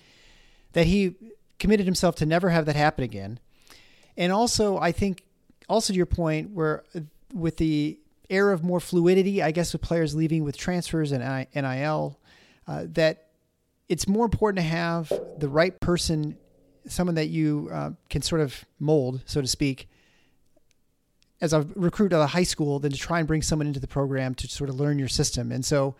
that 0.73 0.87
he 0.87 1.15
committed 1.59 1.87
himself 1.87 2.17
to 2.17 2.27
never 2.27 2.51
have 2.51 2.67
that 2.67 2.77
happen 2.77 3.05
again, 3.05 3.39
and 4.17 4.33
also 4.33 4.79
I 4.79 4.93
think 4.93 5.25
also 5.69 5.93
to 5.93 5.97
your 5.97 6.07
point 6.07 6.51
where 6.51 6.85
with 7.33 7.57
the 7.59 7.99
era 8.31 8.53
of 8.53 8.63
more 8.63 8.81
fluidity, 8.81 9.43
I 9.43 9.51
guess, 9.51 9.73
with 9.73 9.83
players 9.83 10.15
leaving 10.15 10.45
with 10.45 10.57
transfers 10.57 11.13
and 11.13 11.47
NIL, 11.55 12.19
uh, 12.67 12.85
that 12.91 13.29
it's 13.89 14.07
more 14.07 14.25
important 14.25 14.59
to 14.63 14.69
have 14.69 15.13
the 15.39 15.49
right 15.49 15.79
person, 15.81 16.37
someone 16.87 17.15
that 17.15 17.29
you 17.29 17.69
uh, 17.73 17.91
can 18.11 18.23
sort 18.23 18.41
of 18.41 18.65
mold, 18.79 19.23
so 19.25 19.41
to 19.41 19.47
speak, 19.47 19.89
as 21.41 21.53
a 21.53 21.67
recruit 21.75 22.13
at 22.13 22.21
a 22.21 22.27
high 22.27 22.43
school 22.43 22.79
than 22.79 22.93
to 22.93 22.99
try 22.99 23.19
and 23.19 23.29
bring 23.29 23.43
someone 23.43 23.67
into 23.67 23.81
the 23.81 23.87
program 23.87 24.35
to 24.35 24.49
sort 24.49 24.69
of 24.69 24.79
learn 24.79 24.99
your 24.99 25.09
system. 25.09 25.53
And 25.53 25.65
so 25.65 25.95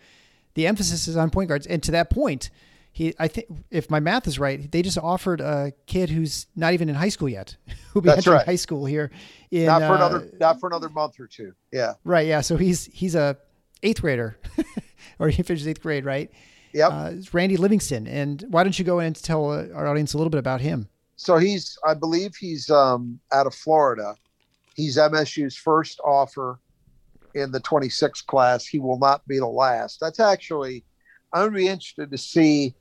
the 0.59 0.67
emphasis 0.67 1.07
is 1.07 1.15
on 1.15 1.29
point 1.29 1.47
guards. 1.47 1.65
And 1.65 1.81
to 1.83 1.91
that 1.91 2.09
point, 2.09 2.49
he, 2.91 3.13
I 3.17 3.29
think, 3.29 3.47
if 3.71 3.89
my 3.89 4.01
math 4.01 4.27
is 4.27 4.37
right, 4.37 4.69
they 4.69 4.81
just 4.81 4.97
offered 4.97 5.39
a 5.39 5.71
kid 5.85 6.09
who's 6.09 6.47
not 6.53 6.73
even 6.73 6.89
in 6.89 6.95
high 6.95 7.07
school 7.07 7.29
yet, 7.29 7.55
who'll 7.93 8.01
be 8.01 8.07
That's 8.07 8.19
entering 8.19 8.37
right. 8.39 8.45
high 8.45 8.57
school 8.57 8.85
here. 8.85 9.09
In, 9.51 9.67
not 9.67 9.79
for 9.79 9.93
uh, 9.93 9.95
another, 9.95 10.29
not 10.37 10.59
for 10.59 10.67
another 10.67 10.89
month 10.89 11.17
or 11.17 11.27
two. 11.27 11.53
Yeah. 11.71 11.93
Right. 12.03 12.27
Yeah. 12.27 12.41
So 12.41 12.57
he's 12.57 12.87
he's 12.87 13.15
a 13.15 13.37
eighth 13.83 14.01
grader, 14.01 14.37
or 15.19 15.29
he 15.29 15.43
finishes 15.43 15.65
eighth 15.65 15.81
grade, 15.81 16.03
right? 16.03 16.29
Yep. 16.73 16.91
Uh, 16.91 17.11
Randy 17.31 17.55
Livingston. 17.55 18.05
And 18.05 18.43
why 18.49 18.63
don't 18.63 18.77
you 18.77 18.83
go 18.83 18.99
in 18.99 19.07
and 19.07 19.15
tell 19.15 19.49
our 19.49 19.87
audience 19.87 20.13
a 20.13 20.17
little 20.17 20.29
bit 20.29 20.39
about 20.39 20.59
him? 20.59 20.89
So 21.15 21.37
he's, 21.37 21.77
I 21.87 21.93
believe 21.93 22.35
he's 22.35 22.69
um, 22.69 23.19
out 23.31 23.47
of 23.47 23.55
Florida. 23.55 24.15
He's 24.75 24.97
MSU's 24.97 25.55
first 25.55 25.99
offer 26.05 26.59
in 27.35 27.51
the 27.51 27.59
26 27.59 28.21
class. 28.21 28.65
He 28.65 28.79
will 28.79 28.99
not 28.99 29.27
be 29.27 29.39
the 29.39 29.47
last. 29.47 29.99
That's 29.99 30.19
actually 30.19 30.83
I'm 31.31 31.41
going 31.41 31.51
to 31.51 31.57
be 31.57 31.67
interested 31.67 32.11
to 32.11 32.17
see 32.17 32.73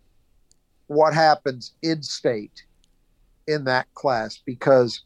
what 0.87 1.13
happens 1.13 1.75
in 1.83 2.03
state 2.03 2.65
in 3.47 3.65
that 3.65 3.93
class 3.95 4.41
because 4.45 5.03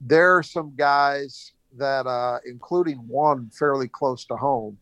there 0.00 0.36
are 0.36 0.42
some 0.42 0.72
guys 0.76 1.52
that, 1.76 2.06
uh, 2.06 2.38
including 2.46 2.96
one 3.06 3.50
fairly 3.50 3.86
close 3.86 4.24
to 4.26 4.36
home 4.36 4.76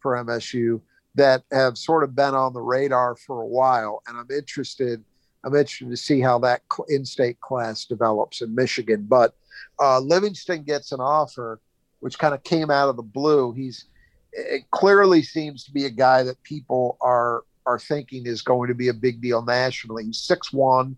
for 0.00 0.12
MSU, 0.12 0.80
that 1.14 1.42
have 1.50 1.76
sort 1.76 2.04
of 2.04 2.14
been 2.14 2.34
on 2.34 2.52
the 2.52 2.60
radar 2.60 3.16
for 3.16 3.42
a 3.42 3.46
while. 3.46 4.02
And 4.06 4.16
I'm 4.16 4.30
interested. 4.30 5.02
I'm 5.44 5.54
interested 5.54 5.90
to 5.90 5.96
see 5.96 6.20
how 6.20 6.38
that 6.40 6.62
in-state 6.88 7.40
class 7.40 7.84
develops 7.84 8.40
in 8.40 8.54
Michigan. 8.54 9.06
But 9.08 9.34
uh, 9.80 9.98
Livingston 9.98 10.62
gets 10.62 10.92
an 10.92 11.00
offer, 11.00 11.60
which 12.02 12.18
kind 12.18 12.34
of 12.34 12.42
came 12.42 12.68
out 12.68 12.88
of 12.88 12.96
the 12.96 13.02
blue. 13.02 13.52
He's 13.52 13.84
it 14.32 14.68
clearly 14.72 15.22
seems 15.22 15.62
to 15.64 15.70
be 15.70 15.84
a 15.84 15.90
guy 15.90 16.24
that 16.24 16.42
people 16.42 16.98
are 17.00 17.44
are 17.64 17.78
thinking 17.78 18.26
is 18.26 18.42
going 18.42 18.66
to 18.68 18.74
be 18.74 18.88
a 18.88 18.94
big 18.94 19.20
deal 19.20 19.40
nationally. 19.40 20.06
He's 20.06 20.18
six 20.18 20.52
one, 20.52 20.96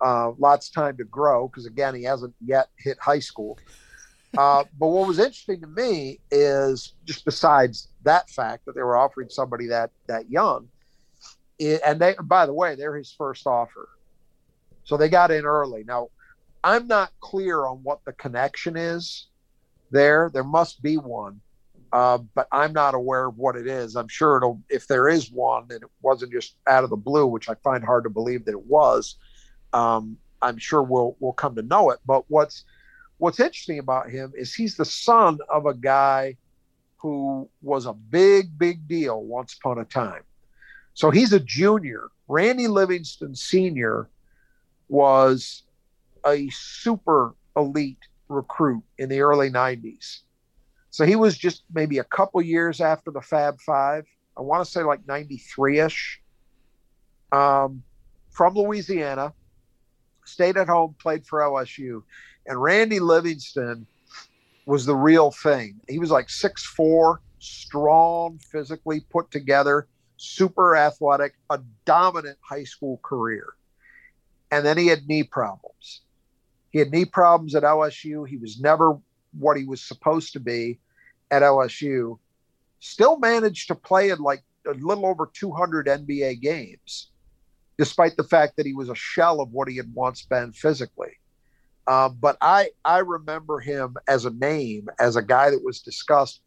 uh, 0.00 0.32
lots 0.38 0.66
of 0.68 0.74
time 0.74 0.96
to 0.96 1.04
grow 1.04 1.46
because 1.46 1.66
again 1.66 1.94
he 1.94 2.02
hasn't 2.02 2.34
yet 2.44 2.68
hit 2.76 2.98
high 2.98 3.20
school. 3.20 3.58
Uh, 4.36 4.64
but 4.76 4.88
what 4.88 5.06
was 5.06 5.20
interesting 5.20 5.60
to 5.60 5.68
me 5.68 6.18
is 6.32 6.94
just 7.04 7.24
besides 7.24 7.86
that 8.02 8.28
fact 8.28 8.66
that 8.66 8.74
they 8.74 8.82
were 8.82 8.96
offering 8.96 9.28
somebody 9.28 9.68
that 9.68 9.92
that 10.08 10.28
young, 10.28 10.66
it, 11.60 11.80
and 11.86 12.00
they 12.00 12.16
by 12.24 12.44
the 12.44 12.52
way 12.52 12.74
they're 12.74 12.96
his 12.96 13.14
first 13.16 13.46
offer, 13.46 13.88
so 14.82 14.96
they 14.96 15.08
got 15.08 15.30
in 15.30 15.44
early. 15.44 15.84
Now 15.84 16.08
I'm 16.64 16.88
not 16.88 17.12
clear 17.20 17.66
on 17.66 17.84
what 17.84 18.00
the 18.04 18.12
connection 18.14 18.76
is 18.76 19.28
there. 19.90 20.30
There 20.32 20.44
must 20.44 20.82
be 20.82 20.96
one 20.96 21.40
uh, 21.92 22.18
but 22.34 22.46
I'm 22.52 22.72
not 22.72 22.94
aware 22.94 23.26
of 23.26 23.36
what 23.36 23.56
it 23.56 23.66
is. 23.66 23.96
I'm 23.96 24.08
sure 24.08 24.36
it'll, 24.36 24.62
if 24.68 24.86
there 24.86 25.08
is 25.08 25.30
one, 25.30 25.64
and 25.70 25.82
it 25.82 25.90
wasn't 26.02 26.32
just 26.32 26.56
out 26.68 26.84
of 26.84 26.90
the 26.90 26.96
blue, 26.96 27.26
which 27.26 27.48
I 27.48 27.54
find 27.64 27.84
hard 27.84 28.04
to 28.04 28.10
believe 28.10 28.44
that 28.44 28.52
it 28.52 28.66
was. 28.66 29.16
Um, 29.72 30.16
I'm 30.42 30.56
sure 30.56 30.82
we'll 30.82 31.16
we'll 31.20 31.32
come 31.32 31.54
to 31.56 31.62
know 31.62 31.90
it. 31.90 31.98
But 32.06 32.24
what's 32.28 32.64
what's 33.18 33.40
interesting 33.40 33.78
about 33.78 34.08
him 34.08 34.32
is 34.36 34.54
he's 34.54 34.76
the 34.76 34.84
son 34.84 35.38
of 35.52 35.66
a 35.66 35.74
guy 35.74 36.36
who 36.96 37.48
was 37.60 37.86
a 37.86 37.92
big 37.92 38.56
big 38.58 38.86
deal 38.86 39.22
once 39.22 39.56
upon 39.58 39.78
a 39.78 39.84
time. 39.84 40.22
So 40.94 41.10
he's 41.10 41.32
a 41.32 41.40
junior. 41.40 42.08
Randy 42.28 42.68
Livingston 42.68 43.34
Sr. 43.34 44.08
was 44.88 45.64
a 46.24 46.48
super 46.50 47.34
elite 47.56 47.98
recruit 48.30 48.82
in 48.98 49.08
the 49.08 49.20
early 49.20 49.50
90s 49.50 50.20
so 50.90 51.06
he 51.06 51.16
was 51.16 51.38
just 51.38 51.62
maybe 51.72 51.98
a 51.98 52.04
couple 52.04 52.42
years 52.42 52.80
after 52.80 53.10
the 53.10 53.20
Fab 53.20 53.60
Five. 53.60 54.04
I 54.36 54.42
want 54.42 54.64
to 54.64 54.70
say 54.70 54.82
like 54.82 55.06
93 55.06 55.80
ish. 55.80 56.20
Um, 57.32 57.82
from 58.30 58.54
Louisiana, 58.54 59.32
stayed 60.24 60.56
at 60.56 60.66
home, 60.66 60.96
played 61.00 61.26
for 61.26 61.40
LSU. 61.40 62.02
And 62.46 62.60
Randy 62.60 62.98
Livingston 62.98 63.86
was 64.66 64.84
the 64.84 64.96
real 64.96 65.30
thing. 65.30 65.80
He 65.88 66.00
was 66.00 66.10
like 66.10 66.28
six 66.28 66.64
four, 66.64 67.20
strong, 67.38 68.38
physically 68.38 69.00
put 69.10 69.30
together, 69.30 69.86
super 70.16 70.76
athletic, 70.76 71.34
a 71.50 71.60
dominant 71.84 72.38
high 72.40 72.64
school 72.64 72.98
career. 73.04 73.54
And 74.50 74.66
then 74.66 74.76
he 74.76 74.88
had 74.88 75.06
knee 75.06 75.22
problems. 75.22 76.00
He 76.70 76.78
had 76.78 76.90
knee 76.90 77.04
problems 77.04 77.54
at 77.54 77.64
LSU. 77.64 78.26
He 78.26 78.36
was 78.36 78.60
never 78.60 78.98
what 79.32 79.56
he 79.56 79.64
was 79.64 79.82
supposed 79.82 80.32
to 80.32 80.40
be 80.40 80.78
at 81.30 81.42
LSU, 81.42 82.18
still 82.80 83.18
managed 83.18 83.68
to 83.68 83.74
play 83.74 84.10
in 84.10 84.18
like 84.18 84.42
a 84.66 84.74
little 84.74 85.06
over 85.06 85.30
200 85.32 85.86
NBA 85.86 86.40
games, 86.40 87.10
despite 87.78 88.16
the 88.16 88.24
fact 88.24 88.56
that 88.56 88.66
he 88.66 88.72
was 88.72 88.88
a 88.88 88.94
shell 88.94 89.40
of 89.40 89.52
what 89.52 89.68
he 89.68 89.76
had 89.76 89.92
once 89.94 90.22
been 90.22 90.52
physically. 90.52 91.12
Um, 91.86 92.18
but 92.20 92.36
I 92.40 92.70
I 92.84 92.98
remember 92.98 93.58
him 93.58 93.96
as 94.06 94.24
a 94.24 94.30
name, 94.30 94.88
as 94.98 95.16
a 95.16 95.22
guy 95.22 95.50
that 95.50 95.64
was 95.64 95.80
discussed 95.80 96.40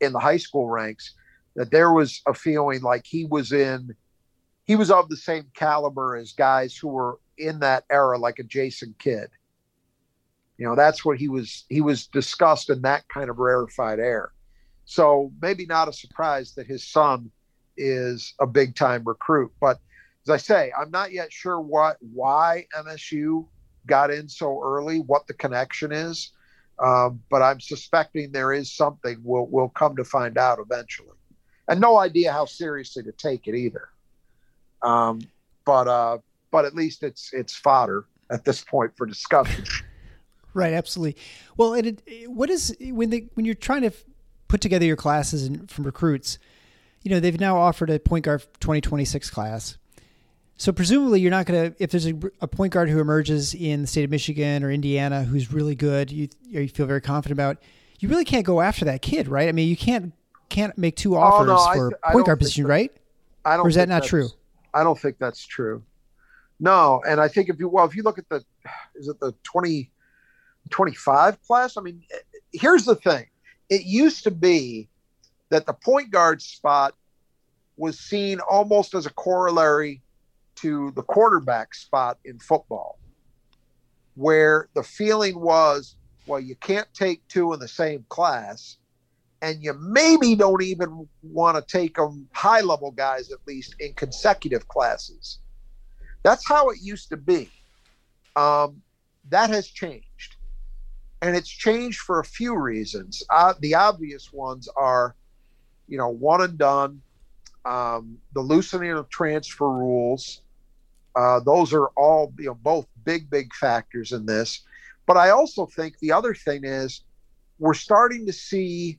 in 0.00 0.12
the 0.12 0.18
high 0.18 0.38
school 0.38 0.68
ranks, 0.68 1.14
that 1.56 1.70
there 1.70 1.92
was 1.92 2.20
a 2.26 2.34
feeling 2.34 2.82
like 2.82 3.04
he 3.06 3.24
was 3.24 3.52
in, 3.52 3.94
he 4.64 4.74
was 4.74 4.90
of 4.90 5.08
the 5.08 5.16
same 5.16 5.46
caliber 5.54 6.16
as 6.16 6.32
guys 6.32 6.76
who 6.76 6.88
were 6.88 7.18
in 7.38 7.60
that 7.60 7.84
era, 7.90 8.18
like 8.18 8.38
a 8.38 8.44
Jason 8.44 8.94
Kidd 8.98 9.28
you 10.62 10.68
know, 10.68 10.76
that's 10.76 11.04
what 11.04 11.18
he 11.18 11.28
was 11.28 11.64
he 11.68 11.80
was 11.80 12.06
discussed 12.06 12.70
in 12.70 12.82
that 12.82 13.08
kind 13.08 13.28
of 13.28 13.40
rarefied 13.40 13.98
air. 13.98 14.30
So 14.84 15.32
maybe 15.42 15.66
not 15.66 15.88
a 15.88 15.92
surprise 15.92 16.54
that 16.54 16.68
his 16.68 16.86
son 16.88 17.32
is 17.76 18.32
a 18.40 18.46
big 18.46 18.76
time 18.76 19.02
recruit. 19.04 19.50
But 19.60 19.80
as 20.24 20.30
I 20.30 20.36
say, 20.36 20.72
I'm 20.80 20.92
not 20.92 21.10
yet 21.10 21.32
sure 21.32 21.60
what 21.60 21.96
why 21.98 22.66
MSU 22.78 23.48
got 23.88 24.12
in 24.12 24.28
so 24.28 24.62
early, 24.62 25.00
what 25.00 25.26
the 25.26 25.34
connection 25.34 25.90
is. 25.90 26.30
Um, 26.78 27.20
but 27.28 27.42
I'm 27.42 27.58
suspecting 27.58 28.30
there 28.30 28.52
is 28.52 28.72
something. 28.72 29.16
We'll 29.24 29.48
we'll 29.50 29.70
come 29.70 29.96
to 29.96 30.04
find 30.04 30.38
out 30.38 30.60
eventually, 30.60 31.18
and 31.66 31.80
no 31.80 31.98
idea 31.98 32.30
how 32.30 32.44
seriously 32.44 33.02
to 33.02 33.12
take 33.12 33.48
it 33.48 33.56
either. 33.56 33.88
Um, 34.80 35.22
but 35.66 35.88
uh, 35.88 36.18
but 36.52 36.66
at 36.66 36.76
least 36.76 37.02
it's 37.02 37.30
it's 37.32 37.52
fodder 37.52 38.04
at 38.30 38.44
this 38.44 38.62
point 38.62 38.92
for 38.96 39.06
discussion. 39.06 39.64
Right, 40.54 40.74
absolutely. 40.74 41.20
Well, 41.56 41.74
and 41.74 41.86
it, 41.86 42.30
what 42.30 42.50
is 42.50 42.76
when 42.80 43.10
they 43.10 43.28
when 43.34 43.46
you're 43.46 43.54
trying 43.54 43.82
to 43.82 43.92
put 44.48 44.60
together 44.60 44.84
your 44.84 44.96
classes 44.96 45.44
and 45.44 45.70
from 45.70 45.84
recruits, 45.84 46.38
you 47.02 47.10
know, 47.10 47.20
they've 47.20 47.40
now 47.40 47.56
offered 47.56 47.90
a 47.90 47.98
point 47.98 48.24
guard 48.24 48.42
2026 48.60 49.30
class. 49.30 49.78
So 50.56 50.70
presumably 50.72 51.20
you're 51.20 51.30
not 51.30 51.46
going 51.46 51.72
to 51.72 51.82
if 51.82 51.90
there's 51.90 52.06
a, 52.06 52.14
a, 52.40 52.46
point 52.46 52.72
guard 52.72 52.88
who 52.88 53.00
emerges 53.00 53.54
in 53.54 53.80
the 53.80 53.86
state 53.86 54.04
of 54.04 54.10
Michigan 54.10 54.62
or 54.62 54.70
Indiana 54.70 55.24
who's 55.24 55.52
really 55.52 55.74
good, 55.74 56.12
you 56.12 56.28
you 56.42 56.68
feel 56.68 56.86
very 56.86 57.00
confident 57.00 57.32
about, 57.32 57.58
you 57.98 58.08
really 58.08 58.24
can't 58.24 58.44
go 58.44 58.60
after 58.60 58.84
that 58.84 59.02
kid, 59.02 59.28
right? 59.28 59.48
I 59.48 59.52
mean, 59.52 59.68
you 59.68 59.76
can't 59.76 60.12
can't 60.50 60.76
make 60.76 60.96
two 60.96 61.16
offers 61.16 61.48
oh, 61.50 61.54
no, 61.54 61.74
for 61.74 61.98
I, 62.04 62.12
point 62.12 62.26
guard 62.26 62.38
position, 62.38 62.64
that, 62.64 62.70
right? 62.70 62.92
I 63.44 63.56
don't. 63.56 63.66
Or 63.66 63.68
is 63.68 63.74
that 63.76 63.88
not 63.88 64.04
true? 64.04 64.28
I 64.74 64.84
don't 64.84 64.98
think 64.98 65.18
that's 65.18 65.44
true. 65.44 65.82
No, 66.60 67.02
and 67.08 67.20
I 67.20 67.26
think 67.26 67.48
if 67.48 67.58
you 67.58 67.68
well, 67.68 67.84
if 67.86 67.96
you 67.96 68.02
look 68.02 68.18
at 68.18 68.28
the, 68.28 68.44
is 68.94 69.08
it 69.08 69.18
the 69.18 69.32
20, 69.42 69.90
25 70.70 71.42
class. 71.42 71.76
I 71.76 71.80
mean, 71.80 72.02
here's 72.52 72.84
the 72.84 72.94
thing 72.94 73.26
it 73.68 73.84
used 73.84 74.24
to 74.24 74.30
be 74.30 74.88
that 75.50 75.66
the 75.66 75.72
point 75.72 76.10
guard 76.10 76.42
spot 76.42 76.94
was 77.76 77.98
seen 77.98 78.38
almost 78.40 78.94
as 78.94 79.06
a 79.06 79.10
corollary 79.10 80.02
to 80.56 80.92
the 80.92 81.02
quarterback 81.02 81.74
spot 81.74 82.18
in 82.24 82.38
football, 82.38 82.98
where 84.14 84.68
the 84.74 84.82
feeling 84.82 85.40
was, 85.40 85.96
well, 86.26 86.38
you 86.40 86.54
can't 86.56 86.86
take 86.94 87.26
two 87.28 87.52
in 87.52 87.60
the 87.60 87.68
same 87.68 88.04
class. 88.08 88.76
and 89.42 89.62
you 89.62 89.74
maybe 89.74 90.36
don't 90.36 90.62
even 90.62 91.08
want 91.22 91.56
to 91.56 91.62
take 91.78 91.96
them 91.96 92.28
high 92.32 92.60
level 92.60 92.92
guys 92.92 93.32
at 93.32 93.38
least 93.46 93.74
in 93.80 93.92
consecutive 93.94 94.68
classes. 94.68 95.40
That's 96.22 96.46
how 96.46 96.70
it 96.70 96.78
used 96.80 97.08
to 97.08 97.16
be. 97.16 97.50
Um, 98.36 98.80
that 99.30 99.50
has 99.50 99.66
changed, 99.66 100.06
and 101.22 101.36
it's 101.36 101.48
changed 101.48 102.00
for 102.00 102.18
a 102.18 102.24
few 102.24 102.58
reasons. 102.58 103.22
Uh, 103.30 103.54
the 103.60 103.76
obvious 103.76 104.32
ones 104.32 104.68
are, 104.76 105.14
you 105.86 105.96
know, 105.96 106.08
one 106.08 106.42
and 106.42 106.58
done, 106.58 107.00
um, 107.64 108.18
the 108.34 108.40
loosening 108.40 108.90
of 108.90 109.08
transfer 109.08 109.70
rules. 109.70 110.42
Uh, 111.14 111.38
those 111.40 111.72
are 111.72 111.88
all 111.96 112.32
you 112.38 112.46
know 112.46 112.54
both 112.54 112.86
big 113.04 113.30
big 113.30 113.54
factors 113.54 114.12
in 114.12 114.26
this. 114.26 114.62
But 115.06 115.16
I 115.16 115.30
also 115.30 115.66
think 115.66 115.98
the 116.00 116.10
other 116.10 116.34
thing 116.34 116.64
is 116.64 117.02
we're 117.58 117.74
starting 117.74 118.26
to 118.26 118.32
see 118.32 118.98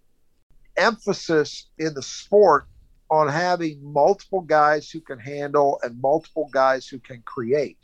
emphasis 0.77 1.67
in 1.77 1.93
the 1.93 2.01
sport 2.01 2.67
on 3.09 3.27
having 3.27 3.79
multiple 3.83 4.41
guys 4.41 4.89
who 4.89 5.01
can 5.01 5.19
handle 5.19 5.79
and 5.83 5.99
multiple 6.01 6.49
guys 6.53 6.87
who 6.87 6.99
can 6.99 7.21
create 7.25 7.77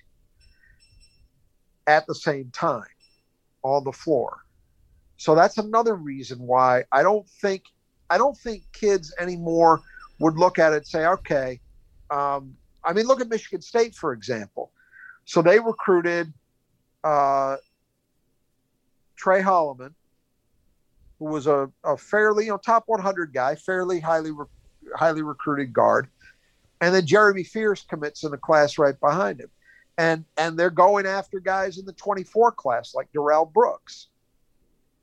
at 1.87 2.07
the 2.07 2.15
same 2.15 2.49
time 2.51 2.85
on 3.63 3.83
the 3.83 3.91
floor. 3.91 4.39
So 5.17 5.35
that's 5.35 5.57
another 5.57 5.95
reason 5.95 6.39
why 6.39 6.85
I 6.91 7.03
don't 7.03 7.27
think 7.27 7.63
I 8.09 8.17
don't 8.17 8.37
think 8.37 8.63
kids 8.73 9.13
anymore 9.19 9.81
would 10.19 10.35
look 10.35 10.57
at 10.59 10.73
it 10.73 10.77
and 10.77 10.87
say, 10.87 11.05
okay, 11.05 11.59
um, 12.09 12.55
I 12.83 12.93
mean, 12.93 13.05
look 13.05 13.21
at 13.21 13.29
Michigan 13.29 13.61
State 13.61 13.95
for 13.95 14.13
example. 14.13 14.71
So 15.25 15.41
they 15.41 15.59
recruited 15.59 16.33
uh, 17.03 17.57
Tre 19.15 19.41
Holloman, 19.41 19.93
who 21.19 21.25
was 21.25 21.47
a, 21.47 21.69
a 21.83 21.97
fairly 21.97 22.45
you 22.45 22.51
know 22.51 22.57
top 22.57 22.83
100 22.87 23.33
guy, 23.33 23.55
fairly 23.55 23.99
highly 23.99 24.31
re- 24.31 24.45
highly 24.95 25.21
recruited 25.21 25.73
guard, 25.73 26.07
and 26.81 26.95
then 26.95 27.05
Jeremy 27.05 27.43
Fears 27.43 27.85
commits 27.87 28.23
in 28.23 28.31
the 28.31 28.37
class 28.37 28.77
right 28.77 28.99
behind 28.99 29.41
him, 29.41 29.49
and 29.99 30.23
and 30.37 30.57
they're 30.57 30.69
going 30.69 31.05
after 31.05 31.41
guys 31.41 31.77
in 31.77 31.85
the 31.85 31.93
24 31.93 32.53
class 32.53 32.95
like 32.95 33.11
Darrell 33.11 33.45
Brooks, 33.45 34.07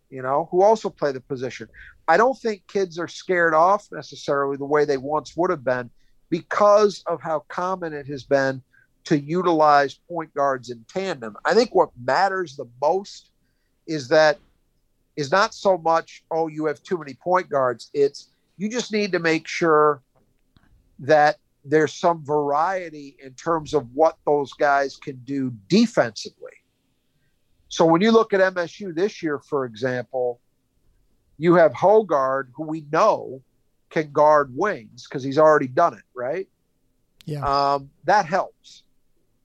you 0.08 0.22
know, 0.22 0.48
who 0.50 0.62
also 0.62 0.88
play 0.88 1.12
the 1.12 1.20
position. 1.20 1.68
I 2.08 2.16
don't 2.16 2.36
think 2.38 2.66
kids 2.66 2.98
are 2.98 3.06
scared 3.06 3.52
off 3.52 3.86
necessarily 3.92 4.56
the 4.56 4.64
way 4.64 4.86
they 4.86 4.96
once 4.96 5.36
would 5.36 5.50
have 5.50 5.62
been 5.62 5.90
because 6.30 7.04
of 7.06 7.20
how 7.20 7.44
common 7.48 7.92
it 7.92 8.06
has 8.06 8.24
been 8.24 8.62
to 9.04 9.20
utilize 9.20 10.00
point 10.08 10.32
guards 10.32 10.70
in 10.70 10.84
tandem. 10.88 11.36
I 11.44 11.52
think 11.52 11.74
what 11.74 11.90
matters 12.02 12.56
the 12.56 12.68
most 12.80 13.30
is 13.86 14.08
that 14.08 14.38
is 15.14 15.30
not 15.30 15.52
so 15.52 15.76
much 15.76 16.24
oh 16.30 16.48
you 16.48 16.64
have 16.64 16.82
too 16.82 16.98
many 16.98 17.14
point 17.14 17.48
guards 17.48 17.90
it's 17.94 18.30
you 18.58 18.68
just 18.68 18.92
need 18.92 19.12
to 19.12 19.18
make 19.18 19.46
sure 19.46 20.02
that 20.98 21.36
there's 21.68 21.92
some 21.94 22.24
variety 22.24 23.16
in 23.22 23.32
terms 23.34 23.74
of 23.74 23.86
what 23.94 24.16
those 24.26 24.52
guys 24.54 24.96
can 24.96 25.16
do 25.24 25.52
defensively 25.68 26.52
so 27.68 27.84
when 27.84 28.00
you 28.00 28.10
look 28.10 28.32
at 28.32 28.40
msu 28.54 28.94
this 28.94 29.22
year 29.22 29.38
for 29.38 29.64
example 29.64 30.40
you 31.38 31.54
have 31.54 31.72
Hoggard 31.72 32.48
who 32.54 32.64
we 32.64 32.86
know 32.90 33.42
can 33.90 34.10
guard 34.12 34.50
wings 34.56 35.06
because 35.08 35.22
he's 35.22 35.38
already 35.38 35.68
done 35.68 35.94
it 35.94 36.04
right 36.14 36.48
Yeah. 37.24 37.42
um, 37.42 37.90
that 38.04 38.26
helps 38.26 38.84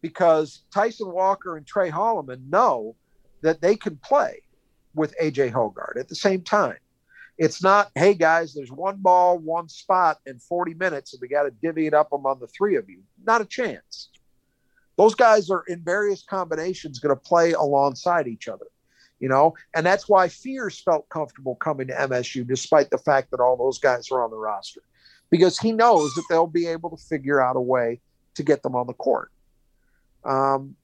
because 0.01 0.63
tyson 0.73 1.11
walker 1.11 1.57
and 1.57 1.65
Tre 1.65 1.89
Holloman 1.91 2.49
know 2.49 2.95
that 3.41 3.61
they 3.61 3.75
can 3.75 3.97
play 3.97 4.41
with 4.93 5.15
AJ 5.21 5.51
Hoggard 5.51 5.97
at 5.99 6.07
the 6.09 6.15
same 6.15 6.41
time. 6.41 6.77
It's 7.37 7.63
not, 7.63 7.91
hey 7.95 8.13
guys, 8.13 8.53
there's 8.53 8.71
one 8.71 8.97
ball, 8.97 9.37
one 9.37 9.67
spot 9.69 10.19
in 10.25 10.39
40 10.39 10.75
minutes, 10.75 11.13
and 11.13 11.21
we 11.21 11.27
got 11.27 11.43
to 11.43 11.51
divvy 11.51 11.87
it 11.87 11.93
up 11.93 12.13
among 12.13 12.39
the 12.39 12.47
three 12.47 12.75
of 12.75 12.89
you. 12.89 13.01
Not 13.25 13.41
a 13.41 13.45
chance. 13.45 14.09
Those 14.97 15.15
guys 15.15 15.49
are 15.49 15.63
in 15.67 15.83
various 15.83 16.23
combinations 16.23 16.99
going 16.99 17.15
to 17.15 17.21
play 17.21 17.53
alongside 17.53 18.27
each 18.27 18.47
other, 18.47 18.67
you 19.19 19.29
know, 19.29 19.55
and 19.75 19.85
that's 19.85 20.07
why 20.07 20.27
Fears 20.27 20.79
felt 20.79 21.09
comfortable 21.09 21.55
coming 21.55 21.87
to 21.87 21.93
MSU, 21.93 22.45
despite 22.45 22.89
the 22.89 22.97
fact 22.97 23.31
that 23.31 23.39
all 23.39 23.57
those 23.57 23.79
guys 23.79 24.11
are 24.11 24.23
on 24.23 24.29
the 24.29 24.37
roster, 24.37 24.81
because 25.29 25.57
he 25.57 25.71
knows 25.71 26.13
that 26.13 26.25
they'll 26.29 26.45
be 26.45 26.67
able 26.67 26.95
to 26.95 27.03
figure 27.03 27.41
out 27.41 27.55
a 27.55 27.61
way 27.61 28.01
to 28.35 28.43
get 28.43 28.61
them 28.61 28.75
on 28.75 28.85
the 28.85 28.93
court. 28.93 29.31
Um, 30.23 30.75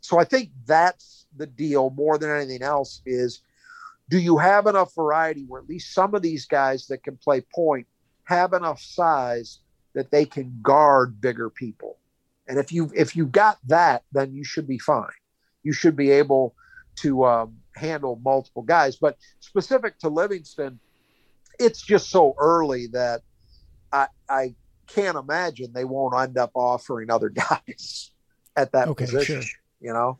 so 0.00 0.18
I 0.18 0.24
think 0.24 0.50
that's 0.66 1.26
the 1.34 1.46
deal 1.46 1.90
more 1.90 2.18
than 2.18 2.30
anything 2.30 2.62
else 2.62 3.00
is 3.06 3.40
do 4.08 4.18
you 4.18 4.38
have 4.38 4.66
enough 4.66 4.94
variety 4.94 5.44
where 5.46 5.60
at 5.60 5.68
least 5.68 5.94
some 5.94 6.14
of 6.14 6.22
these 6.22 6.46
guys 6.46 6.86
that 6.88 7.02
can 7.02 7.16
play 7.16 7.42
point 7.54 7.86
have 8.24 8.52
enough 8.52 8.80
size 8.80 9.60
that 9.94 10.10
they 10.10 10.24
can 10.24 10.58
guard 10.62 11.20
bigger 11.20 11.50
people? 11.50 11.98
And 12.46 12.58
if 12.58 12.72
you 12.72 12.90
if 12.94 13.16
you 13.16 13.26
got 13.26 13.58
that 13.68 14.02
then 14.12 14.34
you 14.34 14.44
should 14.44 14.66
be 14.66 14.78
fine. 14.78 15.08
You 15.62 15.72
should 15.72 15.96
be 15.96 16.10
able 16.10 16.54
to 16.96 17.24
um, 17.24 17.56
handle 17.74 18.20
multiple 18.22 18.62
guys. 18.62 18.96
But 18.96 19.16
specific 19.40 19.98
to 20.00 20.08
livingston 20.08 20.78
it's 21.58 21.80
just 21.82 22.10
so 22.10 22.34
early 22.38 22.88
that 22.88 23.22
i 23.92 24.06
i 24.28 24.54
can't 24.86 25.16
imagine 25.16 25.72
they 25.72 25.84
won't 25.84 26.14
end 26.18 26.36
up 26.36 26.50
offering 26.54 27.10
other 27.10 27.28
guys 27.30 28.10
at 28.56 28.72
that 28.72 28.88
Okay, 28.88 29.04
position 29.06 29.40
sure. 29.40 29.60
you 29.80 29.92
know? 29.92 30.18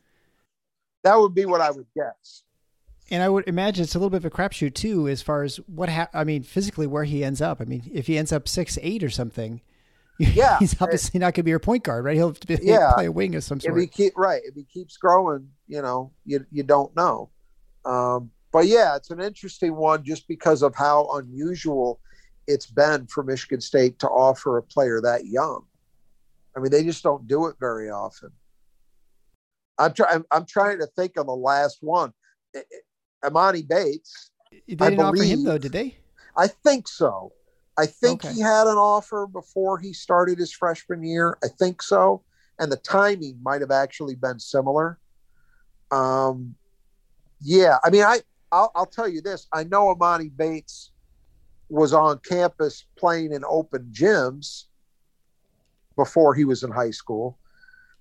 That 1.03 1.17
would 1.17 1.35
be 1.35 1.45
what 1.45 1.61
i 1.61 1.71
would 1.71 1.87
guess 1.95 2.43
And 3.11 3.21
I 3.21 3.29
would 3.29 3.47
imagine 3.47 3.83
it's 3.83 3.93
a 3.95 3.99
little 3.99 4.09
bit 4.09 4.17
of 4.17 4.25
a 4.25 4.29
crapshoot 4.31 4.73
too, 4.73 5.07
as 5.07 5.21
far 5.21 5.43
as 5.43 5.57
what 5.67 5.89
ha- 5.89 6.09
I 6.13 6.23
mean, 6.23 6.41
physically 6.43 6.87
where 6.87 7.03
he 7.03 7.23
ends 7.23 7.39
up. 7.41 7.61
I 7.61 7.65
mean, 7.65 7.89
if 7.93 8.07
he 8.07 8.17
ends 8.17 8.31
up 8.31 8.47
six 8.47 8.79
eight 8.81 9.03
or 9.03 9.09
something, 9.11 9.61
Yeah. 10.17 10.57
he's 10.59 10.79
obviously 10.81 11.19
not 11.19 11.27
going 11.27 11.33
to 11.33 11.43
be 11.43 11.49
your 11.51 11.59
point 11.59 11.83
guard, 11.83 12.03
right? 12.05 12.15
He'll 12.15 12.29
have 12.29 12.39
to 12.39 12.47
be, 12.47 12.57
Yeah. 12.63 12.93
play 12.95 13.05
a 13.05 13.11
wing 13.11 13.35
of 13.35 13.43
some 13.43 13.59
sort. 13.59 13.75
if 13.77 13.81
he 13.81 13.87
keep 13.87 14.13
right 14.17 14.41
if 14.45 14.55
he 14.55 14.63
keeps 14.63 14.97
growing 14.97 15.49
you 15.67 15.81
know 15.81 16.11
you 16.25 16.45
you 16.51 16.63
don't 16.63 16.95
know 16.95 17.29
um 17.85 18.31
but 18.53 18.65
yeah 18.67 18.95
it's 18.95 19.11
an 19.11 19.19
interesting 19.19 19.75
one 19.75 20.03
just 20.03 20.27
because 20.27 20.61
of 20.61 20.73
how 20.75 21.07
unusual 21.17 21.99
it's 22.47 22.65
been 22.67 23.05
for 23.07 23.23
michigan 23.23 23.59
state 23.59 23.97
to 23.99 24.07
offer 24.07 24.57
a 24.57 24.63
player 24.63 25.01
that 25.01 25.25
young 25.25 25.63
i 26.55 26.59
mean 26.59 26.71
they 26.71 26.83
just 26.83 27.03
don't 27.03 27.27
do 27.27 27.47
it 27.47 27.55
very 27.59 27.89
often 27.89 28.29
i'm 29.79 29.91
trying 29.93 30.23
I'm, 30.31 30.45
trying 30.45 30.79
to 30.79 30.87
think 30.95 31.17
of 31.17 31.25
the 31.25 31.35
last 31.35 31.79
one 31.81 32.13
Emoni 33.25 33.67
Bates 33.67 34.29
they 34.67 34.75
didn't 34.75 34.99
offer 34.99 35.23
him 35.23 35.43
though, 35.43 35.57
did 35.57 35.71
they? 35.71 35.97
i 36.37 36.47
think 36.47 36.87
so. 36.87 37.31
I 37.77 37.85
think 37.87 38.23
Okay. 38.23 38.33
he 38.33 38.39
had 38.39 38.67
an 38.67 38.77
offer 38.77 39.27
before 39.27 39.79
he 39.79 39.91
started 39.91 40.39
his 40.39 40.53
freshman 40.53 41.03
year. 41.03 41.37
I 41.43 41.49
think 41.49 41.81
so. 41.81 42.23
And 42.57 42.71
the 42.71 42.77
timing 42.77 43.37
might 43.43 43.59
have 43.59 43.71
actually 43.71 44.15
been 44.15 44.39
similar. 44.39 44.99
Um 45.91 46.55
yeah 47.41 47.77
i 47.83 47.89
mean 47.89 48.03
i 48.03 48.21
i'll, 48.51 48.71
I'll 48.75 48.85
tell 48.85 49.07
you 49.09 49.21
this. 49.21 49.47
I 49.51 49.65
know 49.65 49.93
Emoni 49.93 50.29
Bates 50.35 50.91
was 51.69 51.93
on 51.93 52.19
campus 52.19 52.85
playing 52.97 53.33
in 53.33 53.43
open 53.47 53.91
gyms 53.91 54.65
before 55.97 56.33
he 56.33 56.45
was 56.45 56.63
in 56.63 56.71
high 56.71 56.91
school 56.91 57.39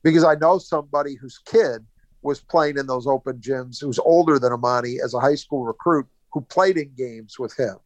because 0.03 0.25
i 0.25 0.35
know 0.35 0.59
somebody 0.59 1.15
whose 1.15 1.39
kid 1.39 1.85
was 2.25 2.41
playing 2.41 2.79
in 2.79 2.87
those 2.87 3.07
open 3.07 3.39
gyms 3.39 3.81
who's 3.81 3.99
older 4.01 4.39
than 4.39 4.53
Emoni 4.53 4.97
as 5.05 5.15
a 5.15 5.21
high 5.21 5.35
school 5.35 5.65
recruit 5.65 6.07
who 6.33 6.41
played 6.41 6.77
in 6.77 6.93
games 6.97 7.39
with 7.39 7.57
him 7.57 7.77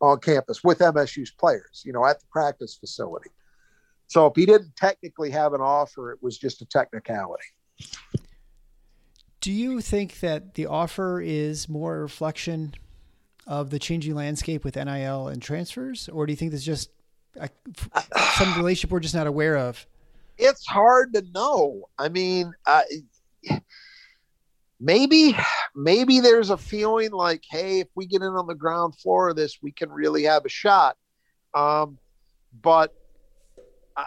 on 0.00 0.18
campus 0.20 0.62
with 0.62 0.78
msu's 0.78 1.30
players 1.30 1.82
you 1.84 1.92
know 1.92 2.04
at 2.06 2.20
the 2.20 2.26
practice 2.30 2.76
facility 2.76 3.30
so 4.06 4.26
if 4.26 4.32
he 4.36 4.46
didn't 4.46 4.74
technically 4.76 5.28
have 5.30 5.54
an 5.54 5.60
offer 5.60 6.12
it 6.12 6.22
was 6.22 6.38
just 6.38 6.62
a 6.62 6.64
technicality 6.64 7.44
Do 9.40 9.52
you 9.52 9.80
think 9.80 10.20
that 10.20 10.54
the 10.54 10.66
offer 10.66 11.20
is 11.20 11.68
more 11.68 11.96
a 11.96 12.00
reflection 12.00 12.74
of 13.46 13.70
the 13.70 13.78
changing 13.78 14.14
landscape 14.14 14.64
with 14.64 14.76
NIL 14.76 15.28
and 15.28 15.40
transfers, 15.40 16.08
or 16.08 16.26
do 16.26 16.32
you 16.32 16.36
think 16.36 16.50
there's 16.50 16.64
just 16.64 16.90
a, 17.40 17.48
some 18.36 18.54
relationship 18.56 18.90
we're 18.90 19.00
just 19.00 19.14
not 19.14 19.26
aware 19.26 19.56
of? 19.56 19.86
it's 20.38 20.66
hard 20.66 21.12
to 21.14 21.22
know. 21.34 21.88
I 21.98 22.08
mean, 22.08 22.52
uh, 22.66 22.82
maybe 24.80 25.36
maybe 25.74 26.20
there's 26.20 26.50
a 26.50 26.56
feeling 26.56 27.10
like, 27.10 27.44
hey, 27.48 27.80
if 27.80 27.88
we 27.94 28.06
get 28.06 28.22
in 28.22 28.28
on 28.28 28.46
the 28.46 28.54
ground 28.54 28.96
floor 28.98 29.30
of 29.30 29.36
this, 29.36 29.58
we 29.62 29.72
can 29.72 29.90
really 29.90 30.24
have 30.24 30.44
a 30.44 30.48
shot. 30.48 30.96
Um, 31.54 31.98
but 32.62 32.94
uh, 33.96 34.04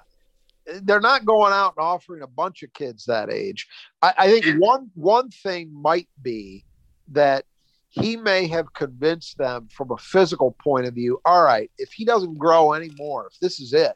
they're 0.84 1.02
not 1.02 1.26
going 1.26 1.54
out 1.54 1.74
and 1.78 1.86
offering 1.86 2.22
a 2.22 2.28
bunch 2.28 2.64
of 2.64 2.74
kids 2.74 3.06
that 3.06 3.32
age. 3.32 3.68
I, 4.02 4.14
I 4.18 4.28
think 4.32 4.62
one 4.62 4.90
one 4.96 5.30
thing 5.30 5.72
might 5.74 6.08
be 6.22 6.66
that 7.10 7.46
he 7.90 8.16
may 8.16 8.48
have 8.48 8.74
convinced 8.74 9.38
them 9.38 9.68
from 9.70 9.92
a 9.92 9.98
physical 9.98 10.56
point 10.64 10.86
of 10.86 10.94
view. 10.94 11.20
All 11.26 11.44
right, 11.44 11.70
if 11.78 11.92
he 11.92 12.06
doesn't 12.06 12.38
grow 12.38 12.74
anymore, 12.74 13.30
if 13.32 13.40
this 13.40 13.60
is 13.60 13.74
it, 13.74 13.94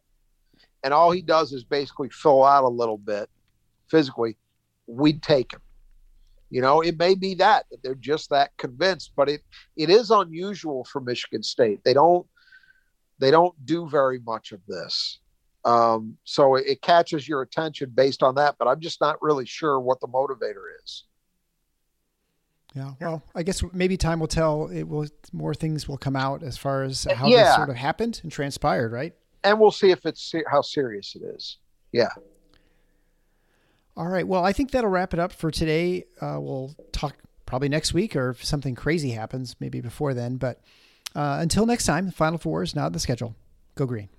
and 0.84 0.94
all 0.94 1.12
he 1.12 1.22
does 1.22 1.54
is 1.54 1.64
basically 1.64 2.10
fill 2.10 2.44
out 2.44 2.66
a 2.66 2.70
little 2.70 2.98
bit 2.98 3.30
physically, 3.90 4.38
we'd 4.88 5.22
take 5.24 5.54
him. 5.54 5.62
You 6.50 6.62
know, 6.62 6.82
it 6.82 6.98
may 6.98 7.16
be 7.16 7.34
that 7.36 7.66
that 7.72 7.82
they're 7.84 7.96
just 7.96 8.30
that 8.30 8.56
convinced, 8.58 9.12
but 9.16 9.30
it 9.30 9.42
it 9.76 9.90
is 9.90 10.12
unusual 10.12 10.86
for 10.86 11.02
Michigan 11.02 11.44
State. 11.44 11.84
They 11.84 11.94
don't 11.94 12.26
they 13.20 13.32
don't 13.32 13.54
do 13.66 13.90
very 13.90 14.20
much 14.20 14.52
of 14.52 14.60
this. 14.68 15.20
Um, 15.64 16.18
so 16.26 16.56
it, 16.56 16.66
it 16.68 16.82
catches 16.82 17.28
your 17.28 17.42
attention 17.42 17.92
based 17.96 18.22
on 18.22 18.36
that, 18.36 18.56
but 18.60 18.68
I'm 18.68 18.80
just 18.80 19.02
not 19.02 19.20
really 19.22 19.46
sure 19.46 19.80
what 19.80 20.00
the 20.00 20.08
motivator 20.08 20.66
is. 20.84 21.06
Yeah. 22.76 22.92
Well, 23.00 23.24
I 23.34 23.42
guess 23.44 23.64
maybe 23.74 23.96
time 23.98 24.20
will 24.20 24.28
tell. 24.28 24.68
It 24.68 24.84
will 24.84 25.08
more 25.32 25.56
things 25.56 25.88
will 25.88 25.98
come 25.98 26.16
out 26.16 26.44
as 26.44 26.58
far 26.58 26.84
as 26.84 27.06
how 27.16 27.28
Yeah. 27.28 27.46
this 27.46 27.56
sort 27.56 27.70
of 27.70 27.76
happened 27.78 28.20
and 28.22 28.32
transpired, 28.32 28.92
right? 28.92 29.16
And 29.44 29.60
we'll 29.60 29.72
see 29.72 29.92
if 29.92 30.06
it's 30.06 30.22
se- 30.22 30.44
how 30.50 30.62
serious 30.62 31.16
it 31.16 31.24
is. 31.24 31.58
Yeah. 31.92 32.10
All 33.98 34.08
right. 34.08 34.28
Well, 34.28 34.44
I 34.44 34.52
think 34.52 34.72
that'll 34.72 34.90
wrap 34.90 35.14
it 35.14 35.20
up 35.20 35.32
for 35.32 35.52
today. 35.52 36.04
Uh, 36.20 36.38
we'll 36.40 36.76
talk 36.92 37.16
probably 37.46 37.70
next 37.70 37.94
week, 37.94 38.16
or 38.16 38.32
if 38.32 38.44
something 38.44 38.76
crazy 38.76 39.12
happens, 39.12 39.56
maybe 39.60 39.80
before 39.80 40.14
then. 40.14 40.36
But 40.36 40.60
uh, 41.16 41.38
until 41.40 41.66
next 41.66 41.86
time, 41.86 42.08
the 42.08 42.12
Final 42.12 42.38
Four 42.38 42.62
is 42.64 42.76
not 42.76 42.88
on 42.88 42.92
the 42.92 43.00
schedule. 43.00 43.36
Go 43.76 43.86
green. 43.86 44.10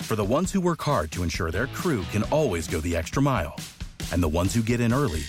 For 0.00 0.16
the 0.16 0.24
ones 0.24 0.52
who 0.52 0.60
work 0.60 0.82
hard 0.82 1.10
to 1.12 1.22
ensure 1.22 1.50
their 1.50 1.66
crew 1.68 2.02
can 2.12 2.22
always 2.24 2.68
go 2.68 2.80
the 2.80 2.96
extra 2.96 3.22
mile, 3.22 3.56
and 4.12 4.22
the 4.22 4.28
ones 4.28 4.54
who 4.54 4.62
get 4.62 4.80
in 4.80 4.92
early 4.92 5.22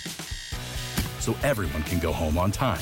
so 1.20 1.36
everyone 1.44 1.84
can 1.84 2.00
go 2.00 2.12
home 2.12 2.38
on 2.38 2.52
time, 2.52 2.82